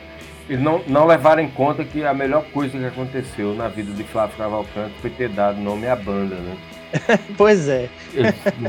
[0.50, 4.02] eles não, não levaram em conta que a melhor coisa que aconteceu na vida de
[4.04, 6.56] Flávio Cavalcante foi ter dado nome à banda, né?
[7.38, 7.88] Pois é.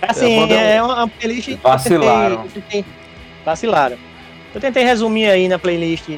[0.00, 1.56] Assim, É, é uma playlist.
[1.60, 2.42] Vacilaram.
[2.44, 2.84] tentei- eu tentei-
[3.44, 3.96] vacilaram.
[4.54, 6.08] Eu tentei resumir aí na playlist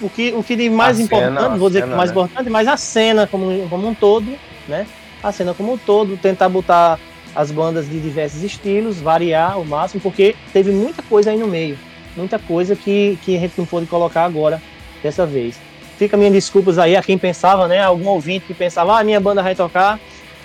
[0.00, 2.10] o que, o que de mais A importante, cena, vou dizer a que cena, mais
[2.10, 2.14] né?
[2.16, 4.34] importante, mas a cena como, como um todo,
[4.66, 4.86] né?
[5.22, 6.98] A cena como um todo, tentar botar
[7.36, 11.78] as bandas de diversos estilos, variar ao máximo, porque teve muita coisa aí no meio.
[12.20, 14.60] Muita coisa que, que a gente não pôde colocar agora,
[15.02, 15.58] dessa vez.
[15.98, 17.82] Fica minhas desculpas aí a quem pensava, né?
[17.82, 19.98] Algum ouvinte que pensava, ah, minha banda vai tocar,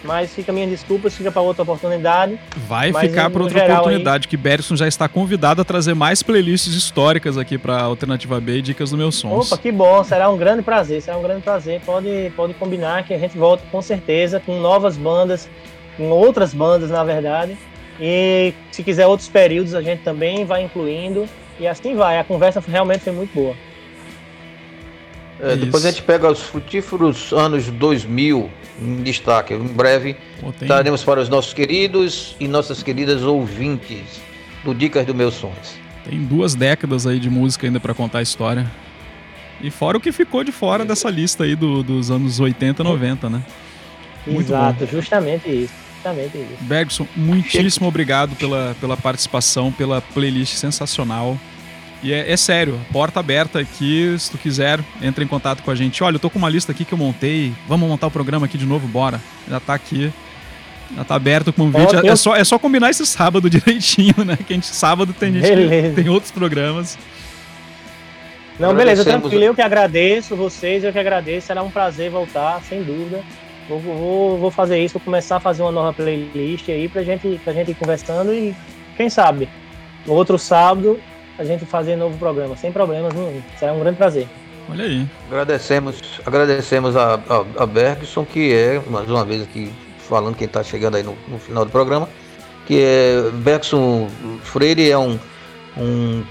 [0.04, 2.40] mas fica minhas desculpas, fica para outra oportunidade.
[2.68, 6.22] Vai Mas, ficar para outra geral, oportunidade, que Bergson já está convidado a trazer mais
[6.22, 9.52] playlists históricas aqui para Alternativa B e Dicas do Meus Sons.
[9.52, 11.82] Opa, que bom, será um grande prazer, será um grande prazer.
[11.86, 15.50] Pode, pode combinar que a gente volta com certeza com novas bandas,
[15.98, 17.58] com outras bandas, na verdade.
[18.00, 21.28] E se quiser outros períodos, a gente também vai incluindo.
[21.60, 22.20] E assim vai.
[22.20, 23.56] A conversa realmente foi muito boa.
[25.40, 25.88] É, depois Isso.
[25.88, 28.50] a gente pega os frutíferos anos 2000
[28.82, 29.54] em destaque.
[29.54, 30.16] Em breve
[30.68, 34.22] daremos para os nossos queridos e nossas queridas ouvintes
[34.64, 35.78] do Dicas do Meus Sons.
[36.10, 38.70] Tem duas décadas aí de música ainda pra contar a história.
[39.62, 43.30] E fora o que ficou de fora dessa lista aí do- dos anos 80, 90,
[43.30, 43.42] né?
[44.28, 45.74] Muito Exato, justamente isso.
[46.06, 46.58] Justamente isso.
[46.62, 51.36] Bergson, muitíssimo obrigado pela, pela participação, pela playlist sensacional.
[52.04, 55.76] E é, é sério, porta aberta aqui, se tu quiser, entra em contato com a
[55.76, 56.04] gente.
[56.04, 58.58] Olha, eu tô com uma lista aqui que eu montei, vamos montar o programa aqui
[58.58, 59.20] de novo, bora.
[59.50, 60.14] Já tá aqui,
[60.96, 61.96] já tá aberto o convite.
[62.06, 64.38] É só, é só combinar esse sábado direitinho, né?
[64.38, 67.00] Que a gente, sábado tem gente tem outros programas.
[68.60, 69.44] Não, beleza, tranquilo.
[69.44, 71.48] Eu que agradeço vocês, eu que agradeço.
[71.48, 73.24] Será um prazer voltar, sem dúvida.
[73.68, 77.40] Vou, vou, vou fazer isso, vou começar a fazer uma nova playlist aí pra gente,
[77.44, 78.56] pra gente ir conversando e
[78.96, 79.50] quem sabe,
[80.06, 81.00] no outro sábado,
[81.38, 83.42] a gente fazer novo programa, sem problemas nenhum.
[83.58, 84.28] Será um grande prazer.
[84.70, 85.08] Olha aí.
[85.30, 89.72] Agradecemos, agradecemos a, a, a Bergson, que é, mais uma vez aqui,
[90.08, 92.08] falando quem está chegando aí no, no final do programa,
[92.66, 94.08] que é Bergson
[94.44, 95.20] Freire é um,
[95.78, 96.24] um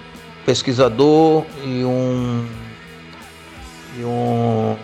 [0.47, 2.47] pesquisador e um,
[3.99, 4.77] e um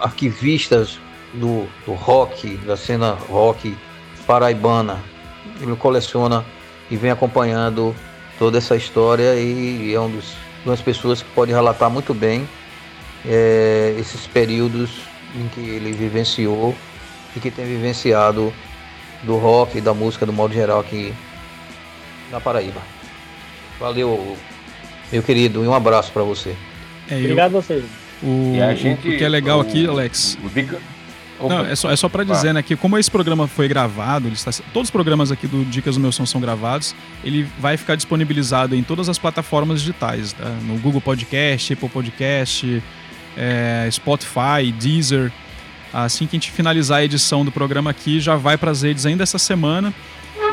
[0.00, 0.86] arquivista
[1.34, 3.76] do, do rock, da cena rock
[4.26, 4.98] paraibana.
[5.60, 6.44] Ele coleciona
[6.90, 7.94] e vem acompanhando
[8.38, 10.32] toda essa história e é um dos,
[10.64, 12.48] uma das pessoas que pode relatar muito bem
[13.26, 14.90] é, esses períodos
[15.34, 16.74] em que ele vivenciou
[17.36, 18.52] e que tem vivenciado
[19.22, 21.14] do rock e da música do modo geral aqui
[22.30, 22.80] na Paraíba.
[23.78, 24.36] Valeu,
[25.10, 26.54] meu querido, e um abraço para você.
[27.10, 27.84] É, eu, Obrigado a vocês.
[28.22, 30.78] o, E a o- gente- o que é legal o- aqui, Alex, O Dica...
[31.48, 34.34] Não, é só, é só para dizer, né, que como esse programa foi gravado, ele
[34.34, 36.94] está, todos os programas aqui do Dicas do Meu Som são gravados,
[37.24, 40.48] ele vai ficar disponibilizado em todas as plataformas digitais, tá?
[40.66, 42.82] no Google Podcast, Apple Podcast,
[43.36, 45.32] é, Spotify, Deezer.
[45.92, 49.04] Assim que a gente finalizar a edição do programa aqui, já vai para as redes
[49.04, 49.92] ainda essa semana.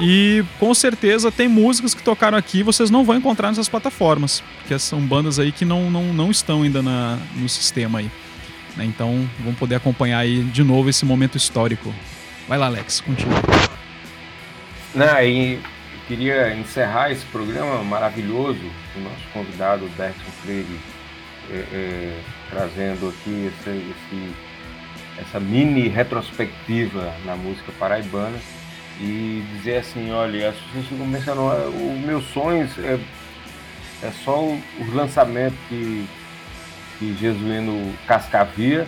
[0.02, 4.78] E com certeza tem músicas que tocaram aqui vocês não vão encontrar nessas plataformas, porque
[4.80, 8.10] são bandas aí que não, não, não estão ainda na, no sistema aí.
[8.80, 8.86] Né?
[8.86, 11.94] Então vão poder acompanhar aí de novo esse momento histórico.
[12.48, 13.30] Vai lá, Alex, contigo.
[14.96, 15.60] Não, e
[16.08, 18.60] queria encerrar esse programa maravilhoso
[18.96, 20.80] o nosso convidado Berton Freire
[21.52, 22.20] é, é,
[22.50, 24.34] trazendo aqui esse, esse-
[25.22, 28.38] essa mini retrospectiva na música paraibana
[29.00, 32.98] e dizer assim, olha, a Associação Convencional, o meus sonhos é,
[34.04, 36.06] é só os lançamentos que,
[37.00, 38.86] que Jesuíno Cascavia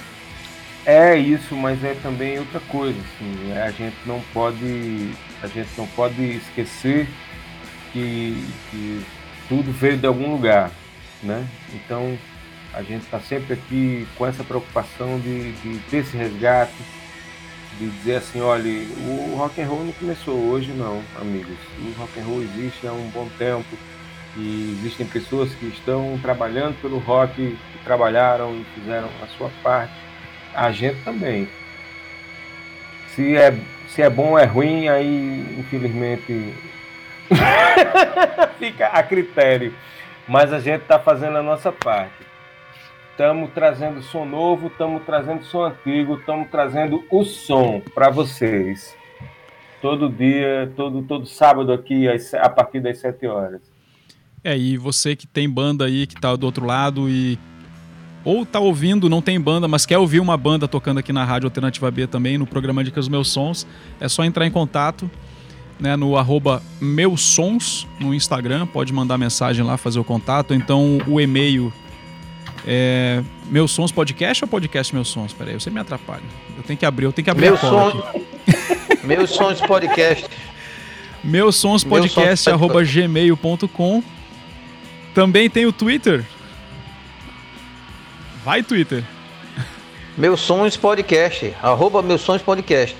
[0.86, 5.12] é isso, mas é também outra coisa, assim, a gente não pode
[5.42, 7.08] a gente não pode esquecer
[7.92, 9.02] que, que
[9.48, 10.72] tudo veio de algum lugar,
[11.24, 11.48] né?
[11.74, 12.18] Então
[12.74, 16.74] a gente está sempre aqui com essa preocupação de, de ter esse resgate,
[17.80, 21.58] de dizer assim, olha, o rock and roll não começou hoje não, amigos.
[21.80, 23.78] O rock and roll existe há um bom tempo
[24.38, 29.94] e existem pessoas que estão trabalhando pelo rock, que trabalharam e fizeram a sua parte.
[30.53, 31.49] A gente também.
[33.10, 33.53] Se é,
[33.88, 36.53] se é bom ou é ruim, aí infelizmente
[38.58, 39.74] fica a critério.
[40.28, 42.32] Mas a gente está fazendo a nossa parte.
[43.12, 48.95] Estamos trazendo som novo, estamos trazendo som antigo, estamos trazendo o som para vocês.
[49.82, 53.70] Todo dia, todo, todo sábado aqui, a partir das 7 horas.
[54.44, 57.38] É, e você que tem banda aí, que tá do outro lado e.
[58.24, 61.48] Ou tá ouvindo, não tem banda, mas quer ouvir uma banda tocando aqui na Rádio
[61.48, 63.66] Alternativa B também, no programa Dicas Meus Sons,
[64.00, 65.10] é só entrar em contato
[65.80, 70.56] né, no arroba Meus Sons no Instagram, pode mandar mensagem lá, fazer o contato, ou
[70.58, 71.74] então o e-mail
[72.66, 75.34] é Meus Sons Podcast ou Podcast Meus Sons?
[75.34, 76.22] Peraí, você me atrapalha.
[76.56, 78.22] Eu tenho que abrir, eu tenho que abrir Meu a cola som,
[79.04, 80.28] meus sons podcast.
[81.24, 84.04] Meus sons podcast sons arroba gmail.com.
[85.14, 86.24] Também tem o Twitter.
[88.44, 89.04] Vai, Twitter.
[90.18, 92.96] Meus Sons Podcast, arroba Meus Sons Podcast.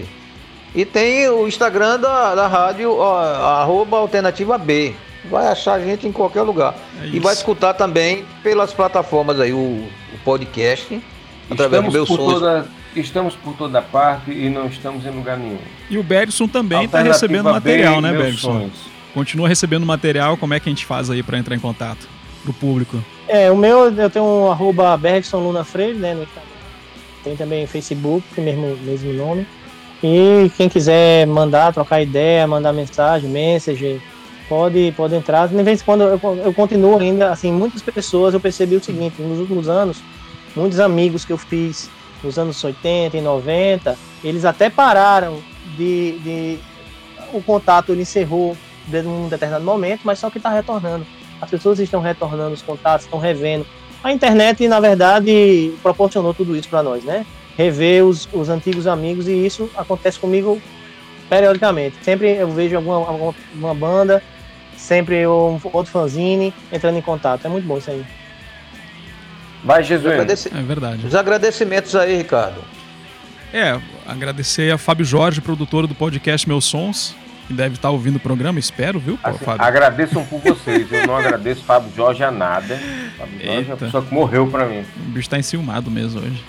[0.74, 4.94] E tem o Instagram da, da rádio, ó, arroba Alternativa B.
[5.30, 6.76] Vai achar a gente em qualquer lugar.
[7.02, 11.02] É e vai escutar também pelas plataformas aí, o, o podcast,
[11.50, 12.34] através do Estamos Meus por, Sons.
[12.34, 15.60] toda, estamos por toda parte e não estamos em lugar nenhum.
[15.90, 18.52] E o Bergson também está recebendo B, material, né, meus Bergson?
[18.54, 18.92] sonhos.
[19.14, 20.38] Continua recebendo material.
[20.38, 22.08] Como é que a gente faz aí para entrar em contato
[22.44, 23.04] pro público?
[23.28, 25.00] É, o meu, eu tenho um arroba
[25.66, 26.52] Freire, né, no Instagram.
[27.24, 29.46] Tem também Facebook, mesmo, mesmo nome.
[30.04, 34.02] E quem quiser mandar, trocar ideia, mandar mensagem, message,
[34.50, 35.48] pode, pode entrar.
[35.48, 39.22] De vez em quando eu, eu continuo ainda, assim, muitas pessoas, eu percebi o seguinte,
[39.22, 40.02] nos últimos anos,
[40.56, 41.90] muitos amigos que eu fiz
[42.24, 45.40] nos anos 80 e 90, eles até pararam
[45.78, 46.20] de...
[46.20, 46.60] de
[47.34, 48.58] o contato ele encerrou
[48.92, 51.06] de um determinado momento, mas só que está retornando.
[51.42, 53.66] As pessoas estão retornando os contatos, estão revendo.
[54.04, 57.26] A internet, na verdade, proporcionou tudo isso para nós, né?
[57.58, 60.62] Rever os, os antigos amigos e isso acontece comigo
[61.30, 61.96] periodicamente.
[62.04, 64.22] Sempre eu vejo alguma, alguma uma banda,
[64.76, 67.46] sempre um outro fanzine entrando em contato.
[67.46, 68.04] É muito bom isso aí.
[69.64, 70.12] Vai, Jesus.
[70.12, 71.06] Agradece- É verdade.
[71.06, 72.62] Os agradecimentos aí, Ricardo.
[73.54, 77.16] É, agradecer a Fábio Jorge, produtor do podcast Meus Sons,
[77.52, 79.65] que deve estar ouvindo o programa, espero, viu, pô, Assim, Fábio?
[79.65, 80.91] agradeçam por vocês.
[80.91, 82.80] Eu não agradeço Fábio Jorge a nada.
[83.18, 83.73] Fábio Jorge é Eita.
[83.73, 84.84] a pessoa que morreu pra mim.
[85.07, 86.44] O bicho tá enciumado mesmo hoje.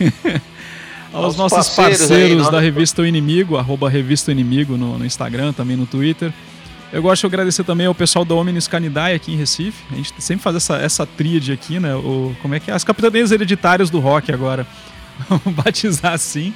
[1.12, 4.98] aos nossos parceiros parceiros, aí, nós- da revista O Inimigo, arroba revista O Inimigo no,
[4.98, 6.32] no Instagram, também no Twitter.
[6.92, 9.82] Eu gosto de agradecer também ao pessoal da Omnis Canidae aqui em Recife.
[9.92, 11.94] A gente sempre faz essa, essa tríade aqui, né?
[11.94, 12.74] O, como é que é?
[12.74, 14.66] As capitanias hereditárias do rock agora.
[15.28, 16.54] Vamos batizar assim.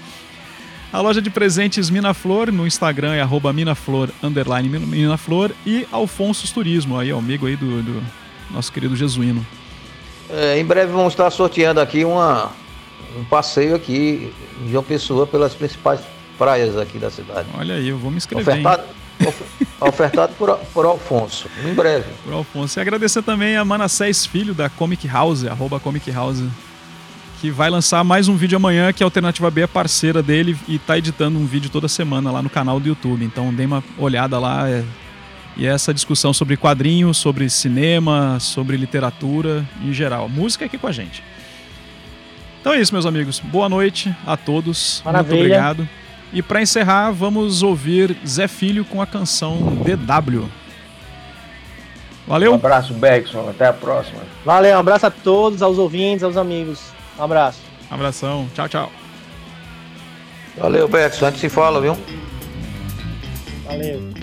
[0.92, 5.50] A loja de presentes Minaflor, no Instagram é arroba Minaflor, underline Minaflor.
[5.64, 8.02] E Alfonsos Turismo, aí, amigo aí do, do
[8.50, 9.44] nosso querido Jesuíno.
[10.28, 12.50] É, em breve vamos estar sorteando aqui uma,
[13.18, 14.32] um passeio aqui
[14.62, 16.00] em João Pessoa pelas principais
[16.36, 17.48] praias aqui da cidade.
[17.56, 18.48] Olha aí, eu vou me inscrever.
[18.54, 18.82] Ofertado,
[19.26, 19.44] of-
[19.80, 21.48] ofertado por, por Alfonso.
[21.64, 22.04] Em breve.
[22.24, 22.78] Pro Alfonso.
[22.78, 26.42] E agradecer também a Manassés Filho, da Comic House, arroba Comic House,
[27.42, 30.78] que vai lançar mais um vídeo amanhã, que a Alternativa B é parceira dele e
[30.78, 33.24] tá editando um vídeo toda semana lá no canal do YouTube.
[33.24, 34.70] Então dê uma olhada lá.
[34.70, 34.84] é-
[35.56, 40.26] E essa discussão sobre quadrinhos, sobre cinema, sobre literatura em geral.
[40.28, 41.20] Música aqui com a gente.
[42.60, 43.40] Então é isso, meus amigos.
[43.40, 45.02] Boa noite a todos.
[45.04, 45.34] Maravilha.
[45.36, 45.88] Muito obrigado.
[46.32, 50.44] E para encerrar, vamos ouvir Zé Filho com a canção DW.
[50.44, 50.48] Um
[52.28, 52.54] Valeu!
[52.54, 53.50] abraço, Bergson.
[53.50, 54.20] Até a próxima.
[54.44, 56.80] Valeu, um abraço a todos, aos ouvintes, aos amigos.
[57.18, 57.60] Um abraço.
[57.90, 58.48] Abração.
[58.54, 58.92] Tchau, tchau.
[60.56, 61.24] Valeu, Beto.
[61.24, 61.96] A gente se fala, viu?
[63.64, 64.21] Valeu.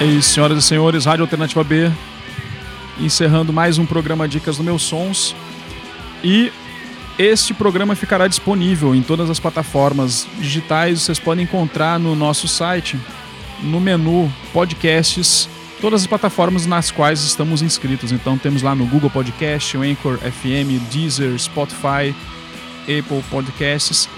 [0.00, 1.92] É senhoras e senhores, Rádio Alternativa B,
[2.98, 5.36] encerrando mais um programa Dicas do Meus Sons.
[6.24, 6.50] E
[7.18, 11.02] este programa ficará disponível em todas as plataformas digitais.
[11.02, 12.98] Vocês podem encontrar no nosso site,
[13.62, 15.46] no menu Podcasts,
[15.82, 18.10] todas as plataformas nas quais estamos inscritos.
[18.10, 22.14] Então temos lá no Google Podcast, o Anchor FM, Deezer, Spotify,
[22.84, 24.08] Apple Podcasts.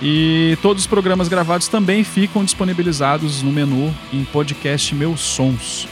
[0.00, 5.88] E todos os programas gravados também ficam disponibilizados no menu em podcast Meus Sons.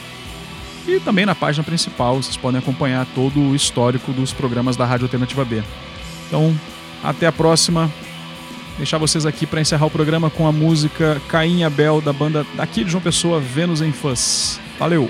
[0.86, 5.06] E também na página principal vocês podem acompanhar todo o histórico dos programas da Rádio
[5.06, 5.62] Alternativa B.
[6.28, 6.54] Então,
[7.02, 7.90] até a próxima.
[8.76, 12.82] Deixar vocês aqui para encerrar o programa com a música Caim Abel da banda daqui
[12.82, 14.60] de João Pessoa, Vênus em Fãs.
[14.78, 15.08] Valeu!